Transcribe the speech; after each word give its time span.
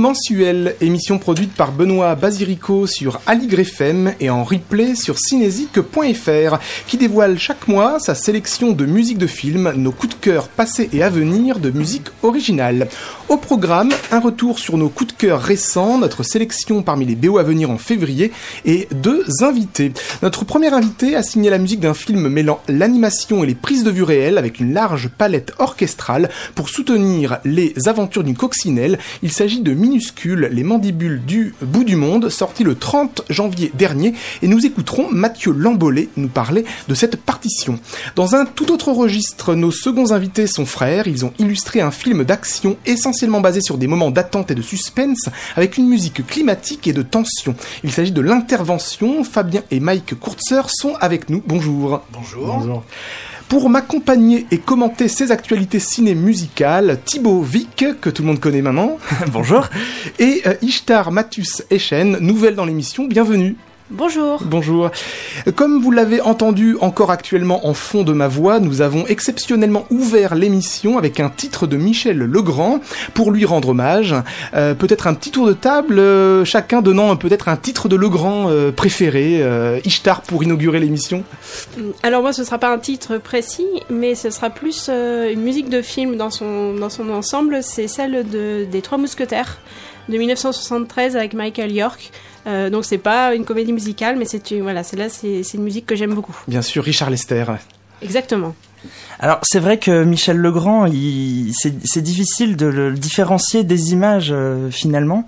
BO 0.00 0.08
mensuel, 0.08 0.76
émission 0.80 1.18
produite 1.18 1.52
par 1.52 1.72
Benoît 1.72 2.14
Basirico 2.14 2.86
sur 2.86 3.20
Aligre 3.26 3.60
FM 3.60 4.14
et 4.18 4.30
en 4.30 4.44
replay 4.44 4.94
sur 4.94 5.18
cinésique.fr, 5.18 6.58
qui 6.86 6.96
dévoile 6.96 7.38
chaque 7.38 7.68
mois 7.68 7.98
sa 8.00 8.14
sélection 8.14 8.72
de 8.72 8.86
musique 8.86 9.18
de 9.18 9.26
film, 9.26 9.72
nos 9.76 9.92
coups 9.92 10.16
de 10.16 10.20
cœur 10.20 10.48
passés 10.48 10.88
et 10.94 11.02
à 11.02 11.10
venir 11.10 11.58
de 11.58 11.70
musique 11.70 12.08
originale. 12.22 12.88
Au 13.28 13.36
programme, 13.36 13.90
un 14.10 14.20
retour 14.20 14.58
sur 14.58 14.76
nos 14.76 14.88
coups 14.88 15.12
de 15.12 15.18
cœur 15.18 15.40
récents, 15.40 15.98
notre 15.98 16.22
sélection 16.22 16.82
parmi 16.82 17.04
les 17.04 17.14
BO 17.14 17.38
à 17.38 17.42
venir 17.42 17.70
en 17.70 17.78
février 17.78 18.32
et 18.64 18.88
deux 18.92 19.24
invités. 19.42 19.92
Notre 20.22 20.44
premier 20.44 20.72
invité 20.72 21.14
a 21.14 21.22
signé 21.22 21.50
la 21.50 21.58
musique 21.58 21.80
d'un 21.80 21.94
film 21.94 22.28
mêlant 22.28 22.60
l'animation 22.68 23.44
et 23.44 23.46
les 23.46 23.54
prises 23.54 23.84
de 23.84 23.90
vue 23.90 24.02
réelles 24.02 24.38
avec 24.38 24.60
une 24.60 24.72
large 24.72 25.10
palette 25.16 25.52
orchestrale 25.58 26.30
pour 26.54 26.70
soutenir 26.70 27.38
les 27.44 27.74
aventures 27.86 28.24
d'une 28.24 28.36
coccinelle. 28.36 28.98
Il 29.22 29.30
s'agit 29.30 29.60
de 29.60 29.74
Minuscule, 29.90 30.48
les 30.52 30.62
mandibules 30.62 31.20
du 31.26 31.52
bout 31.62 31.82
du 31.82 31.96
monde, 31.96 32.28
sorti 32.28 32.62
le 32.62 32.76
30 32.76 33.22
janvier 33.28 33.72
dernier, 33.74 34.14
et 34.40 34.46
nous 34.46 34.64
écouterons 34.64 35.08
Mathieu 35.10 35.50
Lambollet 35.50 36.10
nous 36.16 36.28
parler 36.28 36.64
de 36.86 36.94
cette 36.94 37.16
partition. 37.16 37.80
Dans 38.14 38.36
un 38.36 38.46
tout 38.46 38.70
autre 38.70 38.92
registre, 38.92 39.56
nos 39.56 39.72
seconds 39.72 40.12
invités 40.12 40.46
sont 40.46 40.64
frères, 40.64 41.08
ils 41.08 41.24
ont 41.24 41.32
illustré 41.40 41.80
un 41.80 41.90
film 41.90 42.22
d'action 42.22 42.76
essentiellement 42.86 43.40
basé 43.40 43.60
sur 43.60 43.78
des 43.78 43.88
moments 43.88 44.12
d'attente 44.12 44.52
et 44.52 44.54
de 44.54 44.62
suspense, 44.62 45.28
avec 45.56 45.76
une 45.76 45.88
musique 45.88 46.24
climatique 46.24 46.86
et 46.86 46.92
de 46.92 47.02
tension. 47.02 47.56
Il 47.82 47.90
s'agit 47.90 48.12
de 48.12 48.20
l'intervention, 48.20 49.24
Fabien 49.24 49.64
et 49.72 49.80
Mike 49.80 50.20
Kurtzer 50.20 50.62
sont 50.68 50.94
avec 51.00 51.30
nous. 51.30 51.42
Bonjour. 51.44 52.00
Bonjour. 52.12 52.46
Bonjour. 52.46 52.84
Pour 53.50 53.68
m'accompagner 53.68 54.46
et 54.52 54.58
commenter 54.58 55.08
ces 55.08 55.32
actualités 55.32 55.80
ciné-musicales, 55.80 57.00
Thibaut 57.04 57.42
Vic, 57.42 57.84
que 58.00 58.08
tout 58.08 58.22
le 58.22 58.28
monde 58.28 58.38
connaît 58.38 58.62
maintenant, 58.62 58.96
bonjour, 59.32 59.68
et 60.20 60.42
euh, 60.46 60.54
Ishtar 60.62 61.10
Matus 61.10 61.64
Echen, 61.68 62.18
nouvelle 62.20 62.54
dans 62.54 62.64
l'émission, 62.64 63.08
bienvenue. 63.08 63.56
Bonjour. 63.92 64.40
Bonjour. 64.44 64.92
Comme 65.56 65.82
vous 65.82 65.90
l'avez 65.90 66.20
entendu 66.20 66.76
encore 66.80 67.10
actuellement 67.10 67.66
en 67.66 67.74
fond 67.74 68.04
de 68.04 68.12
ma 68.12 68.28
voix, 68.28 68.60
nous 68.60 68.82
avons 68.82 69.04
exceptionnellement 69.08 69.84
ouvert 69.90 70.36
l'émission 70.36 70.96
avec 70.96 71.18
un 71.18 71.28
titre 71.28 71.66
de 71.66 71.76
Michel 71.76 72.18
Legrand 72.18 72.80
pour 73.14 73.32
lui 73.32 73.44
rendre 73.44 73.70
hommage. 73.70 74.14
Euh, 74.54 74.74
peut-être 74.74 75.08
un 75.08 75.14
petit 75.14 75.32
tour 75.32 75.44
de 75.44 75.54
table, 75.54 75.98
euh, 75.98 76.44
chacun 76.44 76.82
donnant 76.82 77.16
peut-être 77.16 77.48
un 77.48 77.56
titre 77.56 77.88
de 77.88 77.96
Legrand 77.96 78.46
euh, 78.48 78.70
préféré, 78.70 79.42
Ishtar 79.84 80.22
pour 80.22 80.44
inaugurer 80.44 80.78
l'émission. 80.78 81.24
Alors 82.04 82.22
moi 82.22 82.32
ce 82.32 82.44
sera 82.44 82.58
pas 82.58 82.72
un 82.72 82.78
titre 82.78 83.18
précis, 83.18 83.66
mais 83.90 84.14
ce 84.14 84.30
sera 84.30 84.50
plus 84.50 84.88
une 84.88 85.40
musique 85.40 85.68
de 85.68 85.82
film 85.82 86.16
dans 86.16 86.30
son, 86.30 86.74
dans 86.74 86.90
son 86.90 87.10
ensemble, 87.10 87.58
c'est 87.62 87.88
celle 87.88 88.28
de, 88.30 88.66
des 88.70 88.82
Trois 88.82 88.98
Mousquetaires 88.98 89.58
de 90.08 90.16
1973 90.16 91.16
avec 91.16 91.34
Michael 91.34 91.72
York. 91.72 92.10
Euh, 92.46 92.70
donc 92.70 92.84
c'est 92.84 92.98
pas 92.98 93.34
une 93.34 93.44
comédie 93.44 93.72
musicale, 93.72 94.16
mais 94.16 94.24
c'est 94.24 94.60
voilà, 94.60 94.82
c'est 94.82 94.96
là, 94.96 95.08
c'est 95.08 95.42
une 95.54 95.62
musique 95.62 95.86
que 95.86 95.94
j'aime 95.94 96.14
beaucoup. 96.14 96.36
Bien 96.48 96.62
sûr, 96.62 96.84
Richard 96.84 97.10
Lester. 97.10 97.44
Exactement. 98.02 98.54
Alors 99.18 99.40
c'est 99.42 99.60
vrai 99.60 99.78
que 99.78 100.04
Michel 100.04 100.38
Legrand, 100.38 100.86
c'est 101.54 102.00
difficile 102.00 102.56
de 102.56 102.66
le 102.66 102.92
différencier 102.94 103.64
des 103.64 103.92
images 103.92 104.30
euh, 104.32 104.70
finalement. 104.70 105.26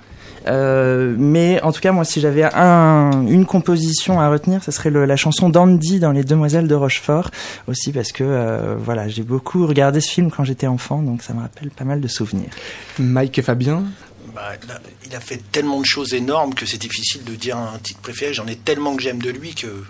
Euh, 0.48 1.14
mais 1.18 1.60
en 1.62 1.72
tout 1.72 1.80
cas, 1.80 1.92
moi, 1.92 2.04
si 2.04 2.20
j'avais 2.20 2.42
un, 2.42 3.26
une 3.26 3.46
composition 3.46 4.20
à 4.20 4.28
retenir, 4.28 4.62
ce 4.64 4.70
serait 4.70 4.90
le, 4.90 5.04
la 5.04 5.16
chanson 5.16 5.48
d'Andy 5.48 6.00
dans 6.00 6.12
Les 6.12 6.24
Demoiselles 6.24 6.68
de 6.68 6.74
Rochefort, 6.74 7.30
aussi 7.68 7.92
parce 7.92 8.12
que 8.12 8.24
euh, 8.24 8.74
voilà, 8.78 9.08
j'ai 9.08 9.22
beaucoup 9.22 9.66
regardé 9.66 10.00
ce 10.00 10.10
film 10.10 10.30
quand 10.30 10.44
j'étais 10.44 10.66
enfant, 10.66 11.02
donc 11.02 11.22
ça 11.22 11.32
me 11.32 11.40
rappelle 11.40 11.70
pas 11.70 11.84
mal 11.84 12.00
de 12.00 12.08
souvenirs. 12.08 12.50
Mike 12.98 13.38
et 13.38 13.42
Fabien, 13.42 13.84
bah, 14.34 14.54
il 15.04 15.15
a 15.15 15.20
fait 15.20 15.41
tellement 15.53 15.81
de 15.81 15.87
choses 15.87 16.15
énormes 16.15 16.54
que 16.54 16.66
c'est 16.66 16.78
difficile 16.78 17.25
de 17.25 17.34
dire 17.34 17.56
un 17.56 17.78
titre 17.78 18.00
préféré. 18.00 18.34
J'en 18.34 18.47
ai 18.47 18.56
tellement 18.56 18.97
que 18.97 19.03
j'aime 19.03 19.20
de 19.20 19.31
lui 19.31 19.54
que 19.54 19.84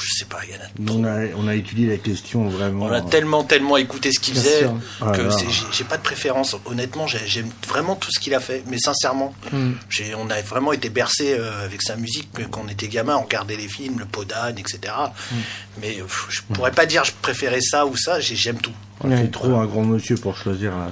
je 0.00 0.18
sais 0.18 0.24
pas, 0.24 0.38
il 0.44 0.54
y 0.54 0.54
en 0.54 0.92
a 0.94 0.98
On 0.98 1.04
a, 1.04 1.26
on 1.36 1.48
a 1.48 1.54
étudié 1.54 1.88
la 1.88 1.96
question 1.98 2.48
vraiment. 2.48 2.86
On 2.86 2.92
a 2.92 3.00
tellement, 3.00 3.44
tellement 3.44 3.76
écouté 3.76 4.10
ce 4.12 4.20
qu'il 4.20 4.34
faisait 4.34 4.68
ah 5.00 5.12
que 5.12 5.28
j'ai 5.72 5.84
pas 5.84 5.96
de 5.96 6.02
préférence. 6.02 6.56
Honnêtement, 6.66 7.06
j'aime 7.06 7.50
vraiment 7.68 7.94
tout 7.94 8.10
ce 8.10 8.18
qu'il 8.18 8.34
a 8.34 8.40
fait, 8.40 8.62
mais 8.68 8.78
sincèrement, 8.78 9.34
hmm. 9.52 9.72
on 10.18 10.30
a 10.30 10.40
vraiment 10.42 10.72
été 10.72 10.88
bercé 10.88 11.34
euh, 11.38 11.64
avec 11.64 11.82
sa 11.82 11.96
musique 11.96 12.28
quand 12.50 12.62
on 12.64 12.68
était 12.68 12.88
gamin, 12.88 13.16
on 13.16 13.22
regardait 13.22 13.56
les 13.56 13.68
films, 13.68 13.98
le 13.98 14.06
Podane, 14.06 14.58
etc. 14.58 14.92
Hmm. 15.30 15.36
Mais 15.80 15.98
je 16.28 16.40
pourrais 16.54 16.72
pas 16.72 16.86
dire 16.86 17.04
je 17.04 17.12
préférais 17.20 17.60
ça 17.60 17.86
ou 17.86 17.96
ça, 17.96 18.20
j'aime 18.20 18.58
tout. 18.58 18.72
On 19.02 19.10
est 19.10 19.28
trop 19.28 19.54
un 19.56 19.66
grand 19.66 19.84
monsieur 19.84 20.16
pour 20.16 20.36
choisir 20.36 20.72
un 20.72 20.90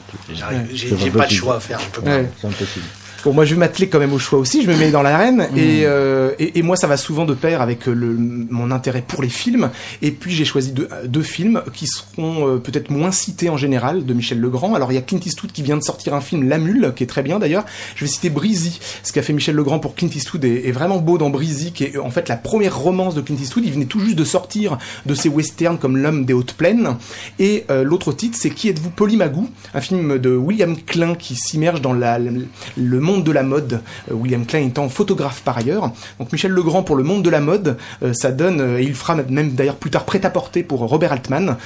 J'ai 0.73 1.11
pas 1.11 1.27
de 1.27 1.33
choix 1.33 1.57
à 1.57 1.61
faire, 1.61 1.81
je 1.81 1.89
peux 1.89 2.03
pas. 2.03 2.21
C'est 2.41 2.47
impossible. 2.47 2.87
Bon, 3.25 3.33
moi, 3.33 3.47
je 3.47 3.55
vais 3.55 3.61
m'atteler 3.61 3.89
quand 3.89 3.99
même 3.99 4.13
au 4.13 4.19
choix 4.19 4.39
aussi. 4.39 4.63
Je 4.63 4.71
me 4.71 4.77
mets 4.77 4.91
dans 4.91 5.01
l'arène 5.01 5.49
mmh. 5.51 5.57
euh, 5.57 6.33
et, 6.39 6.59
et, 6.59 6.63
moi, 6.63 6.77
ça 6.77 6.87
va 6.87 6.99
souvent 6.99 7.25
de 7.25 7.33
pair 7.33 7.63
avec 7.63 7.89
euh, 7.89 7.95
le, 7.95 8.15
mon 8.19 8.71
intérêt 8.71 9.01
pour 9.01 9.23
les 9.23 9.31
films. 9.31 9.71
Et 10.03 10.11
puis, 10.11 10.35
j'ai 10.35 10.45
choisi 10.45 10.73
deux, 10.73 10.91
deux, 11.07 11.23
films 11.23 11.63
qui 11.73 11.87
seront 11.87 12.47
euh, 12.47 12.59
peut-être 12.59 12.91
moins 12.91 13.13
cités 13.13 13.49
en 13.49 13.57
général 13.57 14.05
de 14.05 14.13
Michel 14.13 14.41
Legrand. 14.41 14.75
Alors, 14.75 14.93
il 14.93 14.97
y 14.97 14.99
a 14.99 15.01
Clint 15.01 15.21
Eastwood 15.25 15.53
qui 15.53 15.63
vient 15.63 15.79
de 15.79 15.83
sortir 15.83 16.13
un 16.13 16.21
film, 16.21 16.47
La 16.47 16.59
Mule, 16.59 16.93
qui 16.95 17.03
est 17.03 17.07
très 17.07 17.23
bien 17.23 17.39
d'ailleurs. 17.39 17.65
Je 17.97 18.05
vais 18.05 18.11
citer 18.11 18.29
Breezy. 18.29 18.79
Ce 19.03 19.11
qu'a 19.11 19.23
fait 19.23 19.33
Michel 19.33 19.55
Legrand 19.55 19.79
pour 19.79 19.95
Clint 19.95 20.11
Eastwood 20.15 20.45
est, 20.45 20.69
est, 20.69 20.73
vraiment 20.73 20.99
beau 20.99 21.17
dans 21.17 21.31
Breezy, 21.31 21.73
qui 21.73 21.85
est 21.85 21.97
en 21.97 22.11
fait 22.11 22.29
la 22.29 22.37
première 22.37 22.77
romance 22.77 23.15
de 23.15 23.23
Clint 23.23 23.39
Eastwood. 23.41 23.65
Il 23.65 23.73
venait 23.73 23.87
tout 23.87 24.01
juste 24.01 24.17
de 24.17 24.25
sortir 24.25 24.77
de 25.07 25.15
ses 25.15 25.31
westerns 25.31 25.79
comme 25.79 25.97
L'homme 25.97 26.27
des 26.27 26.35
hautes 26.35 26.53
plaines. 26.53 26.97
Et 27.39 27.65
l'autre 27.85 28.13
titre, 28.13 28.37
c'est 28.39 28.51
Qui 28.51 28.69
êtes-vous, 28.69 28.91
Polymagou, 28.91 29.49
un 29.73 29.81
film 29.81 30.19
de 30.19 30.37
William 30.37 30.77
Klein 30.77 31.15
qui 31.15 31.37
s'immerge 31.37 31.81
dans 31.81 31.95
la, 31.95 32.19
le 32.19 33.01
monde 33.01 33.14
de 33.23 33.33
la 33.33 33.43
mode 33.43 33.81
euh, 34.11 34.15
William 34.15 34.45
Klein 34.47 34.63
étant 34.63 34.89
photographe 34.89 35.43
par 35.43 35.59
ailleurs. 35.59 35.93
Donc 36.19 36.33
Michel 36.33 36.51
Legrand 36.51 36.83
pour 36.83 36.97
le 36.97 37.03
monde 37.03 37.23
de 37.23 37.31
la 37.31 37.41
mode, 37.41 37.77
euh, 38.03 38.13
ça 38.15 38.33
donne, 38.33 38.61
euh, 38.61 38.81
et 38.81 38.85
il 38.85 38.95
fera 38.95 39.15
même 39.15 39.53
d'ailleurs 39.53 39.77
plus 39.77 39.91
tard 39.91 40.05
prêt-à-porter 40.05 40.63
pour 40.63 40.81
Robert 40.81 41.13
Altman. 41.13 41.57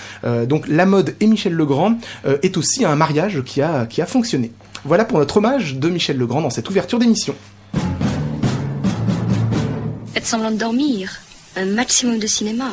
donc 0.47 0.67
la 0.69 0.87
mode 0.87 1.15
et 1.21 1.27
Michel 1.27 1.55
Legrand 1.55 1.99
est 2.43 2.57
aussi 2.57 2.85
un 2.85 2.97
mariage 2.97 3.43
qui 3.45 3.63
a, 3.63 3.87
qui 3.87 4.03
a 4.03 4.07
fonctionné. 4.07 4.53
Voilà 4.85 5.05
pour 5.05 5.19
notre 5.19 5.39
hommage 5.39 5.77
de 5.77 5.89
Michel 5.89 6.17
Legrand 6.17 6.43
dans 6.43 6.51
cette 6.51 6.69
ouverture 6.69 6.99
d'émission. 6.99 7.35
Faites 10.13 10.27
semblant 10.27 10.51
de 10.51 10.57
dormir. 10.57 11.21
Un 11.57 11.67
maximum 11.67 12.19
de 12.19 12.27
cinéma. 12.27 12.71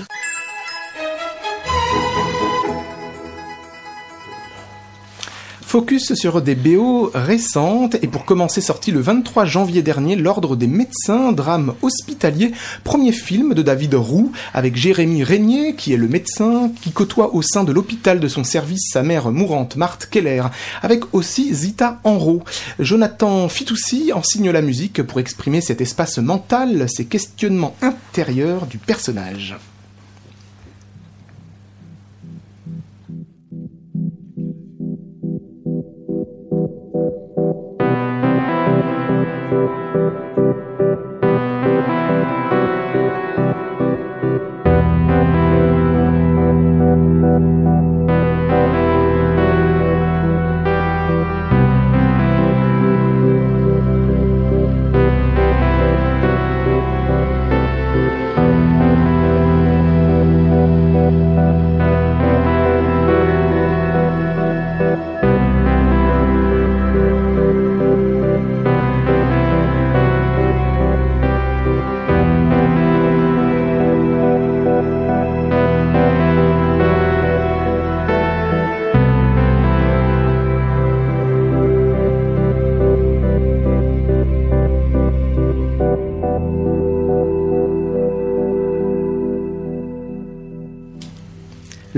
Focus 5.76 6.14
sur 6.14 6.42
des 6.42 6.56
BO 6.56 7.12
récentes 7.14 7.96
et 8.02 8.08
pour 8.08 8.24
commencer 8.24 8.62
sorti 8.62 8.92
le 8.92 9.02
23 9.02 9.44
janvier 9.44 9.82
dernier 9.82 10.16
l'Ordre 10.16 10.56
des 10.56 10.68
médecins, 10.68 11.34
drame 11.34 11.74
hospitalier, 11.82 12.54
premier 12.86 13.12
film 13.12 13.54
de 13.54 13.62
David 13.62 13.96
Roux 13.96 14.32
avec 14.54 14.78
Jérémy 14.78 15.26
Régnier 15.26 15.76
qui 15.76 15.92
est 15.92 15.98
le 15.98 16.08
médecin 16.08 16.72
qui 16.82 16.92
côtoie 16.92 17.36
au 17.36 17.42
sein 17.42 17.66
de 17.66 17.74
l'hôpital 17.74 18.22
de 18.22 18.28
son 18.30 18.46
service 18.46 18.88
sa 18.90 19.04
mère 19.04 19.34
mourante 19.34 19.76
Marthe 19.76 20.08
Keller 20.10 20.44
avec 20.82 21.14
aussi 21.14 21.54
Zita 21.54 22.00
Enro. 22.06 22.42
Jonathan 22.80 23.50
Fitoussi 23.50 24.14
en 24.14 24.24
signe 24.24 24.52
la 24.52 24.62
musique 24.62 25.04
pour 25.04 25.20
exprimer 25.20 25.60
cet 25.60 25.82
espace 25.82 26.20
mental, 26.20 26.88
ces 26.88 27.04
questionnements 27.04 27.76
intérieurs 27.82 28.66
du 28.66 28.78
personnage. 28.78 29.58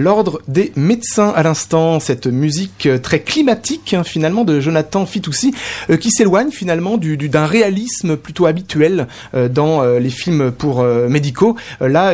L'ordre 0.07 0.41
des 0.47 0.71
médecins 0.77 1.33
à 1.35 1.43
l'instant, 1.43 1.99
cette 1.99 2.27
musique 2.27 2.85
euh, 2.85 2.97
très 2.97 3.19
climatique 3.19 3.93
hein, 3.93 4.05
finalement 4.05 4.45
de 4.45 4.61
Jonathan 4.61 5.05
Fitoussi, 5.05 5.53
euh, 5.89 5.97
qui 5.97 6.11
s'éloigne 6.11 6.49
finalement 6.49 6.95
du, 6.95 7.17
d'un 7.17 7.45
réalisme 7.45 8.15
plutôt 8.15 8.45
habituel 8.45 9.09
euh, 9.35 9.49
dans 9.49 9.83
les 9.83 10.09
films 10.09 10.51
pour 10.51 10.81
médicaux. 10.83 11.57
là, 11.81 12.13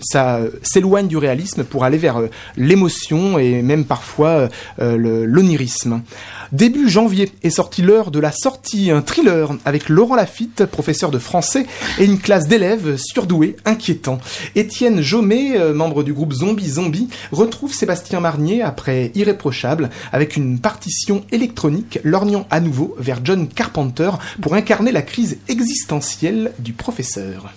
ça 0.00 0.42
s'éloigne 0.62 1.08
du 1.08 1.16
réalisme 1.16 1.64
pour 1.64 1.82
aller 1.82 1.98
vers 1.98 2.20
l'émotion 2.56 3.36
et 3.36 3.62
même 3.62 3.84
parfois 3.84 4.48
l'onirisme. 4.78 6.02
Début 6.52 6.88
janvier 6.88 7.30
est 7.42 7.50
sorti 7.50 7.82
l'heure 7.82 8.10
de 8.10 8.18
la 8.18 8.32
sortie, 8.32 8.90
un 8.90 9.02
thriller 9.02 9.50
avec 9.64 9.88
Laurent 9.88 10.14
Lafitte, 10.14 10.66
professeur 10.66 11.10
de 11.10 11.18
français, 11.18 11.66
et 11.98 12.04
une 12.04 12.18
classe 12.18 12.48
d'élèves 12.48 12.96
surdoués, 12.96 13.56
inquiétants. 13.64 14.18
Étienne 14.54 15.00
Jomet, 15.00 15.58
euh, 15.58 15.74
membre 15.74 16.02
du 16.02 16.12
groupe 16.12 16.32
Zombie 16.32 16.68
Zombie, 16.68 17.08
retrouve 17.32 17.72
Sébastien 17.72 18.20
Marnier 18.20 18.62
après 18.62 19.12
Irréprochable 19.14 19.90
avec 20.12 20.36
une 20.36 20.58
partition 20.58 21.24
électronique 21.32 21.98
lorgnant 22.04 22.46
à 22.50 22.60
nouveau 22.60 22.94
vers 22.98 23.20
John 23.24 23.48
Carpenter 23.48 24.10
pour 24.40 24.54
incarner 24.54 24.92
la 24.92 25.02
crise 25.02 25.38
existentielle 25.48 26.52
du 26.58 26.72
professeur. 26.72 27.52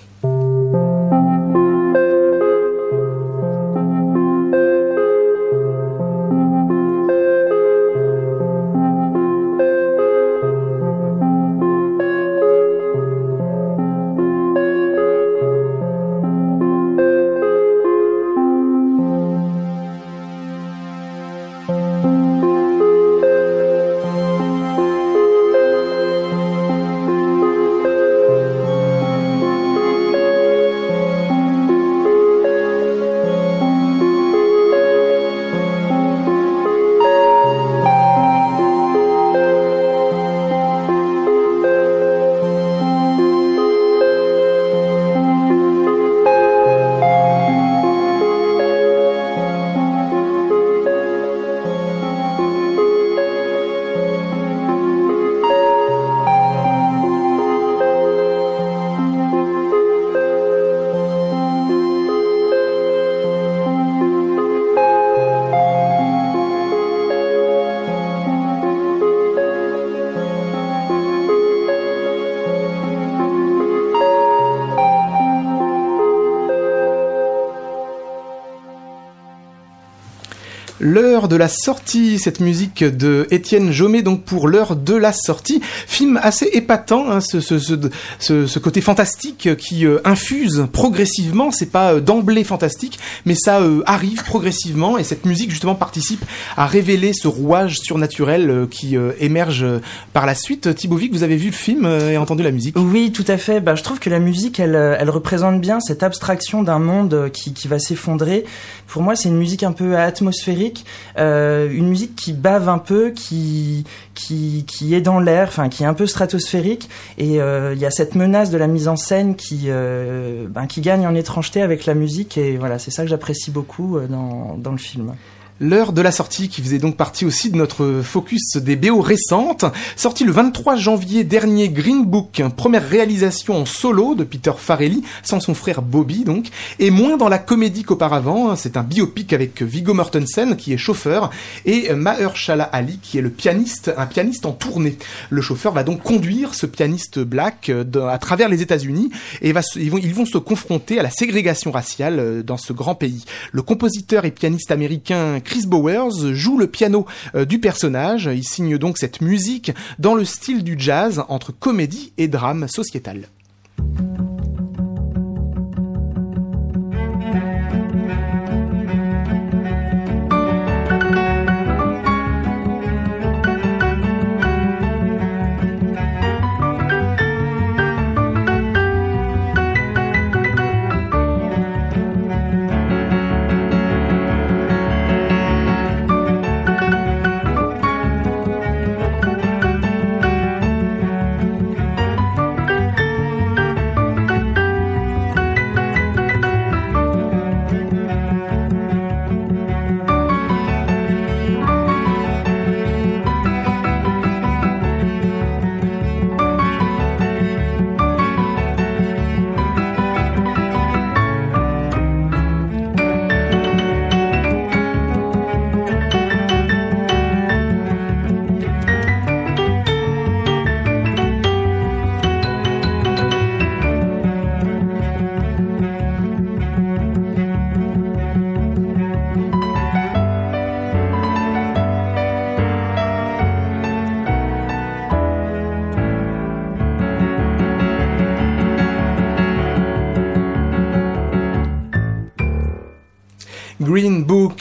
La 81.37 81.47
sortie, 81.47 82.19
cette 82.19 82.39
musique 82.39 82.83
de 82.83 83.27
Étienne 83.31 83.71
Jomet, 83.71 84.01
donc 84.01 84.23
pour 84.23 84.47
l'heure 84.47 84.75
de 84.75 84.95
la 84.95 85.13
sortie. 85.13 85.61
Film 85.87 86.19
assez 86.21 86.49
épatant, 86.53 87.09
hein, 87.09 87.21
ce, 87.21 87.39
ce, 87.39 87.57
ce, 87.59 88.47
ce, 88.47 88.59
côté 88.59 88.81
fantastique 88.81 89.55
qui 89.57 89.85
euh, 89.85 89.99
infuse 90.03 90.67
progressivement, 90.71 91.51
c'est 91.51 91.71
pas 91.71 91.93
euh, 91.93 91.99
d'emblée 91.99 92.43
fantastique, 92.43 92.99
mais 93.25 93.35
ça 93.35 93.61
euh, 93.61 93.81
arrive 93.85 94.23
progressivement 94.23 94.97
et 94.97 95.03
cette 95.03 95.25
musique 95.25 95.51
justement 95.51 95.75
participe 95.75 96.23
à 96.55 96.65
révéler 96.65 97.13
ce 97.13 97.27
rouage 97.27 97.77
surnaturel 97.79 98.67
qui 98.69 98.95
émerge 99.19 99.65
par 100.13 100.25
la 100.25 100.35
suite. 100.35 100.73
Thibaut 100.75 100.97
Vic, 100.97 101.13
vous 101.13 101.23
avez 101.23 101.35
vu 101.35 101.47
le 101.47 101.53
film 101.53 101.85
et 101.85 102.17
entendu 102.17 102.43
la 102.43 102.51
musique? 102.51 102.75
Oui, 102.77 103.11
tout 103.11 103.25
à 103.27 103.37
fait. 103.37 103.59
Bah, 103.59 103.75
je 103.75 103.83
trouve 103.83 103.99
que 103.99 104.09
la 104.09 104.19
musique, 104.19 104.59
elle, 104.59 104.75
elle 104.75 105.09
représente 105.09 105.61
bien 105.61 105.79
cette 105.79 106.03
abstraction 106.03 106.63
d'un 106.63 106.79
monde 106.79 107.29
qui, 107.33 107.53
qui 107.53 107.67
va 107.67 107.79
s'effondrer. 107.79 108.45
Pour 108.87 109.01
moi, 109.01 109.15
c'est 109.15 109.29
une 109.29 109.37
musique 109.37 109.63
un 109.63 109.71
peu 109.73 109.97
atmosphérique 109.97 110.85
euh, 111.17 111.69
une 111.71 111.87
musique 111.87 112.15
qui 112.15 112.33
bave 112.33 112.69
un 112.69 112.77
peu, 112.77 113.11
qui 113.11 113.85
qui, 114.13 114.65
qui 114.67 114.95
est 114.95 115.01
dans 115.01 115.19
l'air, 115.19 115.47
enfin 115.47 115.69
qui 115.69 115.83
est 115.83 115.85
un 115.85 115.93
peu 115.93 116.07
stratosphérique, 116.07 116.89
et 117.17 117.39
euh, 117.41 117.73
il 117.75 117.79
y 117.79 117.85
a 117.85 117.91
cette 117.91 118.15
menace 118.15 118.49
de 118.49 118.57
la 118.57 118.67
mise 118.67 118.87
en 118.87 118.95
scène 118.95 119.35
qui 119.35 119.65
euh, 119.67 120.47
ben, 120.49 120.65
qui 120.65 120.81
gagne 120.81 121.05
en 121.05 121.15
étrangeté 121.15 121.61
avec 121.61 121.85
la 121.85 121.93
musique, 121.93 122.37
et 122.37 122.57
voilà, 122.57 122.79
c'est 122.79 122.91
ça 122.91 123.05
que 123.07 123.11
j'apprécie 123.11 123.51
beaucoup 123.51 123.99
dans 124.01 124.57
dans 124.57 124.71
le 124.71 124.77
film. 124.77 125.15
L'heure 125.59 125.91
de 125.91 126.01
la 126.01 126.11
sortie 126.11 126.49
qui 126.49 126.61
faisait 126.61 126.77
donc 126.77 126.97
partie 126.97 127.25
aussi 127.25 127.49
de 127.49 127.57
notre 127.57 128.01
focus 128.03 128.57
des 128.57 128.75
BO 128.75 129.01
récentes. 129.01 129.65
Sorti 129.95 130.23
le 130.23 130.31
23 130.31 130.75
janvier 130.75 131.23
dernier 131.23 131.69
Green 131.69 132.05
Book, 132.05 132.43
première 132.55 132.87
réalisation 132.87 133.55
en 133.55 133.65
solo 133.65 134.13
de 134.13 134.23
Peter 134.23 134.51
Farrelly, 134.55 135.01
sans 135.23 135.39
son 135.39 135.55
frère 135.55 135.81
Bobby 135.81 136.25
donc, 136.25 136.49
et 136.77 136.91
moins 136.91 137.17
dans 137.17 137.27
la 137.27 137.39
comédie 137.39 137.81
qu'auparavant. 137.81 138.55
C'est 138.55 138.77
un 138.77 138.83
biopic 138.83 139.33
avec 139.33 139.63
Viggo 139.63 139.95
Mortensen 139.95 140.55
qui 140.57 140.73
est 140.73 140.77
chauffeur 140.77 141.31
et 141.65 141.91
Mahershala 141.91 142.63
Ali 142.63 142.99
qui 143.01 143.17
est 143.17 143.21
le 143.21 143.31
pianiste, 143.31 143.91
un 143.97 144.05
pianiste 144.05 144.45
en 144.45 144.51
tournée. 144.51 144.97
Le 145.31 145.41
chauffeur 145.41 145.73
va 145.73 145.83
donc 145.83 146.03
conduire 146.03 146.53
ce 146.53 146.67
pianiste 146.67 147.17
black 147.17 147.69
euh, 147.69 147.83
à 148.07 148.19
travers 148.19 148.47
les 148.47 148.61
États-Unis 148.61 149.09
et 149.41 149.53
va, 149.53 149.61
ils, 149.75 149.89
vont, 149.89 149.97
ils 149.97 150.13
vont 150.13 150.27
se 150.27 150.37
confronter 150.37 150.99
à 150.99 151.03
la 151.03 151.09
ségrégation 151.09 151.71
raciale 151.71 152.19
euh, 152.19 152.43
dans 152.43 152.57
ce 152.57 152.73
grand 152.73 152.93
pays. 152.93 153.25
Le 153.51 153.63
compositeur 153.63 154.25
et 154.25 154.31
pianiste 154.31 154.69
américain 154.71 155.39
Chris 155.47 155.65
Bowers 155.65 156.33
joue 156.33 156.57
le 156.57 156.67
piano 156.67 157.05
euh, 157.33 157.45
du 157.45 157.59
personnage. 157.59 158.29
Il 158.31 158.43
signe 158.43 158.77
donc 158.77 158.97
cette 158.97 159.21
musique 159.21 159.71
dans 159.97 160.13
le 160.13 160.25
style 160.25 160.63
du 160.63 160.75
jazz 160.77 161.23
entre 161.29 161.53
comédie 161.53 162.11
et 162.17 162.27
drame 162.27 162.67
sociétal. 162.67 163.29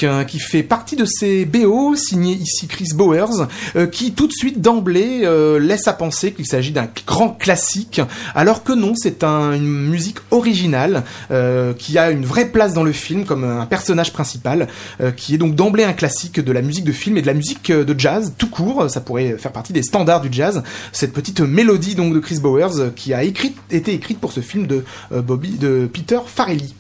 Hein, 0.02 0.24
qui 0.24 0.38
fait 0.38 0.62
partie 0.62 0.96
de 0.96 1.04
ces 1.04 1.44
BO, 1.44 1.94
signés 1.96 2.34
ici 2.34 2.66
Chris 2.66 2.88
Bowers, 2.94 3.46
euh, 3.76 3.86
qui 3.86 4.12
tout 4.12 4.26
de 4.26 4.32
suite 4.32 4.60
d'emblée 4.60 5.20
euh, 5.24 5.58
laisse 5.58 5.88
à 5.88 5.92
penser 5.92 6.32
qu'il 6.32 6.46
s'agit 6.46 6.72
d'un 6.72 6.88
grand 7.06 7.30
classique, 7.30 8.00
alors 8.34 8.62
que 8.62 8.72
non, 8.72 8.94
c'est 8.94 9.24
une 9.24 9.88
musique 9.88 10.18
originale, 10.30 11.04
euh, 11.30 11.72
qui 11.72 11.98
a 11.98 12.10
une 12.10 12.24
vraie 12.24 12.48
place 12.48 12.74
dans 12.74 12.82
le 12.82 12.92
film 12.92 13.24
comme 13.24 13.44
un 13.44 13.66
personnage 13.66 14.12
principal, 14.12 14.68
qui 15.16 15.34
est 15.34 15.38
donc 15.38 15.54
d'emblée 15.54 15.84
un 15.84 15.92
classique 15.92 16.40
de 16.40 16.52
la 16.52 16.62
musique 16.62 16.84
de 16.84 16.92
film 16.92 17.16
et 17.16 17.22
de 17.22 17.26
la 17.26 17.34
musique 17.34 17.70
de 17.72 17.98
jazz, 17.98 18.34
tout 18.36 18.48
court, 18.48 18.90
ça 18.90 19.00
pourrait 19.00 19.36
faire 19.38 19.52
partie 19.52 19.72
des 19.72 19.82
standards 19.82 20.20
du 20.20 20.28
jazz, 20.30 20.62
cette 20.92 21.12
petite 21.12 21.40
mélodie 21.40 21.94
donc 21.94 22.12
de 22.12 22.18
Chris 22.18 22.38
Bowers, 22.40 22.92
qui 22.94 23.14
a 23.14 23.22
été 23.22 23.92
écrite 23.92 24.20
pour 24.20 24.32
ce 24.32 24.40
film 24.40 24.66
de, 24.66 24.84
Bobby, 25.10 25.52
de 25.52 25.88
Peter 25.92 26.18
Farrelly. 26.26 26.74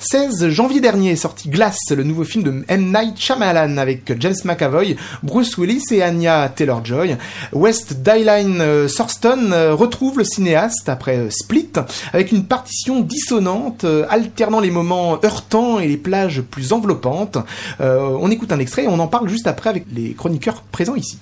16 0.00 0.48
janvier 0.48 0.80
dernier 0.80 1.10
est 1.10 1.16
sorti 1.16 1.50
Glass, 1.50 1.76
le 1.90 2.04
nouveau 2.04 2.24
film 2.24 2.42
de 2.42 2.64
M. 2.68 2.86
Night 2.86 3.18
Shyamalan 3.18 3.76
avec 3.76 4.18
James 4.18 4.34
McAvoy, 4.44 4.96
Bruce 5.22 5.58
Willis 5.58 5.84
et 5.90 6.02
Anya 6.02 6.48
Taylor-Joy. 6.48 7.18
West 7.52 7.98
Dylan 8.00 8.62
euh, 8.62 8.88
Sorston 8.88 9.50
euh, 9.52 9.74
retrouve 9.74 10.16
le 10.16 10.24
cinéaste 10.24 10.88
après 10.88 11.18
euh, 11.18 11.28
Split 11.28 11.72
avec 12.14 12.32
une 12.32 12.44
partition 12.44 13.00
dissonante 13.00 13.84
alternant 14.08 14.60
les 14.60 14.70
moments 14.70 15.18
heurtants 15.22 15.78
et 15.80 15.86
les 15.86 15.98
plages 15.98 16.40
plus 16.40 16.72
enveloppantes. 16.72 17.36
on 17.78 18.30
écoute 18.30 18.52
un 18.52 18.58
extrait 18.58 18.84
et 18.84 18.88
on 18.88 18.98
en 18.98 19.08
parle 19.08 19.28
juste 19.28 19.46
après 19.46 19.68
avec 19.68 19.84
les 19.92 20.14
chroniqueurs 20.14 20.62
présents 20.72 20.94
ici. 20.94 21.18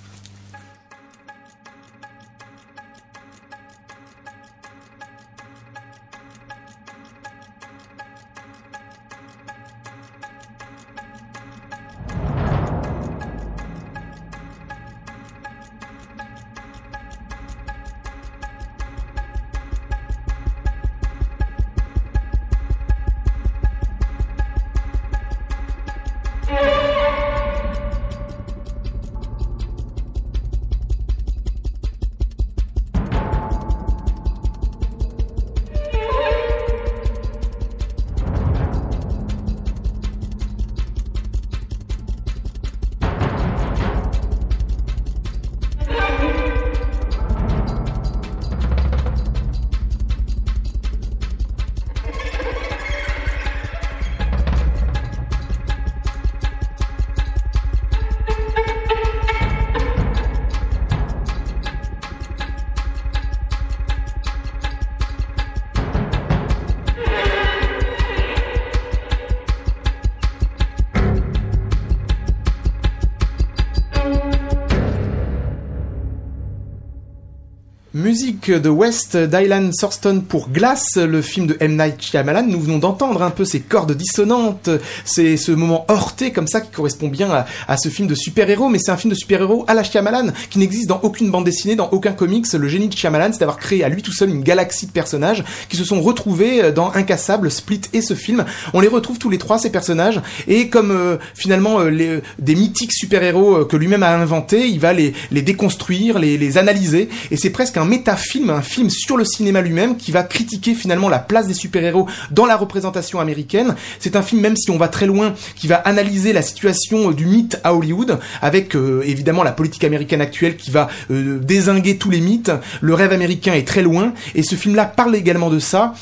De 78.19 78.69
West 78.69 79.17
Dylan 79.17 79.71
Thurston 79.71 80.25
pour 80.29 80.49
Glass, 80.49 80.97
le 80.97 81.23
film 81.23 81.47
de 81.47 81.57
M. 81.61 81.77
Night 81.77 82.03
Shyamalan. 82.03 82.43
Nous 82.49 82.61
venons 82.61 82.79
d'entendre 82.79 83.23
un 83.23 83.31
peu 83.31 83.45
ces 83.45 83.61
cordes 83.61 83.93
dissonantes, 83.93 84.71
c'est 85.05 85.37
ce 85.37 85.53
moment 85.53 85.87
heurté 85.89 86.33
comme 86.33 86.49
ça 86.49 86.61
qui 86.61 86.71
correspond 86.71 87.07
bien 87.07 87.45
à, 87.69 87.77
ce 87.77 87.89
film 87.89 88.09
de 88.09 88.17
super-héros, 88.17 88.69
mais 88.71 88.81
c'est 88.81 88.91
un 88.91 88.97
film 88.97 89.13
de 89.13 89.17
super-héros 89.17 89.65
à 89.69 89.75
la 89.75 89.85
Shyamalan 89.85 90.33
qui 90.51 90.59
n'existe 90.59 90.89
dans 90.89 90.99
aucune 91.05 91.31
bande 91.31 91.45
dessinée, 91.45 91.77
dans 91.77 91.91
aucun 91.91 92.11
comics. 92.11 92.53
Le 92.53 92.67
génie 92.67 92.89
de 92.89 92.97
Shyamalan, 92.97 93.31
c'est 93.33 93.39
d'avoir 93.39 93.59
créé 93.59 93.85
à 93.85 93.89
lui 93.89 94.03
tout 94.03 94.13
seul 94.13 94.31
une 94.31 94.43
galaxie 94.43 94.87
de 94.87 94.93
personnages 94.93 95.45
qui 95.69 95.77
se 95.77 95.85
sont 95.85 96.01
retrouvés 96.01 96.73
dans 96.73 96.91
Incassable, 96.93 97.53
Split 97.53 97.83
et 97.93 98.03
ce 98.03 98.15
film. 98.15 98.45
On 98.75 98.81
les 98.81 98.89
retrouve 98.89 99.19
tous 99.19 99.31
les 99.31 99.39
trois 99.39 99.59
ces 99.59 99.71
personnages 99.71 100.21
et 100.49 100.69
comme 100.69 100.91
euh, 100.91 101.19
finalement 101.35 101.81
euh, 101.81 102.21
des 102.41 102.55
mythiques 102.57 102.93
super-héros 102.93 103.59
euh, 103.59 103.65
que 103.65 103.77
lui-même 103.77 104.03
a 104.03 104.17
inventés, 104.17 104.67
il 104.67 104.81
va 104.81 104.93
les, 104.93 105.15
les 105.31 105.43
déconstruire, 105.43 106.19
les, 106.19 106.37
les 106.37 106.59
analyser 106.59 107.09
et 107.31 107.37
c'est 107.37 107.51
presque 107.51 107.77
un 107.77 107.85
méta 107.85 108.08
film, 108.17 108.51
un 108.51 108.63
film 108.63 108.91
sur 108.91 109.17
le 109.17 109.25
cinéma 109.25 109.61
lui-même 109.61 109.97
qui 109.97 110.13
va 110.13 110.23
critiquer 110.23 110.75
finalement 110.75 111.09
la 111.09 111.19
place 111.19 111.47
des 111.47 111.55
super-héros 111.55 112.07
dans 112.31 112.47
la 112.47 112.57
représentation 112.57 113.21
américaine. 113.21 113.75
C'est 113.99 114.17
un 114.17 114.23
film, 114.23 114.41
même 114.41 114.57
si 114.57 114.71
on 114.71 114.79
va 114.79 114.89
très 114.89 115.07
loin, 115.07 115.35
qui 115.57 115.67
va 115.67 115.77
analyser 115.77 116.33
la 116.33 116.43
situation 116.43 117.11
euh, 117.11 117.15
du 117.15 117.27
mythe 117.27 117.61
à 117.65 117.75
Hollywood, 117.75 118.19
avec 118.43 118.75
euh, 118.75 119.03
évidemment 119.05 119.43
la 119.43 119.53
politique 119.53 119.85
américaine 119.85 120.21
actuelle 120.21 120.57
qui 120.57 120.71
va 120.71 120.89
euh, 121.11 121.39
désinguer 121.39 121.99
tous 121.99 122.11
les 122.11 122.21
mythes. 122.21 122.53
Le 122.81 122.95
rêve 122.95 123.13
américain 123.13 123.55
est 123.55 123.67
très 123.67 123.83
loin, 123.83 124.13
et 124.35 124.43
ce 124.43 124.55
film-là 124.55 124.85
parle 124.85 125.17
également 125.17 125.51
de 125.51 125.59
ça. 125.59 125.95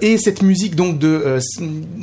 et 0.00 0.18
cette 0.18 0.42
musique 0.42 0.74
donc 0.74 0.98
de 0.98 1.38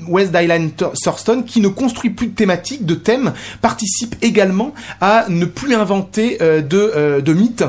West 0.07 0.31
Dylan 0.31 0.71
Thurston, 0.71 1.43
qui 1.43 1.59
ne 1.61 1.67
construit 1.67 2.09
plus 2.09 2.27
de 2.27 2.33
thématiques, 2.33 2.85
de 2.85 2.95
thèmes, 2.95 3.33
participe 3.61 4.15
également 4.21 4.73
à 5.01 5.25
ne 5.29 5.45
plus 5.45 5.73
inventer 5.75 6.37
de, 6.39 7.21
de 7.21 7.33
mythes. 7.33 7.63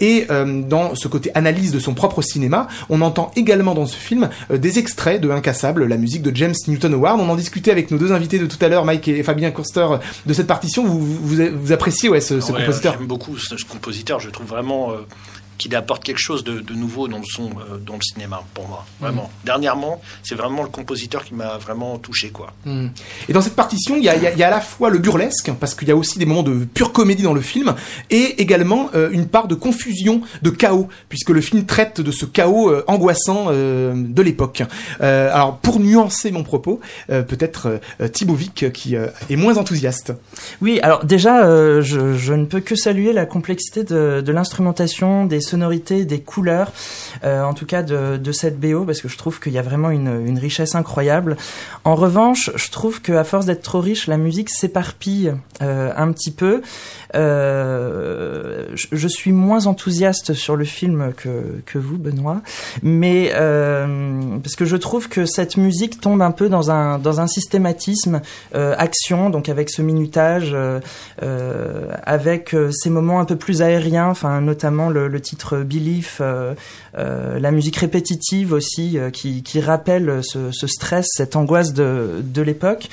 et 0.00 0.26
dans 0.68 0.94
ce 0.94 1.08
côté 1.14 1.30
analyse 1.36 1.70
de 1.70 1.78
son 1.78 1.94
propre 1.94 2.22
cinéma, 2.22 2.66
on 2.90 3.00
entend 3.00 3.30
également 3.36 3.74
dans 3.74 3.86
ce 3.86 3.94
film 3.94 4.28
euh, 4.50 4.58
des 4.58 4.80
extraits 4.80 5.20
de 5.20 5.30
Incassable, 5.30 5.86
la 5.86 5.96
musique 5.96 6.22
de 6.22 6.34
James 6.34 6.54
Newton 6.66 6.92
Howard. 6.94 7.20
On 7.20 7.28
en 7.28 7.36
discutait 7.36 7.70
avec 7.70 7.92
nos 7.92 7.98
deux 7.98 8.10
invités 8.10 8.40
de 8.40 8.46
tout 8.46 8.58
à 8.60 8.68
l'heure, 8.68 8.84
Mike 8.84 9.06
et 9.06 9.22
Fabien 9.22 9.52
Coster, 9.52 9.86
de 10.26 10.32
cette 10.32 10.48
partition. 10.48 10.84
Vous, 10.84 10.98
vous, 11.00 11.72
appréciez 11.72 12.08
ouais, 12.08 12.20
ce, 12.20 12.34
compositeur? 12.34 12.96
J'aime 12.98 13.06
beaucoup 13.06 13.38
ce, 13.38 13.54
compositeur. 13.64 14.18
Je 14.18 14.30
trouve 14.30 14.46
vraiment 14.46 14.90
euh, 14.90 15.06
qu'il 15.58 15.74
apporte 15.76 16.04
quelque 16.04 16.18
chose 16.18 16.44
de, 16.44 16.62
nouveau 16.74 17.08
dans 17.08 17.18
le 17.18 17.24
son, 17.24 17.50
euh, 17.50 17.78
dans 17.78 17.94
le 17.94 18.02
cinéma, 18.02 18.42
pour 18.54 18.68
moi. 18.68 18.86
Vraiment. 19.00 19.24
Mm. 19.24 19.46
Dernièrement, 19.46 20.00
c'est 20.22 20.34
vraiment 20.34 20.62
le 20.62 20.68
compositeur 20.68 21.24
qui 21.24 21.34
m'a 21.34 21.58
vraiment 21.58 21.98
touché, 21.98 22.30
quoi. 22.30 22.52
Mm. 22.64 22.88
Et 23.28 23.32
dans 23.32 23.40
cette 23.40 23.54
partition, 23.54 23.96
il 23.96 24.04
y 24.04 24.08
a, 24.08 24.46
à 24.46 24.50
la 24.50 24.60
fois 24.60 24.90
le 24.90 24.98
burlesque, 24.98 25.50
parce 25.60 25.74
qu'il 25.74 25.88
y 25.88 25.90
a 25.90 25.96
aussi 25.96 26.18
des 26.18 26.26
moments 26.26 26.42
de 26.42 26.64
pure 26.64 26.92
comédie 26.92 27.22
dans 27.22 27.34
le 27.34 27.40
film, 27.40 27.74
et 28.10 28.40
également 28.42 28.90
euh, 28.94 29.10
une 29.12 29.26
part 29.26 29.48
de 29.48 29.54
confusion, 29.54 30.22
de 30.42 30.50
chaos, 30.50 30.88
puisque 31.08 31.30
le 31.30 31.40
film 31.40 31.64
traite 31.66 32.00
de 32.00 32.10
ce 32.10 32.26
chaos 32.26 32.70
euh, 32.70 32.84
angoissant 32.86 33.50
de 33.50 34.22
l'époque. 34.22 34.62
alors, 35.00 35.58
pour 35.58 35.80
nuancer 35.80 36.30
mon 36.30 36.42
propos, 36.42 36.80
peut-être 37.08 37.80
Thibaut 38.12 38.34
Vic, 38.34 38.72
qui 38.72 38.94
est 38.94 39.36
moins 39.36 39.56
enthousiaste. 39.56 40.12
Oui, 40.60 40.80
alors 40.82 41.04
déjà, 41.04 41.80
je, 41.80 42.14
je, 42.16 42.34
ne 42.34 42.44
peux 42.44 42.60
que 42.60 42.74
saluer 42.74 43.12
la 43.12 43.26
complexité 43.26 43.84
de, 43.84 44.22
de 44.24 44.32
l'instrumentation, 44.32 45.26
des 45.26 45.40
sonorités, 45.44 46.04
des 46.04 46.20
couleurs, 46.20 46.72
euh, 47.24 47.42
en 47.42 47.54
tout 47.54 47.66
cas 47.66 47.82
de, 47.82 48.16
de, 48.16 48.32
cette 48.32 48.58
BO, 48.58 48.84
parce 48.84 49.00
que 49.00 49.08
je 49.08 49.16
trouve 49.16 49.40
qu'il 49.40 49.52
y 49.52 49.58
a 49.58 49.62
vraiment 49.62 49.90
une, 49.90 50.38
richesse 50.38 50.74
incroyable. 50.74 51.36
En 51.84 51.94
revanche, 51.94 52.50
je 52.54 52.70
trouve 52.70 53.00
qu'à 53.00 53.24
force 53.24 53.46
d'être 53.46 53.62
trop 53.62 53.80
riche, 53.80 54.08
la 54.08 54.16
musique 54.16 54.50
s'éparpille 54.50 55.32
euh, 55.62 55.92
un 55.96 56.10
petit 56.12 56.32
peu. 56.32 56.62
Euh, 57.14 58.66
je, 58.74 59.08
suis 59.08 59.30
moins 59.30 59.66
enthousiaste 59.66 60.34
sur 60.34 60.56
le 60.56 60.64
film 60.64 61.12
que, 61.16 61.60
que 61.66 61.78
vous, 61.78 61.98
Benoît, 61.98 62.42
mais 62.82 63.30
parce 64.42 64.56
que 64.56 64.64
je 64.64 64.76
trouve 64.76 65.08
que 65.08 65.24
cette 65.26 65.56
musique 65.56 66.00
tombe 66.00 66.20
un 66.22 66.32
peu 66.32 66.48
dans 66.48 66.70
un 66.70 66.98
dans 66.98 67.20
un 67.20 67.28
systématisme 67.28 68.20
action, 68.52 69.30
donc 69.30 69.48
avec 69.48 69.70
ce 69.70 69.82
minutage, 69.82 70.56
avec 72.02 72.56
ces 72.72 72.90
moments 72.90 73.20
un 73.20 73.24
peu 73.24 73.36
plus 73.36 73.62
aériens, 73.62 74.08
enfin 74.08 74.40
notamment 74.40 74.88
le, 74.88 75.06
le 75.06 75.20
titre 75.20 75.33
Belief, 75.64 76.20
la 76.94 77.50
musique 77.50 77.76
répétitive 77.76 78.52
aussi 78.52 78.98
qui, 79.12 79.60
rappelle 79.60 80.20
ce, 80.22 80.66
stress, 80.66 81.06
cette 81.10 81.36
angoisse 81.36 81.72
de 81.72 82.22
de 82.22 82.42
l'époque. 82.42 82.88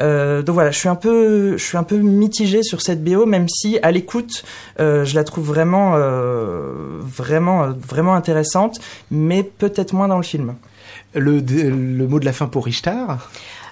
Euh, 0.00 0.42
donc 0.42 0.54
voilà, 0.54 0.70
je 0.70 0.78
suis 0.78 0.88
un 0.88 0.94
peu, 0.94 1.56
je 1.56 1.64
suis 1.64 1.76
un 1.76 1.82
peu 1.82 1.96
mitigé 1.96 2.62
sur 2.62 2.82
cette 2.82 3.02
BO, 3.02 3.26
même 3.26 3.48
si 3.48 3.78
à 3.82 3.90
l'écoute, 3.90 4.44
euh, 4.80 5.04
je 5.04 5.14
la 5.14 5.24
trouve 5.24 5.46
vraiment, 5.46 5.94
euh, 5.96 7.00
vraiment, 7.00 7.68
vraiment 7.70 8.14
intéressante, 8.14 8.78
mais 9.10 9.42
peut-être 9.42 9.92
moins 9.92 10.08
dans 10.08 10.16
le 10.16 10.22
film. 10.22 10.54
Le, 11.14 11.40
le 11.40 12.06
mot 12.06 12.20
de 12.20 12.24
la 12.24 12.32
fin 12.32 12.46
pour 12.46 12.66
Richter 12.66 13.04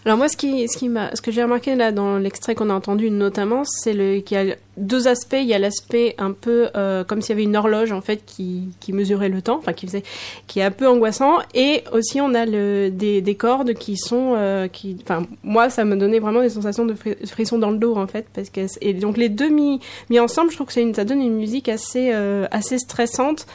Alors 0.07 0.19
moi, 0.19 0.29
ce 0.29 0.37
qui, 0.37 0.69
ce 0.69 0.79
qui 0.79 0.89
m'a, 0.89 1.11
ce 1.17 1.21
que 1.21 1.33
j'ai 1.33 1.43
remarqué 1.43 1.75
là 1.75 1.91
dans 1.91 2.17
l'extrait 2.17 2.55
qu'on 2.55 2.71
a 2.71 2.75
entendu 2.75 3.11
notamment, 3.11 3.65
c'est 3.65 4.23
qu'il 4.25 4.37
y 4.37 4.53
a 4.53 4.55
deux 4.77 5.09
aspects. 5.09 5.35
Il 5.37 5.49
y 5.49 5.53
a 5.53 5.59
l'aspect 5.59 6.15
un 6.17 6.31
peu 6.31 6.69
euh, 6.77 7.03
comme 7.03 7.21
s'il 7.21 7.31
y 7.31 7.33
avait 7.33 7.43
une 7.43 7.57
horloge 7.57 7.91
en 7.91 8.01
fait 8.01 8.25
qui, 8.25 8.69
qui 8.79 8.93
mesurait 8.93 9.29
le 9.29 9.43
temps, 9.43 9.59
enfin 9.59 9.73
qui 9.73 9.85
faisait, 9.89 10.05
qui 10.47 10.61
est 10.61 10.63
un 10.63 10.71
peu 10.71 10.87
angoissant. 10.87 11.39
Et 11.55 11.83
aussi 11.91 12.21
on 12.21 12.35
a 12.35 12.47
le, 12.47 12.91
des, 12.93 13.21
des 13.21 13.35
cordes 13.35 13.75
qui 13.75 13.97
sont, 13.97 14.35
euh, 14.37 14.69
qui, 14.69 14.97
enfin 15.03 15.27
moi 15.43 15.71
ça 15.71 15.85
me 15.85 15.97
donnait 15.97 16.21
vraiment 16.21 16.41
des 16.41 16.51
sensations 16.51 16.87
de 16.87 16.95
frisson 16.95 17.59
dans 17.59 17.73
le 17.73 17.79
dos 17.79 17.97
en 17.97 18.07
fait, 18.07 18.27
parce 18.33 18.49
que 18.49 18.61
et 18.81 18.95
donc 18.95 19.17
les 19.17 19.29
deux 19.29 19.49
mis, 19.49 19.81
mis 20.09 20.21
ensemble, 20.21 20.53
je 20.53 20.55
trouve 20.55 20.69
que 20.69 20.95
ça 20.95 21.05
donne 21.05 21.21
une 21.21 21.37
musique 21.37 21.69
assez, 21.69 22.13
euh, 22.15 22.47
assez 22.53 22.79
stressante. 22.79 23.49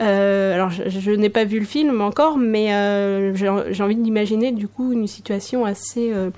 Euh, 0.00 0.54
alors, 0.54 0.70
je, 0.70 1.10
n'ai 1.12 1.30
pas 1.30 1.44
vu 1.44 1.58
le 1.58 1.64
film 1.64 2.00
encore, 2.00 2.36
mais 2.36 2.74
euh, 2.74 3.34
j'ai 3.34 3.82
envie 3.82 3.96
d'imaginer 3.96 4.52
du 4.52 4.68
coup 4.68 4.92
une 4.92 5.06
situation 5.06 5.64
assez, 5.64 6.12
euh, 6.12 6.30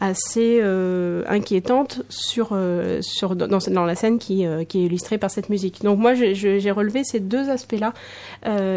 assez 0.00 0.62
inquiétante 1.28 2.02
sur, 2.08 2.56
sur, 3.00 3.36
dans, 3.36 3.58
dans, 3.58 3.84
la 3.84 3.94
scène 3.94 4.18
qui, 4.18 4.44
qui 4.68 4.82
est 4.82 4.86
illustrée 4.86 5.18
par 5.18 5.30
cette 5.30 5.48
musique. 5.48 5.82
Donc 5.82 5.98
moi, 5.98 6.14
j'ai 6.14 6.70
relevé 6.70 7.02
ces 7.04 7.20
deux 7.20 7.50
aspects-là, 7.50 7.92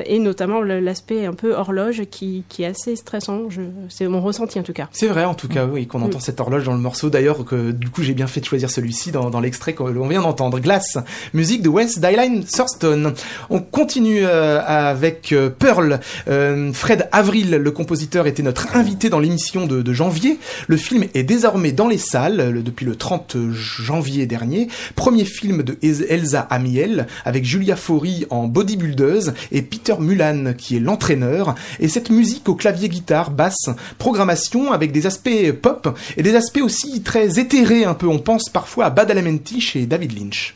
et 0.05 0.19
notamment 0.19 0.61
l'aspect 0.61 1.25
un 1.25 1.33
peu 1.33 1.53
horloge 1.53 2.03
qui, 2.09 2.43
qui 2.49 2.63
est 2.63 2.67
assez 2.67 2.95
stressant. 2.95 3.43
C'est 3.89 4.07
mon 4.07 4.21
ressenti 4.21 4.59
en 4.59 4.63
tout 4.63 4.73
cas. 4.73 4.89
C'est 4.91 5.07
vrai 5.07 5.25
en 5.25 5.35
tout 5.35 5.47
cas, 5.47 5.65
oui, 5.65 5.87
qu'on 5.87 6.01
entend 6.01 6.19
cette 6.19 6.39
horloge 6.39 6.63
dans 6.63 6.73
le 6.73 6.79
morceau. 6.79 7.09
D'ailleurs, 7.09 7.45
que 7.45 7.71
du 7.71 7.89
coup, 7.89 8.03
j'ai 8.03 8.13
bien 8.13 8.27
fait 8.27 8.39
de 8.39 8.45
choisir 8.45 8.69
celui-ci 8.69 9.11
dans, 9.11 9.29
dans 9.29 9.39
l'extrait 9.39 9.73
qu'on 9.73 10.07
vient 10.07 10.21
d'entendre. 10.21 10.59
Glace, 10.59 10.97
musique 11.33 11.61
de 11.61 11.69
West 11.69 11.99
Dylan 11.99 12.43
Thurston. 12.43 13.13
On 13.49 13.59
continue 13.59 14.22
euh, 14.23 14.61
avec 14.65 15.31
euh, 15.31 15.49
Pearl. 15.49 15.99
Euh, 16.27 16.73
Fred 16.73 17.07
Avril, 17.11 17.51
le 17.51 17.71
compositeur, 17.71 18.27
était 18.27 18.43
notre 18.43 18.75
invité 18.75 19.09
dans 19.09 19.19
l'émission 19.19 19.65
de, 19.65 19.93
janvier. 19.93 20.39
Le 20.67 20.77
film 20.77 21.05
est 21.13 21.23
désormais 21.23 21.71
dans 21.71 21.87
les 21.87 21.97
salles 21.97 22.63
depuis 22.63 22.85
le 22.85 22.95
30 22.95 23.37
janvier 23.51 24.25
dernier. 24.25 24.67
Premier 24.95 25.25
film 25.25 25.61
de 25.63 25.77
Elsa 25.81 26.41
Amiel 26.49 27.07
avec 27.25 27.45
Julia 27.45 27.75
Faury 27.75 28.25
en 28.29 28.47
bodybuildeuse 28.47 29.33
et 29.51 29.61
Peter 29.61 29.95
Mulan 29.99 30.53
qui 30.57 30.77
est 30.77 30.79
l'entraîneur. 30.79 31.55
Et 31.79 31.87
cette 31.87 32.09
musique 32.09 32.49
au 32.49 32.55
clavier 32.55 32.89
guitare, 32.89 33.29
basse, 33.29 33.69
programmation 33.99 34.71
avec 34.71 34.91
des 34.91 35.05
aspects 35.05 35.51
pop 35.61 35.97
et 36.17 36.23
des 36.23 36.35
aspects 36.35 36.61
aussi 36.63 37.01
très 37.01 37.39
éthérés 37.39 37.85
un 37.85 37.93
peu. 37.93 38.07
On 38.07 38.19
pense 38.19 38.49
parfois 38.49 38.85
à 38.85 38.89
Badalamenti 38.89 39.61
chez 39.61 39.85
David 39.85 40.17
Lynch. 40.17 40.55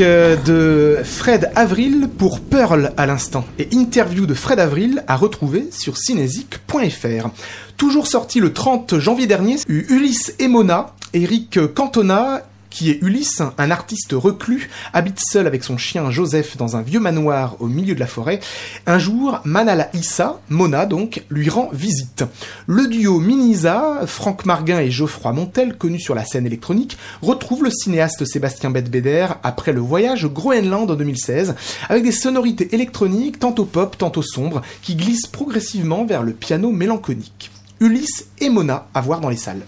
Euh, 0.00 0.36
de 0.36 1.02
Fred 1.02 1.50
Avril 1.56 2.08
pour 2.18 2.40
Pearl 2.40 2.92
à 2.96 3.06
l'instant 3.06 3.44
et 3.58 3.68
interview 3.72 4.26
de 4.26 4.34
Fred 4.34 4.60
Avril 4.60 5.02
à 5.06 5.16
retrouver 5.16 5.70
sur 5.72 5.96
cinésique.fr. 5.96 7.28
Toujours 7.76 8.06
sorti 8.06 8.38
le 8.38 8.52
30 8.52 8.98
janvier 8.98 9.26
dernier, 9.26 9.56
Ulysse 9.66 10.34
et 10.38 10.46
Mona, 10.46 10.94
Eric 11.14 11.58
Cantona 11.74 12.42
qui 12.70 12.90
est 12.90 12.98
Ulysse, 13.02 13.42
un 13.56 13.70
artiste 13.70 14.12
reclus, 14.12 14.68
habite 14.92 15.18
seul 15.20 15.46
avec 15.46 15.64
son 15.64 15.76
chien 15.76 16.10
Joseph 16.10 16.56
dans 16.56 16.76
un 16.76 16.82
vieux 16.82 17.00
manoir 17.00 17.56
au 17.60 17.66
milieu 17.66 17.94
de 17.94 18.00
la 18.00 18.06
forêt. 18.06 18.40
Un 18.86 18.98
jour, 18.98 19.40
Manala 19.44 19.90
Issa, 19.94 20.40
Mona 20.48 20.86
donc, 20.86 21.24
lui 21.30 21.48
rend 21.48 21.70
visite. 21.72 22.24
Le 22.66 22.86
duo 22.86 23.20
Minisa, 23.20 24.00
Franck 24.06 24.46
Marguin 24.46 24.80
et 24.80 24.90
Geoffroy 24.90 25.32
Montel, 25.32 25.76
connus 25.76 26.00
sur 26.00 26.14
la 26.14 26.24
scène 26.24 26.46
électronique, 26.46 26.98
retrouvent 27.22 27.64
le 27.64 27.70
cinéaste 27.70 28.24
Sébastien 28.24 28.70
Bedbeder 28.70 29.28
après 29.42 29.72
le 29.72 29.80
voyage 29.80 30.24
au 30.24 30.30
Groenland 30.30 30.90
en 30.90 30.94
2016, 30.94 31.54
avec 31.88 32.04
des 32.04 32.12
sonorités 32.12 32.74
électroniques 32.74 33.38
tantôt 33.38 33.64
pop, 33.64 33.96
tantôt 33.96 34.22
sombres, 34.22 34.62
qui 34.82 34.96
glissent 34.96 35.26
progressivement 35.26 36.04
vers 36.04 36.22
le 36.22 36.32
piano 36.32 36.70
mélancolique. 36.70 37.50
Ulysse 37.80 38.26
et 38.40 38.50
Mona 38.50 38.88
à 38.94 39.00
voir 39.00 39.20
dans 39.20 39.28
les 39.28 39.36
salles. 39.36 39.62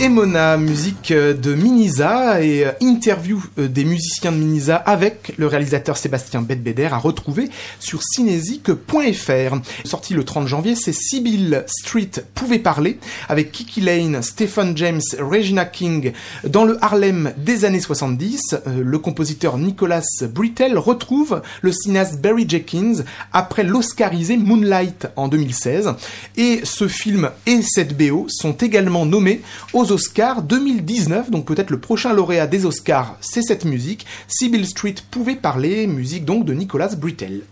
Emona, 0.00 0.56
musique 0.56 1.12
de 1.12 1.54
Minisa 1.54 2.42
et 2.42 2.64
interview 2.80 3.44
des 3.58 3.84
musiciens 3.84 4.32
de 4.32 4.38
Minisa 4.38 4.76
avec 4.76 5.34
le 5.36 5.46
réalisateur 5.46 5.98
Sébastien 5.98 6.40
Bedbeder 6.40 6.86
à 6.86 6.96
retrouver 6.96 7.50
sur 7.80 8.02
cinésique.fr. 8.02 9.56
Sorti 9.84 10.14
le 10.14 10.24
30 10.24 10.46
janvier, 10.46 10.74
c'est 10.74 10.94
Sibyl 10.94 11.64
Street 11.66 12.12
Pouvait 12.34 12.60
parler 12.60 12.98
avec 13.28 13.52
Kiki 13.52 13.82
Lane, 13.82 14.22
Stephen 14.22 14.74
James, 14.74 15.02
Regina 15.18 15.66
King 15.66 16.12
dans 16.44 16.64
le 16.64 16.82
Harlem 16.82 17.34
des 17.36 17.66
années 17.66 17.80
70. 17.80 18.56
Le 18.66 18.98
compositeur 18.98 19.58
Nicolas 19.58 20.00
Britell 20.32 20.78
retrouve 20.78 21.42
le 21.60 21.72
cinéaste 21.72 22.22
Barry 22.22 22.48
Jenkins 22.48 23.04
après 23.34 23.64
l'Oscarisé 23.64 24.38
Moonlight 24.38 25.08
en 25.16 25.28
2016 25.28 25.92
et 26.38 26.60
ce 26.64 26.88
film 26.88 27.30
et 27.44 27.60
cette 27.60 27.98
BO 27.98 28.24
sont 28.30 28.52
également 28.52 29.04
nommés 29.04 29.42
aux 29.74 29.89
Oscars 29.90 30.42
2019, 30.42 31.30
donc 31.30 31.46
peut-être 31.46 31.70
le 31.70 31.80
prochain 31.80 32.12
lauréat 32.12 32.46
des 32.46 32.66
Oscars, 32.66 33.16
c'est 33.20 33.42
cette 33.42 33.64
musique. 33.64 34.06
Sibyl 34.28 34.66
Street 34.66 34.96
pouvait 35.10 35.36
parler, 35.36 35.86
musique 35.86 36.24
donc 36.24 36.44
de 36.44 36.54
Nicolas 36.54 36.94
Britell. 36.96 37.42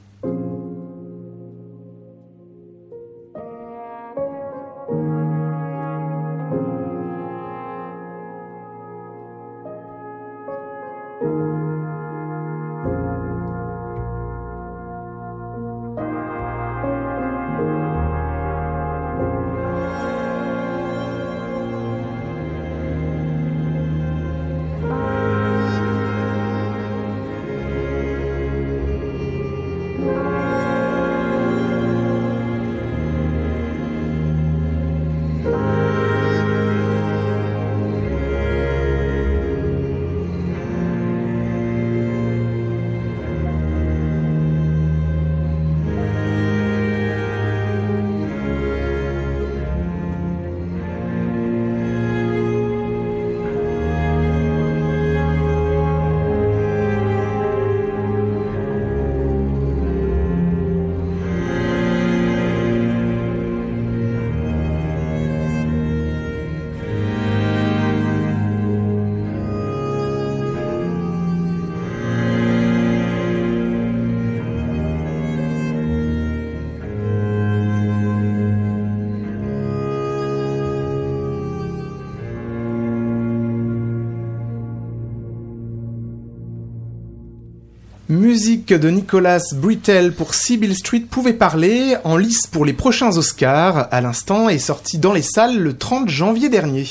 Musique 88.68 88.82
de 88.82 88.90
Nicolas 88.90 89.40
Britell 89.54 90.12
pour 90.12 90.34
Sibyl 90.34 90.74
Street 90.74 91.00
pouvait 91.00 91.32
parler, 91.32 91.96
en 92.04 92.18
lice 92.18 92.46
pour 92.46 92.66
les 92.66 92.74
prochains 92.74 93.16
Oscars, 93.16 93.88
à 93.90 94.00
l'instant, 94.02 94.50
est 94.50 94.58
sorti 94.58 94.98
dans 94.98 95.14
les 95.14 95.22
salles 95.22 95.58
le 95.58 95.78
30 95.78 96.10
janvier 96.10 96.50
dernier. 96.50 96.86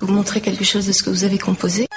Vous 0.00 0.12
montrez 0.12 0.40
quelque 0.40 0.64
chose 0.64 0.86
de 0.86 0.92
ce 0.92 1.02
que 1.02 1.10
vous 1.10 1.24
avez 1.24 1.38
composé? 1.38 1.88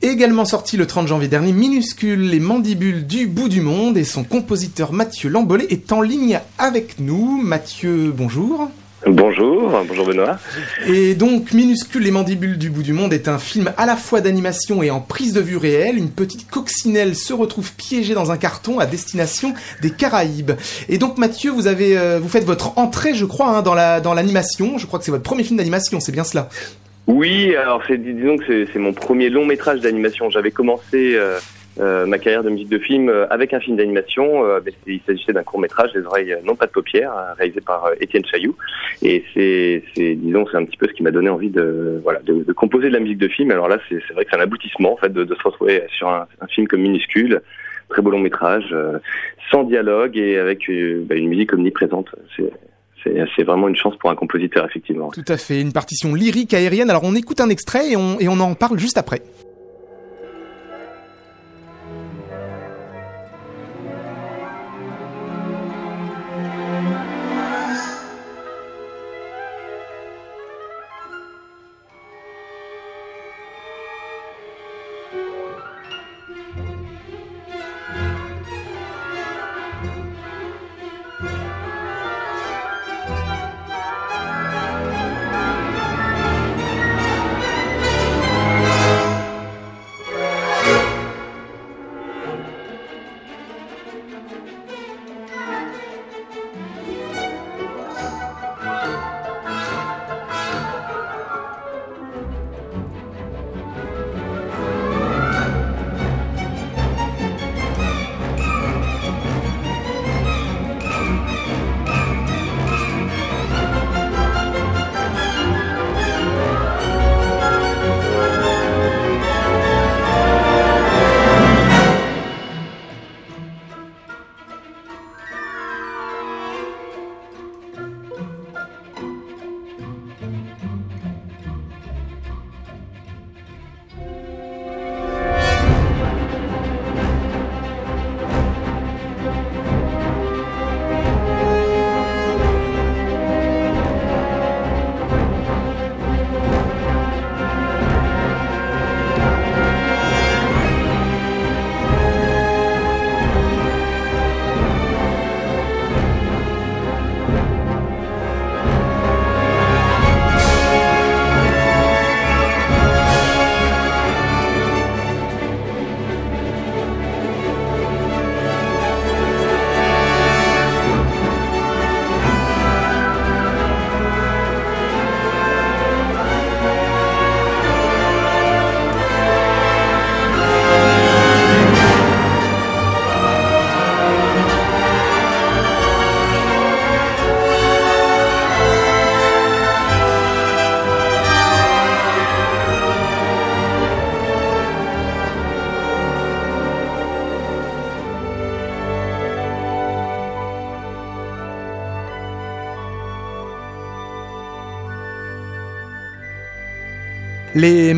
Également 0.00 0.46
sorti 0.46 0.78
le 0.78 0.86
30 0.86 1.08
janvier 1.08 1.28
dernier, 1.28 1.52
Minuscule, 1.52 2.30
les 2.30 2.40
mandibules 2.40 3.06
du 3.06 3.26
bout 3.26 3.50
du 3.50 3.60
monde 3.60 3.98
et 3.98 4.04
son 4.04 4.24
compositeur 4.24 4.94
Mathieu 4.94 5.28
Lambollet 5.28 5.66
est 5.68 5.92
en 5.92 6.00
ligne 6.00 6.40
avec 6.56 7.00
nous. 7.00 7.42
Mathieu, 7.42 8.14
bonjour. 8.16 8.70
Bonjour, 9.06 9.70
bonjour 9.86 10.06
Benoît. 10.06 10.38
Et 10.86 11.14
donc, 11.14 11.52
Minuscule 11.52 12.02
les 12.02 12.10
mandibules 12.10 12.56
du 12.56 12.70
bout 12.70 12.82
du 12.82 12.94
monde 12.94 13.12
est 13.12 13.28
un 13.28 13.38
film 13.38 13.72
à 13.76 13.84
la 13.84 13.96
fois 13.96 14.22
d'animation 14.22 14.82
et 14.82 14.90
en 14.90 15.00
prise 15.00 15.34
de 15.34 15.40
vue 15.40 15.58
réelle. 15.58 15.98
Une 15.98 16.10
petite 16.10 16.48
coccinelle 16.50 17.14
se 17.14 17.34
retrouve 17.34 17.74
piégée 17.74 18.14
dans 18.14 18.32
un 18.32 18.38
carton 18.38 18.78
à 18.78 18.86
destination 18.86 19.52
des 19.82 19.90
Caraïbes. 19.90 20.52
Et 20.88 20.96
donc, 20.96 21.18
Mathieu, 21.18 21.50
vous 21.50 21.66
avez, 21.66 21.98
euh, 21.98 22.18
vous 22.18 22.30
faites 22.30 22.44
votre 22.44 22.78
entrée, 22.78 23.14
je 23.14 23.26
crois, 23.26 23.48
hein, 23.48 23.62
dans 23.62 23.74
la 23.74 24.00
dans 24.00 24.14
l'animation. 24.14 24.78
Je 24.78 24.86
crois 24.86 24.98
que 24.98 25.04
c'est 25.04 25.10
votre 25.10 25.22
premier 25.22 25.44
film 25.44 25.58
d'animation, 25.58 26.00
c'est 26.00 26.12
bien 26.12 26.24
cela. 26.24 26.48
Oui, 27.06 27.54
alors 27.56 27.82
c'est 27.86 27.98
disons 27.98 28.38
que 28.38 28.66
c'est 28.72 28.78
mon 28.78 28.94
premier 28.94 29.28
long 29.28 29.44
métrage 29.44 29.80
d'animation. 29.80 30.30
J'avais 30.30 30.50
commencé. 30.50 31.14
Euh, 31.14 31.38
euh, 31.80 32.06
ma 32.06 32.18
carrière 32.18 32.44
de 32.44 32.50
musique 32.50 32.68
de 32.68 32.78
film 32.78 33.08
euh, 33.08 33.26
avec 33.30 33.52
un 33.52 33.60
film 33.60 33.76
d'animation. 33.76 34.44
Euh, 34.44 34.60
il 34.86 35.00
s'agissait 35.06 35.32
d'un 35.32 35.42
court 35.42 35.58
métrage, 35.58 35.90
Les 35.94 36.04
oreilles 36.04 36.36
non 36.44 36.54
pas 36.54 36.66
de 36.66 36.70
paupières, 36.70 37.12
réalisé 37.36 37.60
par 37.60 37.90
Étienne 38.00 38.24
Chailloux. 38.24 38.56
Et 39.02 39.24
c'est, 39.34 39.82
disons, 39.96 40.46
c'est 40.50 40.56
un 40.56 40.64
petit 40.64 40.76
peu 40.76 40.86
ce 40.86 40.92
qui 40.92 41.02
m'a 41.02 41.10
donné 41.10 41.28
envie 41.28 41.50
de, 41.50 42.00
voilà, 42.02 42.20
de, 42.20 42.52
composer 42.52 42.88
de 42.88 42.92
la 42.92 43.00
musique 43.00 43.18
de 43.18 43.28
film. 43.28 43.50
Alors 43.50 43.68
là, 43.68 43.78
c'est, 43.88 44.00
vrai 44.12 44.24
que 44.24 44.30
c'est 44.30 44.36
un 44.36 44.42
aboutissement 44.42 44.92
en 44.92 44.96
fait 44.96 45.12
de, 45.12 45.26
se 45.26 45.42
retrouver 45.42 45.82
sur 45.96 46.08
un, 46.08 46.26
film 46.48 46.68
comme 46.68 46.82
minuscule, 46.82 47.42
très 47.88 48.02
beau 48.02 48.10
long 48.10 48.20
métrage, 48.20 48.74
sans 49.50 49.64
dialogue 49.64 50.16
et 50.16 50.38
avec 50.38 50.68
bah, 50.68 51.16
une 51.16 51.28
musique 51.28 51.52
omniprésente. 51.52 52.08
C'est, 52.36 52.52
c'est 53.36 53.42
vraiment 53.42 53.68
une 53.68 53.76
chance 53.76 53.96
pour 53.96 54.10
un 54.10 54.14
compositeur, 54.14 54.64
effectivement. 54.64 55.10
Tout 55.10 55.24
à 55.28 55.36
fait, 55.36 55.60
une 55.60 55.72
partition 55.72 56.14
lyrique 56.14 56.54
aérienne. 56.54 56.88
Alors 56.88 57.02
on 57.04 57.14
écoute 57.14 57.40
un 57.40 57.50
extrait 57.50 57.90
et 57.90 57.96
on, 57.96 58.20
et 58.20 58.28
on 58.28 58.38
en 58.38 58.54
parle 58.54 58.78
juste 58.78 58.96
après. 58.96 59.20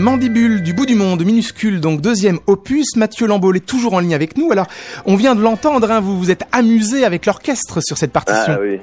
Les 0.06 0.12
mandibules 0.12 0.62
du 0.62 0.72
bout 0.72 0.86
du 0.86 0.94
monde, 0.94 1.24
minuscule, 1.24 1.80
donc 1.80 2.00
deuxième 2.00 2.38
opus. 2.46 2.94
Mathieu 2.94 3.26
Lambault 3.26 3.52
est 3.54 3.66
toujours 3.66 3.92
en 3.94 3.98
ligne 3.98 4.14
avec 4.14 4.38
nous. 4.38 4.52
Alors, 4.52 4.68
on 5.04 5.16
vient 5.16 5.34
de 5.34 5.42
l'entendre, 5.42 5.90
hein, 5.90 5.98
vous 5.98 6.16
vous 6.16 6.30
êtes 6.30 6.44
amusé 6.52 7.04
avec 7.04 7.26
l'orchestre 7.26 7.80
sur 7.80 7.96
cette 7.96 8.12
partition. 8.12 8.52
Ah 8.56 8.60
oui. 8.62 8.78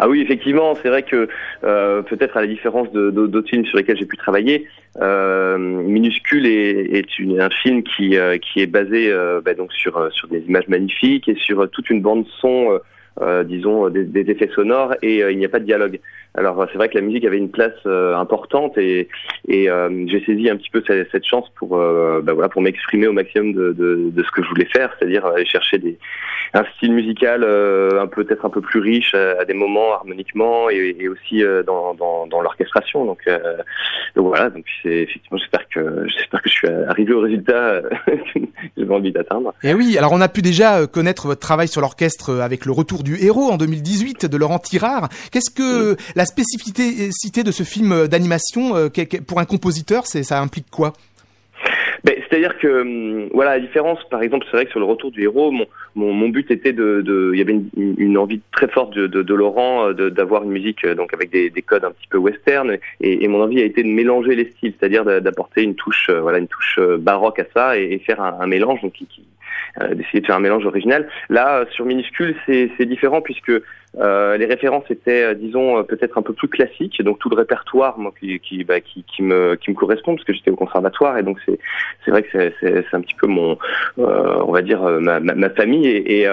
Ah 0.00 0.08
oui, 0.08 0.22
effectivement, 0.22 0.76
c'est 0.82 0.88
vrai 0.88 1.04
que 1.04 1.28
euh, 1.62 2.02
peut-être 2.02 2.36
à 2.36 2.40
la 2.40 2.48
différence 2.48 2.90
d'autres 2.90 3.48
films 3.48 3.64
sur 3.66 3.76
lesquels 3.78 3.96
j'ai 3.96 4.06
pu 4.06 4.16
travailler, 4.16 4.66
euh, 5.00 5.56
Minuscule 5.56 6.46
est, 6.46 7.06
un 7.38 7.50
film 7.62 7.84
qui, 7.84 8.16
euh, 8.16 8.36
est 8.56 8.66
basé 8.66 9.14
bah, 9.44 9.54
donc 9.54 9.72
sur 9.72 10.10
des 10.28 10.40
images 10.48 10.66
magnifiques 10.66 11.28
et 11.28 11.36
sur 11.36 11.70
toute 11.70 11.90
une 11.90 12.02
bande 12.02 12.26
son 12.40 12.80
euh, 13.22 13.44
disons, 13.44 13.88
des, 13.88 14.04
des, 14.04 14.30
effets 14.30 14.50
sonores 14.54 14.94
et 15.00 15.22
euh, 15.22 15.32
il 15.32 15.38
n'y 15.38 15.44
a 15.46 15.48
pas 15.48 15.58
de 15.58 15.64
dialogue. 15.64 16.00
Alors 16.34 16.66
c'est 16.70 16.76
vrai 16.76 16.90
que 16.90 16.96
la 16.96 17.00
musique 17.00 17.24
avait 17.24 17.38
une 17.38 17.50
place 17.50 17.72
euh, 17.86 18.14
importante 18.14 18.76
et, 18.76 19.08
et 19.48 19.68
j'ai 20.06 20.22
saisi 20.26 20.50
un 20.50 20.56
petit 20.56 20.68
peu 20.70 20.82
cette, 20.86 21.10
cette 21.10 21.24
chance 21.24 21.48
pour, 21.56 21.78
bah, 21.78 22.32
voilà, 22.34 22.48
pour 22.48 22.60
m'exprimer 22.60 23.06
au 23.06 23.12
maximum 23.12 23.54
de, 23.54 23.72
de, 23.72 24.10
de, 24.10 24.22
ce 24.22 24.30
que 24.30 24.42
je 24.42 24.48
voulais 24.48 24.66
faire, 24.66 24.94
c'est-à-dire 24.98 25.24
aller 25.24 25.46
chercher 25.46 25.78
des, 25.78 25.98
un 26.54 26.64
style 26.76 26.92
musical 26.92 27.44
un 27.44 28.06
peu 28.06 28.24
peut-être 28.24 28.44
un 28.44 28.50
peu 28.50 28.60
plus 28.60 28.80
riche 28.80 29.14
à, 29.14 29.44
des 29.44 29.54
moments 29.54 29.94
harmoniquement 29.94 30.70
et, 30.70 30.96
et 30.98 31.08
aussi 31.08 31.42
dans, 31.66 31.94
dans, 31.94 32.26
dans 32.26 32.40
l'orchestration. 32.40 33.04
Donc, 33.04 33.28
donc 34.16 34.26
voilà, 34.26 34.50
donc 34.50 34.64
c'est 34.82 35.02
effectivement 35.02 35.38
j'espère 35.38 35.68
que 35.68 36.06
j'espère 36.08 36.42
que 36.42 36.48
je 36.48 36.54
suis 36.54 36.68
arrivé 36.68 37.12
au 37.12 37.20
résultat 37.20 37.82
que 38.06 38.40
j'avais 38.76 38.94
envie 38.94 39.12
d'atteindre. 39.12 39.54
Et 39.62 39.74
oui, 39.74 39.96
alors 39.98 40.12
on 40.12 40.20
a 40.20 40.28
pu 40.28 40.42
déjà 40.42 40.86
connaître 40.86 41.26
votre 41.26 41.40
travail 41.40 41.68
sur 41.68 41.80
l'orchestre 41.80 42.40
avec 42.40 42.64
le 42.64 42.72
retour 42.72 43.02
du 43.02 43.22
héros 43.22 43.50
en 43.50 43.56
2018 43.56 44.26
de 44.26 44.36
Laurent 44.36 44.58
Tirard. 44.58 45.08
Qu'est-ce 45.30 45.50
que 45.50 45.96
la 46.14 46.24
spécificité 46.24 47.42
de 47.42 47.50
ce 47.50 47.62
film 47.62 48.08
d'animation 48.08 48.76
euh, 48.76 48.88
pour 49.26 49.40
un 49.40 49.44
compositeur, 49.44 50.06
ça 50.06 50.40
implique 50.40 50.70
quoi? 50.70 50.92
C'est-à-dire 52.28 52.58
que 52.58 52.82
hum, 52.82 53.28
voilà 53.32 53.52
la 53.52 53.60
différence, 53.60 53.98
par 54.10 54.22
exemple, 54.22 54.46
c'est 54.50 54.56
vrai 54.56 54.64
que 54.66 54.70
sur 54.70 54.80
le 54.80 54.86
retour 54.86 55.10
du 55.10 55.22
héros, 55.22 55.50
mon, 55.50 55.66
mon, 55.94 56.28
but 56.28 56.50
était 56.50 56.72
de, 56.72 57.00
de, 57.02 57.30
il 57.32 57.38
y 57.38 57.42
avait 57.42 57.58
une, 57.76 58.18
envie 58.18 58.40
très 58.52 58.68
forte 58.68 58.94
de, 58.94 59.06
de, 59.06 59.22
de 59.22 59.34
Laurent 59.34 59.92
d'avoir 59.92 60.44
une 60.44 60.50
musique 60.50 60.84
euh, 60.84 60.94
donc 60.94 61.14
avec 61.14 61.30
des, 61.30 61.50
des, 61.50 61.62
codes 61.62 61.84
un 61.84 61.92
petit 61.92 62.08
peu 62.08 62.18
western, 62.18 62.76
et, 63.00 63.24
et, 63.24 63.28
mon 63.28 63.42
envie 63.42 63.60
a 63.60 63.64
été 63.64 63.82
de 63.82 63.88
mélanger 63.88 64.34
les 64.34 64.50
styles, 64.50 64.74
c'est-à-dire 64.78 65.04
d'apporter 65.04 65.62
une 65.62 65.74
touche, 65.74 66.08
euh, 66.10 66.20
voilà, 66.20 66.38
une 66.38 66.48
touche 66.48 66.80
baroque 66.98 67.38
à 67.38 67.46
ça 67.54 67.78
et, 67.78 67.92
et 67.92 67.98
faire 67.98 68.20
un, 68.20 68.38
un 68.40 68.46
mélange 68.46 68.80
donc 68.82 68.92
qui, 68.92 69.06
qui 69.06 69.22
euh, 69.82 69.94
d'essayer 69.94 70.20
de 70.20 70.26
faire 70.26 70.36
un 70.36 70.40
mélange 70.40 70.64
original. 70.64 71.06
Là, 71.28 71.66
sur 71.70 71.84
minuscule, 71.84 72.34
c'est 72.46 72.86
différent 72.86 73.20
puisque 73.20 73.52
euh, 73.98 74.36
les 74.36 74.46
références 74.46 74.84
étaient, 74.90 75.24
euh, 75.24 75.34
disons, 75.34 75.82
peut-être 75.84 76.18
un 76.18 76.22
peu 76.22 76.32
plus 76.32 76.48
classiques, 76.48 77.02
donc 77.02 77.18
tout 77.18 77.30
le 77.30 77.36
répertoire, 77.36 77.98
moi, 77.98 78.12
qui, 78.18 78.38
qui, 78.40 78.64
bah, 78.64 78.80
qui, 78.80 79.04
qui 79.04 79.22
me, 79.22 79.54
qui 79.54 79.70
me 79.70 79.74
correspond, 79.74 80.14
parce 80.14 80.24
que 80.24 80.34
j'étais 80.34 80.50
au 80.50 80.56
conservatoire, 80.56 81.16
et 81.18 81.22
donc 81.22 81.38
c'est, 81.46 82.10
vrai 82.10 82.22
que 82.22 82.52
c'est, 82.60 82.84
un 82.92 83.00
petit 83.00 83.14
peu 83.14 83.26
mon, 83.26 83.58
euh, 83.98 84.42
on 84.46 84.52
va 84.52 84.62
dire, 84.62 84.82
ma, 84.82 85.20
ma, 85.20 85.34
ma 85.34 85.50
famille, 85.50 85.86
et, 85.86 86.22
et, 86.22 86.28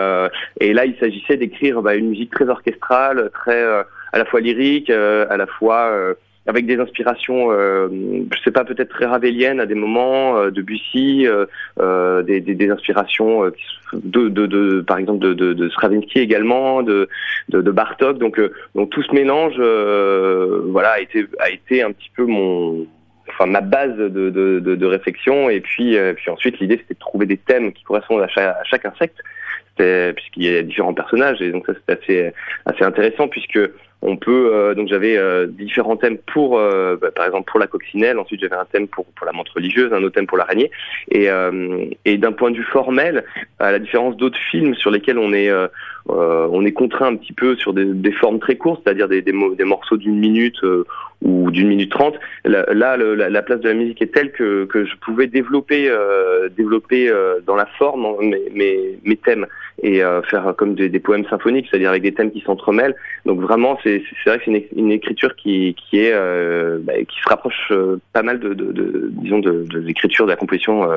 et, 0.59 0.73
là, 0.73 0.85
il 0.85 0.95
s'agissait 0.99 1.37
d'écrire 1.37 1.81
bah, 1.81 1.95
une 1.95 2.09
musique 2.09 2.31
très 2.31 2.49
orchestrale, 2.49 3.29
très 3.33 3.63
à 4.11 4.17
la 4.17 4.25
fois 4.25 4.41
lyrique, 4.41 4.89
à 4.89 5.37
la 5.37 5.47
fois 5.47 6.15
avec 6.45 6.65
des 6.65 6.77
inspirations, 6.77 7.51
euh, 7.51 7.87
je 8.33 8.41
sais 8.43 8.51
pas, 8.51 8.65
peut-être 8.65 8.89
très 8.89 9.05
ravéliennes 9.05 9.59
à 9.59 9.65
des 9.65 9.75
moments, 9.75 10.37
euh, 10.37 10.51
de 10.51 10.61
Bussy, 10.61 11.25
euh, 11.25 11.45
euh 11.79 12.21
des, 12.21 12.41
des, 12.41 12.53
des, 12.53 12.69
inspirations 12.69 13.45
euh, 13.45 13.51
de, 13.93 14.27
de, 14.27 14.45
de, 14.45 14.81
par 14.81 14.97
exemple, 14.97 15.19
de, 15.19 15.33
de, 15.33 15.53
de 15.53 15.69
Stravinsky 15.69 16.19
également, 16.19 16.83
de, 16.83 17.07
de, 17.49 17.61
de 17.61 17.71
Bartok. 17.71 18.17
Donc, 18.17 18.41
donc 18.75 18.89
tout 18.89 19.03
ce 19.03 19.13
mélange, 19.13 19.55
voilà, 20.69 20.91
a 20.91 20.99
été, 20.99 21.25
a 21.39 21.49
été 21.49 21.81
un 21.81 21.91
petit 21.91 22.11
peu 22.15 22.25
mon, 22.25 22.87
enfin 23.29 23.45
ma 23.45 23.61
base 23.61 23.95
de, 23.95 24.09
de, 24.09 24.59
de, 24.59 24.75
de 24.75 24.85
réflexion. 24.85 25.49
Et 25.49 25.61
puis, 25.61 25.97
puis 26.15 26.29
ensuite, 26.29 26.59
l'idée 26.59 26.77
c'était 26.77 26.95
de 26.95 26.99
trouver 26.99 27.25
des 27.25 27.37
thèmes 27.37 27.71
qui 27.71 27.83
correspondent 27.83 28.21
à 28.21 28.27
chaque, 28.27 28.47
à 28.47 28.63
chaque 28.65 28.85
insecte 28.85 29.17
puisqu'il 29.75 30.43
y 30.43 30.55
a 30.55 30.61
différents 30.61 30.93
personnages 30.93 31.41
et 31.41 31.51
donc 31.51 31.65
ça 31.65 31.73
c'est 31.73 31.99
assez 31.99 32.33
assez 32.67 32.83
intéressant 32.83 33.27
puisque 33.27 33.59
on 34.03 34.17
peut 34.17 34.51
euh, 34.53 34.75
donc 34.75 34.89
j'avais 34.89 35.17
euh, 35.17 35.47
différents 35.47 35.95
thèmes 35.95 36.17
pour 36.17 36.57
euh, 36.57 36.97
bah, 37.01 37.09
par 37.11 37.25
exemple 37.25 37.49
pour 37.49 37.59
la 37.59 37.67
coccinelle 37.67 38.19
ensuite 38.19 38.41
j'avais 38.41 38.55
un 38.55 38.65
thème 38.65 38.87
pour 38.87 39.05
pour 39.05 39.25
la 39.25 39.31
montre 39.31 39.53
religieuse 39.55 39.93
un 39.93 40.03
autre 40.03 40.15
thème 40.15 40.27
pour 40.27 40.37
l'araignée 40.37 40.71
et 41.09 41.27
et 42.05 42.17
d'un 42.17 42.31
point 42.31 42.51
de 42.51 42.57
vue 42.57 42.63
formel 42.63 43.23
à 43.59 43.71
la 43.71 43.79
différence 43.79 44.17
d'autres 44.17 44.39
films 44.51 44.75
sur 44.75 44.91
lesquels 44.91 45.17
on 45.17 45.33
est 45.33 45.51
on 46.07 46.65
est 46.65 46.73
contraint 46.73 47.07
un 47.07 47.15
petit 47.15 47.33
peu 47.33 47.55
sur 47.55 47.73
des, 47.73 47.85
des 47.85 48.11
formes 48.11 48.39
très 48.39 48.57
courtes 48.57 48.81
c'est-à-dire 48.83 49.07
des, 49.07 49.21
des, 49.21 49.31
morceaux 49.31 49.97
d'une 49.97 50.19
minute 50.19 50.59
ou 51.23 51.51
d'une 51.51 51.69
minute 51.69 51.91
trente. 51.91 52.15
Là, 52.43 52.97
la, 52.97 53.41
place 53.41 53.61
de 53.61 53.69
la 53.69 53.73
musique 53.73 54.01
est 54.01 54.13
telle 54.13 54.31
que, 54.31 54.65
que 54.65 54.85
je 54.85 54.95
pouvais 54.97 55.27
développer, 55.27 55.89
euh, 55.89 56.49
développer 56.49 57.09
euh, 57.09 57.39
dans 57.45 57.55
la 57.55 57.65
forme 57.65 58.05
mes, 58.19 58.41
mes, 58.53 58.99
mes 59.03 59.15
thèmes 59.15 59.47
et 59.81 60.03
euh, 60.03 60.21
faire 60.23 60.53
comme 60.57 60.75
des, 60.75 60.89
des 60.89 60.99
poèmes 60.99 61.25
symphoniques, 61.29 61.67
c'est-à-dire 61.69 61.89
avec 61.89 62.03
des 62.03 62.13
thèmes 62.13 62.31
qui 62.31 62.41
s'entremêlent. 62.41 62.95
Donc 63.25 63.39
vraiment, 63.39 63.77
c'est 63.83 64.03
vrai 64.25 64.37
que 64.37 64.43
c'est 64.45 64.51
une, 64.51 64.63
une, 64.85 64.91
écriture 64.91 65.35
qui, 65.35 65.75
qui 65.75 65.99
est 65.99 66.13
bah, 66.79 66.93
qui 67.07 67.19
se 67.19 67.29
rapproche 67.29 67.71
pas 68.13 68.23
mal 68.23 68.39
de, 68.39 68.53
de, 68.53 68.71
de 68.71 69.09
disons 69.11 69.39
de, 69.39 69.65
de 69.69 69.79
l'écriture 69.79 70.25
de 70.25 70.31
la 70.31 70.37
composition 70.37 70.87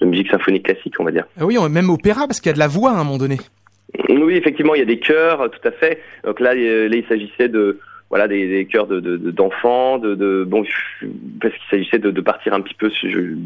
de 0.00 0.06
musique 0.06 0.30
symphonique 0.30 0.64
classique, 0.64 0.94
on 0.98 1.04
va 1.04 1.10
dire. 1.10 1.26
Ah 1.38 1.44
oui, 1.44 1.56
même 1.70 1.90
opéra 1.90 2.26
parce 2.26 2.40
qu'il 2.40 2.50
y 2.50 2.52
a 2.52 2.54
de 2.54 2.58
la 2.58 2.68
voix 2.68 2.90
à 2.90 2.94
un 2.94 3.04
moment 3.04 3.18
donné. 3.18 3.38
Oui, 4.08 4.34
effectivement, 4.36 4.74
il 4.74 4.78
y 4.78 4.82
a 4.82 4.86
des 4.86 4.98
chœurs, 4.98 5.50
tout 5.50 5.68
à 5.68 5.70
fait. 5.70 6.00
Donc 6.24 6.40
là, 6.40 6.54
là 6.54 6.96
il 6.96 7.04
s'agissait 7.08 7.48
de 7.48 7.78
voilà 8.14 8.28
des, 8.28 8.46
des 8.46 8.64
chœurs 8.66 8.86
de, 8.86 9.00
d'enfants, 9.00 9.98
de, 9.98 10.14
de, 10.14 10.44
bon 10.44 10.62
parce 11.40 11.52
qu'il 11.52 11.68
s'agissait 11.68 11.98
de, 11.98 12.12
de, 12.12 12.20
partir 12.20 12.54
un 12.54 12.60
petit 12.60 12.74
peu 12.74 12.88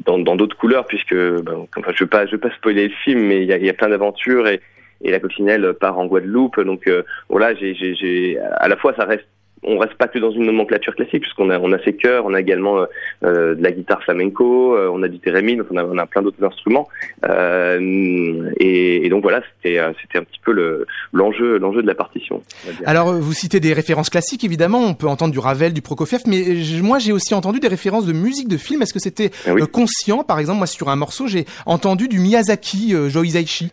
dans, 0.04 0.18
dans 0.18 0.36
d'autres 0.36 0.58
couleurs 0.58 0.84
puisque 0.84 1.14
ben, 1.14 1.66
enfin 1.74 1.90
je 1.94 2.04
vais 2.04 2.08
pas 2.08 2.26
je 2.26 2.32
vais 2.32 2.38
pas 2.38 2.50
spoiler 2.50 2.88
le 2.88 2.94
film 3.02 3.18
mais 3.28 3.44
il 3.44 3.48
y 3.48 3.70
a, 3.70 3.72
plein 3.72 3.88
d'aventures 3.88 4.46
et, 4.46 4.60
et 5.00 5.10
la 5.10 5.20
coccinelle 5.20 5.72
part 5.80 5.98
en 5.98 6.04
Guadeloupe. 6.04 6.60
Donc 6.60 6.86
euh, 6.86 7.02
voilà 7.30 7.54
j'ai 7.54 8.38
à 8.58 8.68
la 8.68 8.76
fois 8.76 8.92
ça 8.94 9.06
reste 9.06 9.24
on 9.62 9.78
reste 9.78 9.94
pas 9.94 10.08
que 10.08 10.18
dans 10.18 10.30
une 10.30 10.46
nomenclature 10.46 10.94
classique 10.94 11.22
puisqu'on 11.22 11.50
a 11.50 11.58
on 11.58 11.72
a 11.72 11.78
ses 11.82 11.94
chœurs, 11.94 12.24
on 12.26 12.34
a 12.34 12.40
également 12.40 12.78
euh, 12.78 12.86
euh, 13.24 13.54
de 13.54 13.62
la 13.62 13.72
guitare 13.72 14.02
flamenco, 14.02 14.76
euh, 14.76 14.90
on 14.92 15.02
a 15.02 15.08
du 15.08 15.18
thérémine, 15.18 15.62
on 15.70 15.76
a, 15.76 15.84
on 15.84 15.98
a 15.98 16.06
plein 16.06 16.22
d'autres 16.22 16.42
instruments 16.44 16.88
et, 17.28 19.06
et, 19.06 19.08
donc 19.08 19.22
voilà 19.22 19.42
c'était 19.56 19.80
c'était 20.00 20.18
un 20.18 20.24
petit 20.24 20.40
peu 20.44 20.52
le 20.52 20.86
l'enjeu 21.12 21.58
l'enjeu 21.58 21.82
de 21.82 21.86
la 21.86 21.94
partition. 21.94 22.42
Alors 22.84 23.12
vous 23.12 23.32
citez 23.32 23.60
des 23.60 23.72
références 23.72 24.10
classiques 24.10 24.44
évidemment, 24.44 24.80
on 24.80 24.94
peut 24.94 25.08
entendre 25.08 25.32
du 25.32 25.38
Ravel, 25.38 25.72
du 25.72 25.82
Prokofiev, 25.82 26.22
mais 26.26 26.42
moi 26.82 26.98
j'ai 26.98 27.12
aussi 27.12 27.34
entendu 27.34 27.60
des 27.60 27.68
références 27.68 28.06
de 28.06 28.12
musique 28.12 28.48
de 28.48 28.56
film. 28.56 28.82
Est-ce 28.82 28.94
que 28.94 29.00
c'était 29.00 29.30
ah 29.46 29.54
conscient? 29.72 30.24
Par 30.24 30.38
exemple 30.38 30.58
moi 30.58 30.66
sur 30.66 30.88
un 30.88 30.96
morceau 30.96 31.26
j'ai 31.26 31.44
entendu 31.66 32.08
du 32.08 32.18
Miyazaki, 32.18 32.94
Joe 33.08 33.26
Hisaishi. 33.26 33.70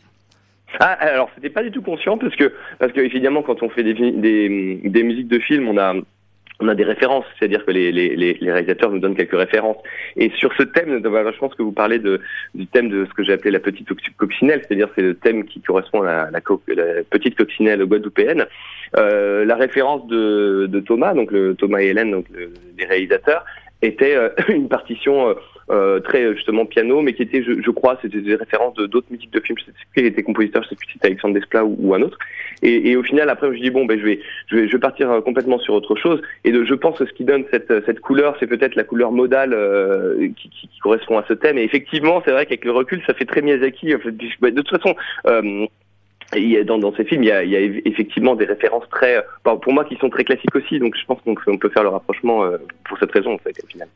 Ah, 0.80 0.94
alors 0.94 1.30
c'était 1.36 1.50
pas 1.50 1.64
du 1.64 1.72
tout 1.72 1.82
conscient 1.82 2.18
parce 2.18 2.36
que 2.36 2.52
parce 2.80 2.92
que 2.92 3.02
évidemment 3.02 3.42
quand 3.42 3.64
on 3.64 3.70
fait 3.70 3.84
des, 3.84 3.94
des, 3.94 4.80
des 4.84 5.04
musiques 5.04 5.28
de 5.28 5.40
films, 5.40 5.68
on 5.68 5.78
a 5.78 5.96
on 6.60 6.68
a 6.68 6.76
des 6.76 6.84
références, 6.84 7.26
c'est-à-dire 7.38 7.66
que 7.66 7.72
les, 7.72 7.92
les, 7.92 8.16
les, 8.16 8.52
réalisateurs 8.52 8.90
nous 8.90 9.00
donnent 9.00 9.16
quelques 9.16 9.38
références. 9.38 9.78
Et 10.16 10.32
sur 10.38 10.54
ce 10.54 10.64
thème, 10.64 11.02
je 11.04 11.38
pense 11.38 11.54
que 11.54 11.62
vous 11.62 11.72
parlez 11.72 12.00
de, 12.00 12.22
du 12.54 12.66
thème 12.68 12.90
de 12.90 13.06
ce 13.06 13.14
que 13.14 13.24
j'ai 13.24 13.34
appelé 13.34 13.52
la 13.52 13.60
petite 13.60 13.90
coccinelle, 14.16 14.62
c'est-à-dire 14.66 14.90
c'est 14.96 15.02
le 15.02 15.16
thème 15.16 15.46
qui 15.46 15.60
correspond 15.62 16.04
à 16.04 16.06
la, 16.06 16.30
la, 16.32 17.04
petite 17.10 17.36
coccinelle 17.36 17.84
guadeloupéenne. 17.84 18.46
Euh, 18.98 19.44
la 19.44 19.56
référence 19.56 20.08
de, 20.08 20.68
de 20.70 20.80
Thomas, 20.80 21.14
donc 21.14 21.32
le, 21.32 21.56
Thomas 21.56 21.82
et 21.82 21.88
Hélène, 21.88 22.12
donc 22.12 22.26
les 22.78 22.86
réalisateurs, 22.86 23.44
était 23.82 24.16
euh, 24.16 24.30
une 24.48 24.70
partition 24.70 25.30
euh, 25.30 25.34
euh, 25.72 26.00
très 26.00 26.36
justement 26.36 26.66
piano, 26.66 27.02
mais 27.02 27.14
qui 27.14 27.24
était, 27.24 27.42
je, 27.44 27.60
je 27.60 27.72
crois, 27.72 27.98
c'était 28.02 28.22
des 28.22 28.36
références 28.36 28.76
de 28.76 28.86
d'autres 28.86 29.08
musiques 29.10 29.32
de 29.32 29.40
films. 29.40 29.58
Je 29.58 29.66
sais 29.66 29.72
plus 29.72 30.02
qui 30.04 30.08
était 30.08 30.24
compositeur, 30.24 30.62
je 30.64 30.70
sais 30.70 30.76
plus 30.76 30.86
si 30.86 30.94
c'était 30.94 31.08
Alexandre 31.08 31.34
Desplat 31.34 31.66
ou, 31.66 31.96
un 31.96 32.02
autre. 32.04 32.20
Et, 32.62 32.92
et, 32.92 32.96
au 32.96 33.04
final, 33.04 33.30
après, 33.30 33.52
je 33.56 33.60
dis 33.60 33.72
bon, 33.72 33.86
ben 33.86 34.00
je 34.00 34.06
vais, 34.06 34.20
je 34.48 34.58
vais, 34.58 34.68
je 34.68 34.74
vais 34.74 34.80
partir 34.80 35.10
euh, 35.10 35.22
complètement 35.22 35.58
sur 35.58 35.74
autre 35.74 35.96
chose. 35.96 36.22
Et 36.44 36.52
de, 36.52 36.64
je 36.64 36.74
pense 36.76 37.00
que 37.00 37.06
ce 37.06 37.14
qui 37.14 37.24
donne 37.24 37.46
cette, 37.52 37.74
cette 37.86 38.00
couleur, 38.00 38.38
c'est 38.40 38.48
peut-être 38.48 38.76
la 38.76 38.84
couleur 38.84 39.12
modale 39.12 39.54
euh, 39.54 40.28
qui, 40.38 40.50
qui, 40.50 40.68
qui, 40.68 40.80
correspond 40.80 41.18
à 41.18 41.26
ce 41.28 41.34
thème. 41.34 41.58
Et 41.58 41.64
effectivement, 41.64 42.22
c'est 42.24 42.32
vrai 42.32 42.46
qu'avec 42.46 42.66
le 42.66 42.72
recul, 42.72 43.02
ça 43.08 43.16
fait 43.16 43.26
très 43.26 43.42
Miyazaki. 43.42 43.96
En 43.96 44.00
fait, 44.00 44.14
bah, 44.40 44.52
de 44.52 44.62
toute 44.62 44.82
façon. 44.82 44.96
Euh, 45.28 45.66
il 46.36 46.50
y 46.50 46.58
a, 46.58 46.64
dans, 46.64 46.80
dans 46.80 46.94
ces 46.96 47.06
films, 47.06 47.22
il 47.22 47.28
y, 47.28 47.32
a, 47.32 47.44
il 47.44 47.52
y 47.52 47.56
a 47.56 47.60
effectivement 47.62 48.36
des 48.36 48.46
références 48.46 48.90
très, 48.90 49.24
pour 49.44 49.72
moi, 49.72 49.86
qui 49.86 49.96
sont 49.98 50.10
très 50.10 50.24
classiques 50.24 50.56
aussi. 50.56 50.80
Donc, 50.80 50.96
je 51.00 51.06
pense 51.06 51.22
qu'on 51.22 51.58
peut 51.58 51.70
faire 51.70 51.84
le 51.84 51.90
rapprochement 51.90 52.44
pour 52.84 52.98
cette 52.98 53.12
raison, 53.12 53.36
en 53.36 53.38
fait, 53.38 53.56
au 53.64 53.68
final. 53.68 53.88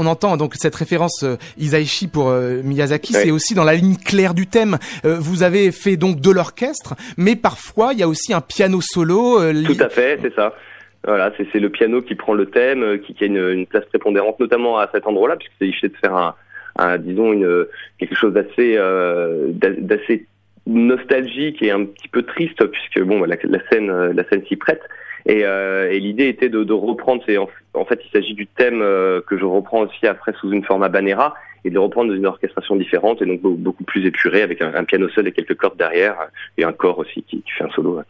On 0.00 0.06
entend 0.06 0.38
donc 0.38 0.54
cette 0.54 0.74
référence 0.74 1.22
euh, 1.24 1.36
Isaichi 1.58 2.08
pour 2.08 2.30
euh, 2.30 2.62
Miyazaki, 2.64 3.12
c'est 3.12 3.30
aussi 3.30 3.54
dans 3.54 3.64
la 3.64 3.74
ligne 3.74 3.96
claire 3.96 4.32
du 4.32 4.46
thème. 4.46 4.78
Euh, 5.04 5.16
vous 5.20 5.42
avez 5.42 5.72
fait 5.72 5.96
donc 5.96 6.20
de 6.20 6.30
l'orchestre, 6.30 6.94
mais 7.18 7.36
parfois 7.36 7.92
il 7.92 7.98
y 7.98 8.02
a 8.02 8.08
aussi 8.08 8.32
un 8.32 8.40
piano 8.40 8.80
solo. 8.80 9.40
Tout 9.64 9.76
à 9.78 9.90
fait, 9.90 10.18
c'est 10.22 10.34
ça. 10.34 10.54
Voilà, 11.06 11.32
c'est 11.36 11.58
le 11.58 11.68
piano 11.70 12.00
qui 12.02 12.14
prend 12.14 12.34
le 12.34 12.46
thème, 12.46 12.98
qui, 13.00 13.14
qui 13.14 13.24
a 13.24 13.26
une, 13.26 13.36
une, 13.36 13.66
place 13.66 13.84
prépondérante, 13.86 14.38
notamment 14.40 14.78
à 14.78 14.88
cet 14.92 15.06
endroit-là, 15.06 15.36
puisque 15.36 15.52
c'est 15.58 15.68
essayé 15.68 15.88
de 15.88 15.96
faire 15.96 16.14
un, 16.14 16.34
un, 16.76 16.98
disons 16.98 17.32
une 17.32 17.66
quelque 17.98 18.14
chose 18.14 18.32
d'assez 18.32 18.78
d'assez 19.80 20.26
nostalgique 20.66 21.62
et 21.62 21.70
un 21.70 21.84
petit 21.84 22.08
peu 22.08 22.22
triste, 22.22 22.64
puisque 22.66 23.06
bon, 23.06 23.24
la, 23.24 23.36
la 23.42 23.58
scène 23.70 24.12
la 24.12 24.24
scène 24.28 24.44
s'y 24.46 24.56
prête. 24.56 24.82
Et, 25.26 25.44
euh, 25.44 25.90
et 25.90 26.00
l'idée 26.00 26.28
était 26.28 26.48
de, 26.48 26.72
reprendre, 26.72 27.22
c'est 27.26 27.36
en, 27.36 27.84
fait 27.84 28.00
il 28.04 28.10
s'agit 28.10 28.34
du 28.34 28.46
thème 28.46 28.80
euh, 28.82 29.20
que 29.26 29.38
je 29.38 29.44
reprends 29.44 29.80
aussi 29.80 30.06
après 30.06 30.32
sous 30.40 30.52
une 30.52 30.64
forme 30.64 30.86
banera 30.88 31.34
et 31.64 31.70
de 31.70 31.78
reprendre 31.78 32.12
une 32.12 32.26
orchestration 32.26 32.76
différente 32.76 33.22
et 33.22 33.26
donc 33.26 33.40
beaucoup 33.42 33.84
plus 33.84 34.06
épurée 34.06 34.42
avec 34.42 34.62
un, 34.62 34.84
piano 34.84 35.08
seul 35.10 35.28
et 35.28 35.32
quelques 35.32 35.56
cordes 35.56 35.76
derrière 35.76 36.16
et 36.56 36.64
un 36.64 36.72
corps 36.72 36.98
aussi 36.98 37.22
qui, 37.22 37.42
qui 37.42 37.50
fait 37.56 37.64
un 37.64 37.70
solo. 37.70 38.00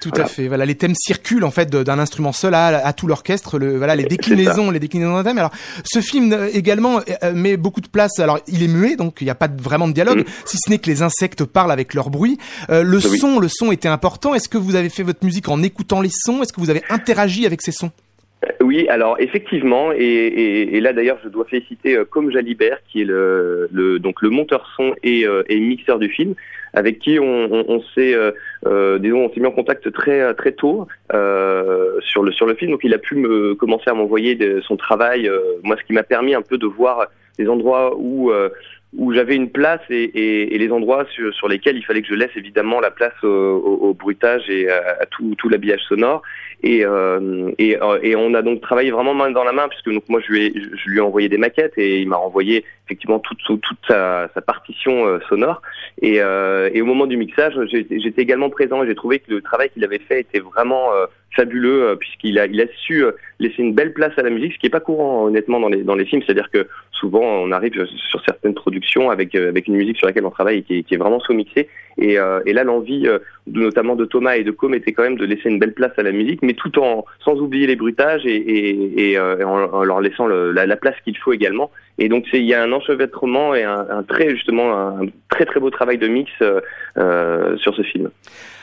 Tout 0.00 0.10
à 0.16 0.26
fait. 0.26 0.48
Voilà, 0.48 0.64
les 0.64 0.74
thèmes 0.74 0.94
circulent 0.94 1.44
en 1.44 1.50
fait 1.50 1.70
d'un 1.70 1.98
instrument 1.98 2.32
seul 2.32 2.54
à, 2.54 2.86
à 2.86 2.92
tout 2.92 3.06
l'orchestre. 3.06 3.58
Le, 3.58 3.76
voilà, 3.76 3.96
les 3.96 4.04
déclinaisons, 4.14 4.70
les 4.70 4.80
déclinaisons 4.80 5.14
d'un 5.14 5.24
thème. 5.24 5.38
Alors, 5.38 5.52
ce 5.84 6.00
film 6.00 6.32
euh, 6.32 6.48
également 6.52 7.00
euh, 7.22 7.32
met 7.34 7.56
beaucoup 7.56 7.80
de 7.80 7.88
place. 7.88 8.18
Alors, 8.18 8.38
il 8.46 8.62
est 8.62 8.68
muet, 8.68 8.96
donc 8.96 9.18
il 9.20 9.24
n'y 9.24 9.30
a 9.30 9.34
pas 9.34 9.48
vraiment 9.48 9.88
de 9.88 9.92
dialogue, 9.92 10.20
mm. 10.20 10.24
si 10.44 10.58
ce 10.58 10.70
n'est 10.70 10.78
que 10.78 10.90
les 10.90 11.02
insectes 11.02 11.44
parlent 11.44 11.72
avec 11.72 11.94
leur 11.94 12.10
bruit. 12.10 12.38
Euh, 12.70 12.82
le 12.82 13.00
son, 13.00 13.38
le 13.38 13.48
son 13.48 13.72
était 13.72 13.88
important. 13.88 14.34
Est-ce 14.34 14.48
que 14.48 14.58
vous 14.58 14.76
avez 14.76 14.88
fait 14.88 15.02
votre 15.02 15.24
musique 15.24 15.48
en 15.48 15.62
écoutant 15.62 16.00
les 16.00 16.10
sons? 16.12 16.42
Est-ce 16.42 16.52
que 16.52 16.60
vous 16.60 16.70
avez 16.70 16.82
interagi 16.90 17.46
avec 17.46 17.62
ces 17.62 17.72
sons? 17.72 17.90
Oui, 18.60 18.88
alors 18.88 19.16
effectivement, 19.20 19.92
et, 19.92 19.98
et, 19.98 20.76
et 20.76 20.80
là 20.80 20.92
d'ailleurs 20.92 21.18
je 21.22 21.28
dois 21.28 21.44
féliciter 21.44 21.96
euh, 21.96 22.04
Comme 22.04 22.30
Jalibert, 22.30 22.78
qui 22.88 23.02
est 23.02 23.04
le, 23.04 23.68
le, 23.72 23.98
donc 23.98 24.22
le 24.22 24.30
monteur 24.30 24.70
son 24.76 24.94
et, 25.02 25.26
euh, 25.26 25.42
et 25.48 25.60
mixeur 25.60 25.98
du 25.98 26.08
film, 26.08 26.34
avec 26.72 26.98
qui 26.98 27.18
on, 27.18 27.24
on, 27.52 27.64
on 27.68 27.82
s'est 27.94 28.14
euh, 28.14 28.32
euh 28.66 28.98
disons 28.98 29.26
on 29.26 29.32
s'est 29.32 29.40
mis 29.40 29.46
en 29.46 29.52
contact 29.52 29.92
très 29.92 30.34
très 30.34 30.52
tôt 30.52 30.88
euh, 31.12 32.00
sur 32.00 32.22
le 32.22 32.32
sur 32.32 32.46
le 32.46 32.54
film, 32.54 32.72
donc 32.72 32.80
il 32.84 32.94
a 32.94 32.98
pu 32.98 33.14
me 33.14 33.54
commencer 33.54 33.88
à 33.88 33.94
m'envoyer 33.94 34.38
son 34.62 34.76
travail, 34.76 35.30
moi 35.62 35.76
ce 35.78 35.84
qui 35.84 35.92
m'a 35.92 36.02
permis 36.02 36.34
un 36.34 36.42
peu 36.42 36.58
de 36.58 36.66
voir 36.66 37.06
les 37.38 37.48
endroits 37.48 37.96
où 37.96 38.32
où 38.96 39.12
j'avais 39.12 39.34
une 39.34 39.50
place 39.50 39.80
et, 39.90 40.04
et, 40.04 40.54
et 40.54 40.58
les 40.58 40.70
endroits 40.70 41.04
sur, 41.12 41.34
sur, 41.34 41.48
lesquels 41.48 41.76
il 41.76 41.84
fallait 41.84 42.02
que 42.02 42.08
je 42.08 42.14
laisse 42.14 42.30
évidemment 42.36 42.80
la 42.80 42.90
place 42.90 43.12
au, 43.24 43.26
au, 43.26 43.88
au 43.88 43.94
bruitage 43.94 44.48
et 44.48 44.70
à, 44.70 44.98
à 45.00 45.06
tout, 45.06 45.34
tout 45.36 45.48
l'habillage 45.48 45.80
sonore. 45.88 46.22
Et, 46.66 46.82
euh, 46.82 47.50
et, 47.58 47.76
euh, 47.76 47.98
et, 48.02 48.16
on 48.16 48.32
a 48.32 48.40
donc 48.40 48.62
travaillé 48.62 48.90
vraiment 48.90 49.12
main 49.12 49.30
dans 49.30 49.44
la 49.44 49.52
main, 49.52 49.68
puisque 49.68 49.92
donc 49.92 50.08
moi 50.08 50.20
je 50.26 50.32
lui 50.32 50.46
ai, 50.46 50.52
je 50.54 50.88
lui 50.88 50.96
ai 50.96 51.00
envoyé 51.02 51.28
des 51.28 51.36
maquettes 51.36 51.74
et 51.76 52.00
il 52.00 52.08
m'a 52.08 52.16
renvoyé 52.16 52.64
effectivement 52.86 53.18
toute, 53.18 53.38
toute 53.44 53.78
sa, 53.86 54.30
partition 54.46 55.06
euh, 55.06 55.18
sonore. 55.28 55.60
Et, 56.00 56.22
euh, 56.22 56.70
et, 56.72 56.80
au 56.80 56.86
moment 56.86 57.06
du 57.06 57.18
mixage, 57.18 57.52
j'étais 57.70 58.22
également 58.22 58.48
présent 58.48 58.82
et 58.82 58.86
j'ai 58.86 58.94
trouvé 58.94 59.18
que 59.18 59.30
le 59.30 59.42
travail 59.42 59.68
qu'il 59.74 59.84
avait 59.84 59.98
fait 59.98 60.20
était 60.20 60.40
vraiment 60.40 60.94
euh, 60.94 61.04
fabuleux 61.36 61.96
puisqu'il 62.00 62.38
a, 62.38 62.46
il 62.46 62.58
a 62.62 62.66
su 62.86 63.04
laisser 63.40 63.60
une 63.60 63.74
belle 63.74 63.92
place 63.92 64.12
à 64.16 64.22
la 64.22 64.30
musique, 64.30 64.54
ce 64.54 64.58
qui 64.58 64.66
est 64.66 64.70
pas 64.70 64.80
courant 64.80 65.24
honnêtement 65.24 65.60
dans 65.60 65.68
les, 65.68 65.82
dans 65.82 65.96
les 65.96 66.06
films. 66.06 66.22
C'est-à-dire 66.24 66.50
que 66.50 66.66
souvent 66.92 67.20
on 67.20 67.52
arrive 67.52 67.74
sur 68.08 68.24
certaines 68.24 68.54
productions 68.54 69.10
avec, 69.10 69.34
avec 69.34 69.66
une 69.68 69.76
musique 69.76 69.98
sur 69.98 70.06
laquelle 70.06 70.24
on 70.24 70.30
travaille 70.30 70.58
et 70.58 70.62
qui 70.62 70.82
qui 70.82 70.94
est 70.94 70.98
vraiment 70.98 71.20
sous-mixée. 71.20 71.68
Et, 71.98 72.14
et, 72.46 72.52
là, 72.52 72.64
l'envie, 72.64 73.08
notamment 73.46 73.94
de 73.94 74.04
Thomas 74.04 74.36
et 74.36 74.44
de 74.44 74.50
Com, 74.50 74.74
était 74.74 74.92
quand 74.92 75.02
même 75.02 75.16
de 75.16 75.24
laisser 75.24 75.48
une 75.48 75.58
belle 75.58 75.74
place 75.74 75.92
à 75.96 76.02
la 76.02 76.12
musique, 76.12 76.42
mais 76.42 76.54
tout 76.54 76.78
en 76.78 77.04
sans 77.24 77.34
oublier 77.34 77.66
les 77.66 77.76
bruitages 77.76 78.26
et, 78.26 78.36
et, 78.36 79.12
et 79.12 79.18
en, 79.18 79.84
leur 79.84 80.00
laissant 80.00 80.26
la, 80.26 80.76
place 80.76 80.96
qu'il 81.04 81.16
faut 81.16 81.32
également. 81.32 81.70
Et 81.98 82.08
donc 82.08 82.26
il 82.32 82.44
y 82.44 82.54
a 82.54 82.62
un 82.62 82.72
enchevêtrement 82.72 83.54
et 83.54 83.62
un, 83.62 83.86
un, 83.88 84.02
très 84.02 84.30
justement 84.30 84.76
un 84.76 85.06
très 85.28 85.44
très 85.44 85.60
beau 85.60 85.70
travail 85.70 85.98
de 85.98 86.08
mix 86.08 86.30
euh, 86.42 86.60
euh 86.98 87.56
sur 87.58 87.74
ce 87.74 87.82
film. 87.82 88.10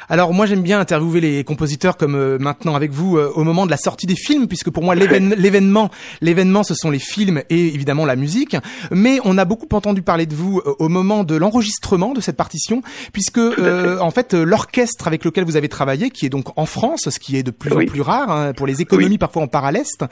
Alors 0.10 0.34
moi 0.34 0.46
j'aime 0.46 0.62
bien 0.62 0.80
interviewer 0.80 1.22
les 1.22 1.44
compositeurs 1.44 1.98
comme 1.98 2.16
euh, 2.16 2.38
maintenant 2.40 2.76
avec 2.76 2.92
vous 2.92 3.18
euh, 3.18 3.32
au 3.36 3.44
moment 3.44 3.66
de 3.66 3.72
la 3.72 3.78
sortie 3.78 4.08
des 4.08 4.16
films 4.16 4.48
puisque 4.48 4.70
pour 4.70 4.84
moi 4.84 4.96
l'événement 5.36 5.90
l'événement 6.22 6.64
ce 6.64 6.74
sont 6.74 6.90
les 6.90 7.00
films 7.00 7.44
et 7.50 7.68
évidemment 7.68 8.06
la 8.06 8.16
musique. 8.16 8.56
Mais 8.92 9.20
on 9.24 9.38
a 9.38 9.46
beaucoup 9.46 9.68
entendu 9.74 10.02
parler 10.02 10.26
de 10.26 10.36
vous 10.36 10.60
euh, 10.60 10.76
au 10.80 10.90
moment 10.90 11.24
de 11.24 11.36
l'enregistrement 11.36 12.14
de 12.14 12.22
cette 12.22 12.38
partition 12.38 12.82
puisque 13.14 13.40
en 13.40 14.12
fait 14.12 14.34
l'orchestre 14.34 15.08
avec 15.08 15.26
lequel 15.26 15.46
vous 15.46 15.56
avez 15.56 15.70
travaillé 15.70 16.10
qui 16.10 16.26
est 16.26 16.30
donc 16.30 16.58
en 16.58 16.66
France 16.66 17.10
ce 17.10 17.20
qui 17.20 17.38
est 17.38 17.44
de 17.44 17.52
plus 17.52 17.72
en 17.72 17.86
plus 17.86 18.02
rare 18.02 18.30
hein, 18.32 18.54
pour 18.54 18.68
les 18.68 18.82
économies 18.82 19.18
parfois 19.18 19.48
à 19.52 19.72
l'est 19.72 20.06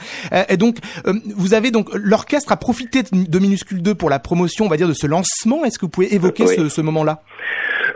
et 0.47 0.57
donc 0.57 0.77
vous 1.35 1.53
avez 1.53 1.71
donc 1.71 1.89
l'orchestre 1.93 2.51
a 2.51 2.57
profité 2.57 3.03
de 3.11 3.39
Minuscule 3.39 3.81
2 3.81 3.95
pour 3.95 4.09
la 4.09 4.19
promotion 4.19 4.65
on 4.65 4.69
va 4.69 4.77
dire 4.77 4.87
de 4.87 4.93
ce 4.93 5.07
lancement. 5.07 5.65
Est-ce 5.65 5.77
que 5.79 5.85
vous 5.85 5.89
pouvez 5.89 6.13
évoquer 6.13 6.47
ce, 6.47 6.69
ce 6.69 6.81
moment-là? 6.81 7.21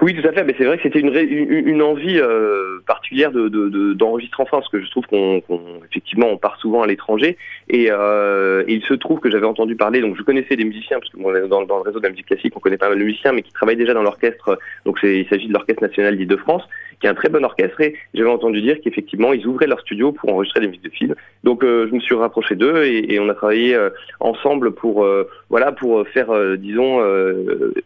Oui, 0.03 0.13
tout 0.13 0.27
à 0.27 0.33
fait. 0.33 0.43
Mais 0.43 0.53
c'est 0.57 0.65
vrai 0.65 0.77
que 0.77 0.83
c'était 0.83 0.99
une, 0.99 1.15
une, 1.15 1.67
une, 1.67 1.81
envie 1.81 2.19
euh, 2.19 2.79
particulière 2.85 3.31
de, 3.31 3.47
d'enregistrer 3.93 4.43
de, 4.43 4.43
en 4.43 4.45
France, 4.45 4.65
parce 4.65 4.71
que 4.71 4.81
je 4.83 4.91
trouve 4.91 5.05
qu'on, 5.07 5.41
effectivement 5.89 6.27
on 6.27 6.37
part 6.37 6.57
souvent 6.59 6.81
à 6.81 6.87
l'étranger. 6.87 7.37
Et, 7.73 7.87
euh, 7.89 8.63
il 8.67 8.83
se 8.83 8.93
trouve 8.93 9.19
que 9.19 9.31
j'avais 9.31 9.47
entendu 9.47 9.75
parler, 9.75 9.99
donc 9.99 10.15
je 10.15 10.21
connaissais 10.21 10.55
des 10.55 10.63
musiciens, 10.63 10.99
parce 10.99 11.11
que 11.11 11.17
bon, 11.17 11.33
dans, 11.47 11.77
le 11.77 11.81
réseau 11.81 11.97
de 11.97 12.03
la 12.03 12.11
musique 12.11 12.27
classique, 12.27 12.53
on 12.55 12.59
connaît 12.59 12.77
pas 12.77 12.87
mal 12.87 12.99
de 12.99 13.03
musiciens, 13.03 13.33
mais 13.33 13.41
qui 13.41 13.51
travaillent 13.51 13.77
déjà 13.77 13.95
dans 13.95 14.03
l'orchestre. 14.03 14.59
Donc 14.85 14.99
il 15.01 15.27
s'agit 15.27 15.47
de 15.47 15.53
l'Orchestre 15.53 15.81
national 15.81 16.15
d'Île-de-France, 16.15 16.63
qui 16.99 17.07
est 17.07 17.09
un 17.09 17.15
très 17.15 17.29
bon 17.29 17.43
orchestre. 17.43 17.81
Et 17.81 17.95
j'avais 18.13 18.29
entendu 18.29 18.61
dire 18.61 18.77
qu'effectivement 18.81 19.33
ils 19.33 19.45
ouvraient 19.45 19.67
leur 19.67 19.81
studio 19.81 20.11
pour 20.11 20.31
enregistrer 20.31 20.61
des 20.61 20.67
musiques 20.67 20.83
de 20.83 20.89
films. 20.89 21.15
Donc 21.43 21.63
euh, 21.63 21.87
je 21.89 21.95
me 21.95 21.99
suis 21.99 22.15
rapproché 22.15 22.55
d'eux 22.55 22.83
et, 22.85 23.19
on 23.19 23.29
a 23.29 23.33
travaillé 23.33 23.75
euh, 23.75 23.89
ensemble 24.19 24.71
pour 24.71 25.03
euh, 25.03 25.29
voilà 25.49 25.71
pour 25.71 26.07
faire 26.07 26.29
disons 26.57 27.01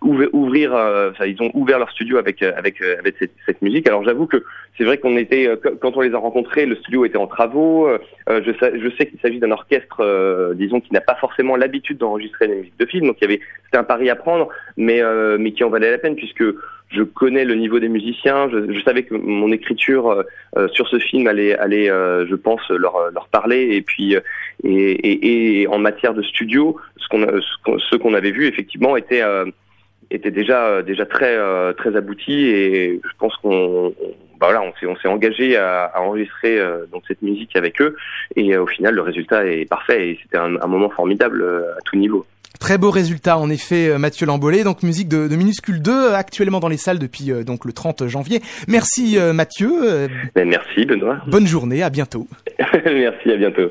ouvrir, 0.01 0.71
enfin, 0.73 1.25
ils 1.25 1.41
ont 1.41 1.51
ouvert 1.53 1.79
leur 1.79 1.91
studio 1.91 2.17
avec 2.17 2.41
avec 2.43 2.81
avec 2.81 3.15
cette, 3.19 3.61
musique. 3.61 3.87
Alors 3.87 4.03
j'avoue 4.03 4.27
que 4.27 4.43
c'est 4.77 4.83
vrai 4.83 4.97
qu'on 4.99 5.17
était 5.17 5.49
quand 5.81 5.97
on 5.97 6.01
les 6.01 6.13
a 6.13 6.17
rencontrés, 6.17 6.65
le 6.65 6.75
studio 6.75 7.05
était 7.05 7.17
en 7.17 7.27
travaux. 7.27 7.89
je 8.29 8.51
je 8.51 8.89
sais 8.97 9.07
qu'il 9.07 9.19
s'agit 9.19 9.39
d'un 9.39 9.51
orchestre, 9.51 9.76
disons, 10.55 10.81
qui 10.81 10.93
n'a 10.93 11.01
pas 11.01 11.15
forcément 11.15 11.55
l'habitude 11.55 11.97
d'enregistrer 11.97 12.47
des 12.47 12.55
musiques 12.55 12.79
de 12.79 12.85
films. 12.85 13.07
Donc 13.07 13.17
il 13.19 13.23
y 13.23 13.25
avait 13.25 13.41
c'était 13.65 13.77
un 13.77 13.83
pari 13.83 14.09
à 14.09 14.15
prendre, 14.15 14.49
mais 14.77 15.01
mais 15.37 15.51
qui 15.51 15.63
en 15.63 15.69
valait 15.69 15.91
la 15.91 15.97
peine 15.97 16.15
puisque 16.15 16.43
je 16.89 17.03
connais 17.03 17.45
le 17.45 17.55
niveau 17.55 17.79
des 17.79 17.89
musiciens. 17.89 18.49
Je, 18.49 18.81
savais 18.83 19.03
que 19.03 19.13
mon 19.13 19.51
écriture 19.51 20.23
euh, 20.55 20.67
sur 20.69 20.87
ce 20.87 20.99
film 20.99 21.27
allait, 21.27 21.57
allait 21.57 21.89
euh, 21.89 22.25
je 22.27 22.35
pense, 22.35 22.61
leur, 22.69 23.11
leur 23.11 23.27
parler. 23.27 23.75
Et 23.75 23.81
puis, 23.81 24.15
et, 24.63 24.69
et, 24.69 25.61
et 25.61 25.67
en 25.67 25.79
matière 25.79 26.13
de 26.13 26.21
studio, 26.21 26.77
ce 26.97 27.07
qu'on 27.09 27.25
ce 27.79 27.95
qu'on 27.95 28.13
avait 28.13 28.31
vu 28.31 28.47
effectivement 28.47 28.95
était 28.95 29.23
était 30.09 30.31
déjà 30.31 30.81
déjà 30.81 31.05
très 31.05 31.37
très 31.73 31.95
abouti. 31.95 32.45
Et 32.45 33.01
je 33.03 33.17
pense 33.19 33.35
qu'on 33.37 33.93
bah 34.39 34.47
voilà, 34.47 34.61
on 34.61 34.73
s'est 34.79 34.85
on 34.85 34.95
s'est 34.97 35.07
engagé 35.07 35.57
à, 35.57 35.85
à 35.85 36.01
enregistrer 36.01 36.59
donc 36.91 37.03
cette 37.07 37.21
musique 37.21 37.55
avec 37.55 37.81
eux. 37.81 37.95
Et 38.35 38.57
au 38.57 38.67
final, 38.67 38.95
le 38.95 39.01
résultat 39.01 39.45
est 39.45 39.65
parfait. 39.65 40.09
Et 40.09 40.19
c'était 40.21 40.37
un, 40.37 40.55
un 40.61 40.67
moment 40.67 40.89
formidable 40.89 41.43
à 41.77 41.81
tout 41.83 41.97
niveau. 41.97 42.25
Très 42.59 42.77
beau 42.77 42.89
résultat 42.89 43.37
en 43.37 43.49
effet 43.49 43.87
euh, 43.87 43.97
Mathieu 43.97 44.25
Lambolé, 44.25 44.63
donc 44.63 44.81
musique 44.81 45.07
de, 45.07 45.27
de, 45.27 45.35
Minuscule 45.35 45.81
2 45.81 46.13
actuellement 46.13 46.59
dans 46.59 46.69
les 46.69 46.77
salles 46.77 46.97
depuis 46.97 47.31
euh, 47.31 47.43
donc 47.43 47.65
le 47.65 47.73
30 47.73 48.07
janvier. 48.07 48.41
Merci 48.67 49.19
euh, 49.19 49.31
Mathieu. 49.31 50.07
Ben, 50.33 50.47
merci 50.47 50.85
Benoît. 50.85 51.17
Bonne 51.27 51.45
journée, 51.45 51.83
à 51.83 51.89
bientôt. 51.89 52.27
merci, 52.85 53.31
à 53.31 53.37
bientôt. 53.37 53.69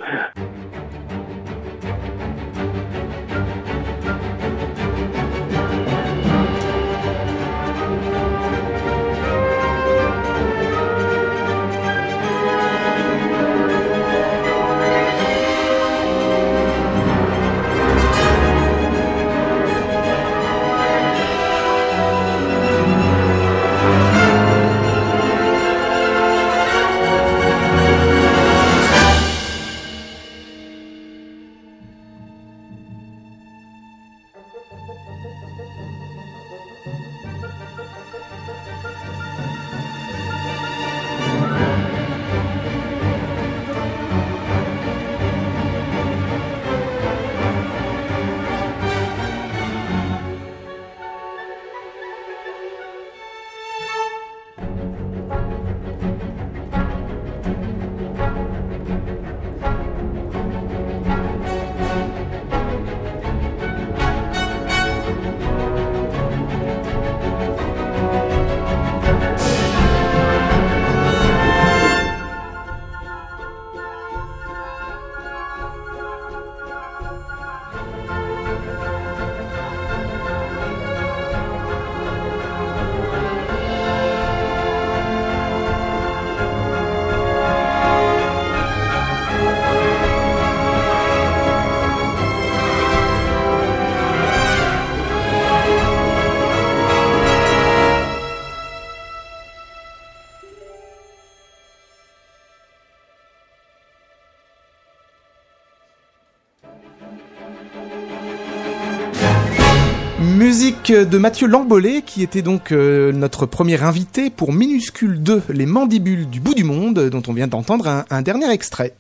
De 110.89 111.18
Mathieu 111.18 111.49
Lambollet, 111.49 112.03
qui 112.03 112.22
était 112.22 112.43
donc 112.43 112.70
euh, 112.70 113.11
notre 113.11 113.45
premier 113.45 113.82
invité 113.82 114.30
pour 114.30 114.53
Minuscule 114.53 115.20
2, 115.20 115.43
Les 115.49 115.66
Mandibules 115.66 116.30
du 116.30 116.39
bout 116.39 116.55
du 116.55 116.62
monde, 116.62 117.09
dont 117.11 117.22
on 117.26 117.32
vient 117.32 117.49
d'entendre 117.49 118.05
un 118.09 118.22
dernier 118.22 118.49
extrait. 118.53 118.95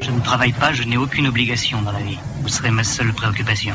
Je 0.00 0.10
ne 0.12 0.20
travaille 0.22 0.52
pas, 0.52 0.72
je 0.72 0.84
n'ai 0.84 0.96
aucune 0.96 1.26
obligation 1.26 1.82
dans 1.82 1.90
la 1.90 1.98
vie. 1.98 2.18
Vous 2.42 2.48
serez 2.48 2.70
ma 2.70 2.84
seule 2.84 3.12
préoccupation. 3.14 3.74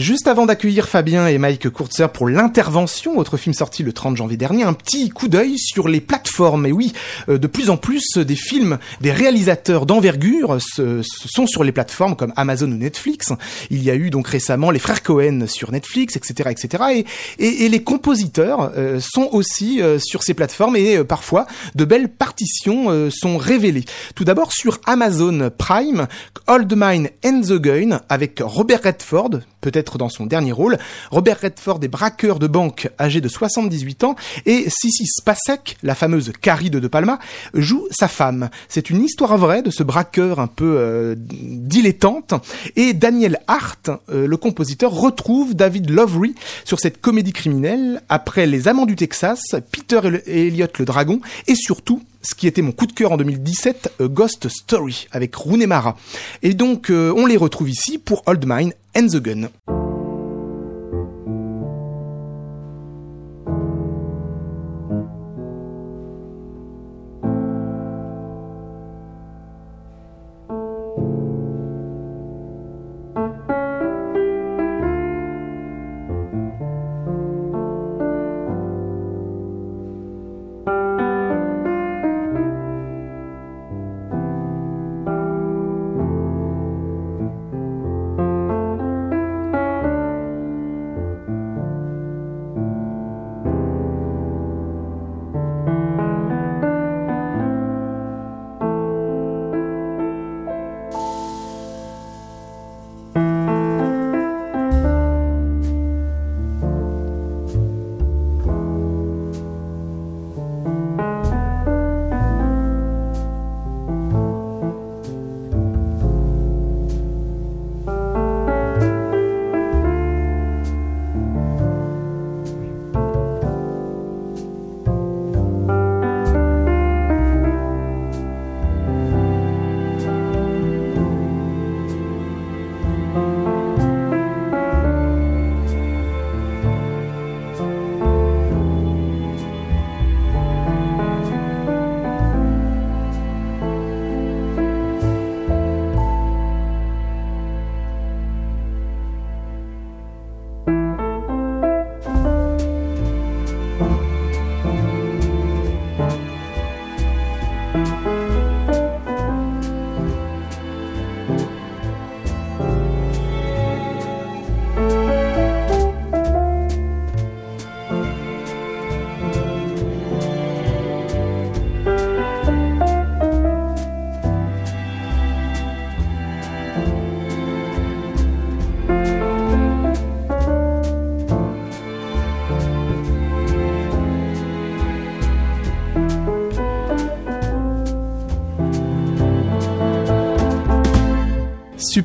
Juste 0.00 0.28
avant 0.28 0.46
d'accueillir 0.46 0.88
Fabien 0.88 1.26
et 1.26 1.36
Mike 1.36 1.70
Kurtzer 1.70 2.08
pour 2.10 2.26
l'intervention, 2.26 3.18
autre 3.18 3.36
film 3.36 3.52
sorti 3.52 3.82
le 3.82 3.92
30 3.92 4.16
janvier 4.16 4.38
dernier, 4.38 4.62
un 4.62 4.72
petit 4.72 5.10
coup 5.10 5.28
d'œil 5.28 5.58
sur 5.58 5.88
les 5.88 6.00
plateformes. 6.00 6.64
Et 6.64 6.72
oui, 6.72 6.94
euh, 7.28 7.36
de 7.36 7.46
plus 7.46 7.68
en 7.68 7.76
plus, 7.76 8.16
des 8.16 8.34
films, 8.34 8.78
des 9.02 9.12
réalisateurs 9.12 9.84
d'envergure 9.84 10.56
sont 10.62 11.46
sur 11.46 11.64
les 11.64 11.72
plateformes 11.72 12.16
comme 12.16 12.32
Amazon 12.36 12.72
ou 12.72 12.76
Netflix. 12.76 13.34
Il 13.68 13.82
y 13.82 13.90
a 13.90 13.94
eu 13.94 14.08
donc 14.08 14.26
récemment 14.26 14.70
les 14.70 14.78
frères 14.78 15.02
Cohen 15.02 15.44
sur 15.46 15.70
Netflix, 15.70 16.16
etc., 16.16 16.48
etc. 16.50 17.04
Et, 17.38 17.68
les 17.68 17.82
compositeurs 17.82 18.72
euh, 18.78 19.00
sont 19.00 19.28
aussi 19.32 19.82
euh, 19.82 19.98
sur 19.98 20.22
ces 20.22 20.32
plateformes 20.32 20.76
et 20.76 21.04
parfois 21.04 21.46
de 21.74 21.84
belles 21.84 22.08
partitions 22.08 23.10
sont 23.10 23.36
révélées. 23.36 23.84
Tout 24.14 24.24
d'abord 24.24 24.50
sur 24.52 24.80
Amazon 24.86 25.50
Prime, 25.58 26.06
Old 26.46 26.72
Mine 26.74 27.10
and 27.22 27.42
the 27.42 27.60
Gun 27.60 28.00
avec 28.08 28.40
Robert 28.42 28.80
Redford, 28.82 29.40
peut-être 29.60 29.89
dans 29.98 30.08
son 30.08 30.26
dernier 30.26 30.52
rôle. 30.52 30.78
Robert 31.10 31.40
Redford 31.40 31.80
est 31.82 31.88
braqueur 31.88 32.38
de 32.38 32.46
banque 32.46 32.90
âgé 32.98 33.20
de 33.20 33.28
78 33.28 34.04
ans 34.04 34.16
et 34.46 34.66
Sissy 34.68 35.06
Spacek, 35.06 35.76
la 35.82 35.94
fameuse 35.94 36.32
Carrie 36.40 36.70
de 36.70 36.78
De 36.78 36.88
Palma, 36.88 37.18
joue 37.54 37.86
sa 37.90 38.08
femme. 38.08 38.50
C'est 38.68 38.90
une 38.90 39.02
histoire 39.04 39.36
vraie 39.36 39.62
de 39.62 39.70
ce 39.70 39.82
braqueur 39.82 40.38
un 40.38 40.46
peu 40.46 40.76
euh, 40.78 41.14
dilettante 41.18 42.34
et 42.76 42.92
Daniel 42.92 43.40
Hart, 43.46 43.90
euh, 44.10 44.26
le 44.26 44.36
compositeur, 44.36 44.92
retrouve 44.92 45.54
David 45.54 45.90
Lovery 45.90 46.34
sur 46.64 46.78
cette 46.80 47.00
comédie 47.00 47.32
criminelle 47.32 48.02
après 48.08 48.46
Les 48.46 48.68
Amants 48.68 48.86
du 48.86 48.96
Texas, 48.96 49.40
Peter 49.70 50.00
et 50.26 50.48
Elliot 50.48 50.66
le 50.78 50.84
Dragon 50.84 51.20
et 51.46 51.54
surtout 51.54 52.02
ce 52.22 52.34
qui 52.34 52.46
était 52.46 52.62
mon 52.62 52.72
coup 52.72 52.86
de 52.86 52.92
cœur 52.92 53.12
en 53.12 53.16
2017, 53.16 53.94
Ghost 54.02 54.48
Story, 54.48 55.08
avec 55.12 55.34
Rooney 55.34 55.66
Mara. 55.66 55.96
Et 56.42 56.54
donc, 56.54 56.90
euh, 56.90 57.12
on 57.16 57.26
les 57.26 57.36
retrouve 57.36 57.70
ici 57.70 57.98
pour 57.98 58.22
Old 58.26 58.44
Mine 58.46 58.72
and 58.96 59.06
the 59.06 59.16
Gun. 59.16 59.79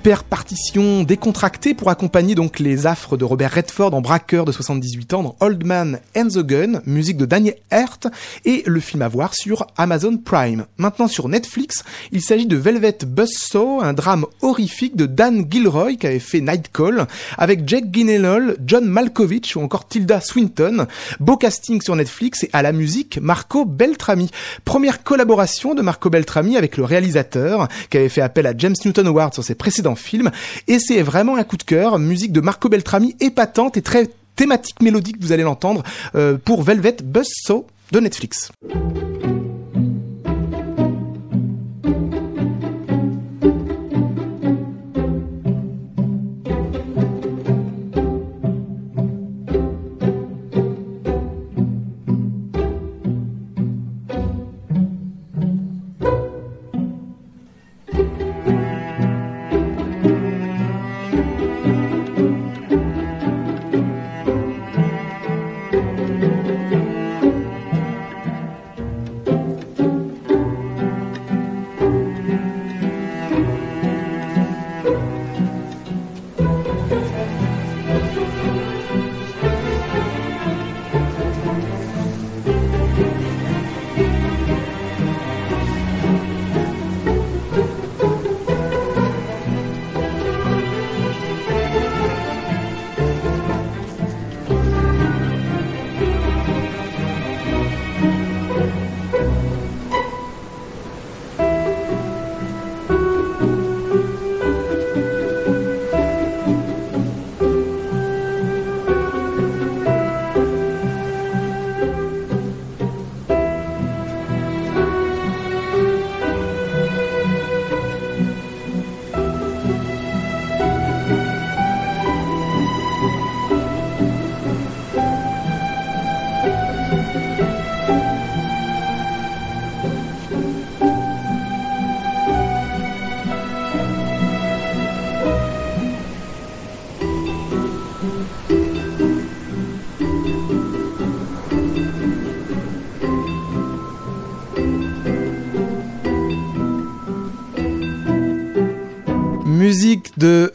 Super 0.05 0.23
partition 0.23 1.01
décontractée 1.01 1.73
pour 1.73 1.89
accompagner 1.89 2.35
donc 2.35 2.59
les 2.59 2.85
affres 2.85 3.17
de 3.17 3.25
Robert 3.25 3.53
Redford 3.55 3.91
en 3.95 4.01
braqueur 4.01 4.45
de 4.45 4.51
78 4.51 5.15
ans 5.15 5.23
dans 5.23 5.35
Old 5.39 5.65
Man 5.65 5.99
and 6.15 6.27
the 6.27 6.45
Gun, 6.45 6.81
musique 6.85 7.17
de 7.17 7.25
Daniel 7.25 7.55
Hert 7.71 8.11
et 8.45 8.61
le 8.67 8.79
film 8.79 9.01
à 9.01 9.07
voir 9.07 9.33
sur 9.33 9.65
Amazon 9.77 10.17
Prime. 10.17 10.67
Maintenant 10.77 11.07
sur 11.07 11.27
Netflix, 11.27 11.83
il 12.11 12.21
s'agit 12.21 12.45
de 12.45 12.55
Velvet 12.55 12.99
Buzzsaw, 13.03 13.81
un 13.81 13.93
drame 13.93 14.27
horrifique 14.43 14.95
de 14.95 15.07
Dan 15.07 15.47
Gilroy 15.49 15.95
qui 15.95 16.05
avait 16.05 16.19
fait 16.19 16.39
Nightcall 16.39 17.07
avec 17.39 17.67
Jake 17.67 17.85
Gyllenhaal, 17.91 18.57
John 18.63 18.85
Malkovich 18.85 19.55
ou 19.55 19.61
encore 19.61 19.87
Tilda 19.87 20.21
Swinton. 20.21 20.85
Beau 21.19 21.35
casting 21.35 21.81
sur 21.81 21.95
Netflix 21.95 22.43
et 22.43 22.51
à 22.53 22.61
la 22.61 22.73
musique 22.73 23.17
Marco 23.19 23.65
Beltrami. 23.65 24.29
Première 24.65 25.01
collaboration 25.01 25.73
de 25.73 25.81
Marco 25.81 26.11
Beltrami 26.11 26.57
avec 26.57 26.77
le 26.77 26.83
réalisateur 26.83 27.67
qui 27.89 27.97
avait 27.97 28.09
fait 28.09 28.21
appel 28.21 28.45
à 28.45 28.55
James 28.55 28.75
Newton 28.85 29.07
Howard 29.07 29.33
sur 29.33 29.43
ses 29.43 29.55
précédents 29.55 29.94
film. 29.95 30.31
Et 30.67 30.79
c'est 30.79 31.01
vraiment 31.01 31.35
un 31.35 31.43
coup 31.43 31.57
de 31.57 31.63
cœur. 31.63 31.99
Musique 31.99 32.31
de 32.31 32.41
Marco 32.41 32.69
Beltrami 32.69 33.15
épatante 33.19 33.77
et 33.77 33.81
très 33.81 34.09
thématique 34.35 34.81
mélodique, 34.81 35.17
vous 35.19 35.31
allez 35.31 35.43
l'entendre, 35.43 35.83
euh, 36.15 36.37
pour 36.37 36.63
Velvet 36.63 36.97
Buzzsaw 37.03 37.65
de 37.91 37.99
Netflix. 37.99 38.51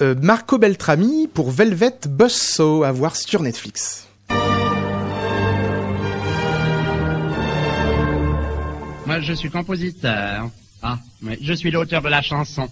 Euh, 0.02 0.14
Marco 0.22 0.58
Beltrami 0.58 1.28
pour 1.28 1.50
Velvet 1.50 1.98
Buzzsaw 2.08 2.84
à 2.84 2.92
voir 2.92 3.16
sur 3.16 3.42
Netflix. 3.42 4.08
Moi, 9.06 9.20
je 9.20 9.32
suis 9.32 9.50
compositeur. 9.50 10.48
Ah, 10.82 10.98
mais 11.20 11.38
je 11.42 11.52
suis 11.52 11.70
l'auteur 11.70 12.00
de 12.02 12.08
la 12.08 12.22
chanson. 12.22 12.68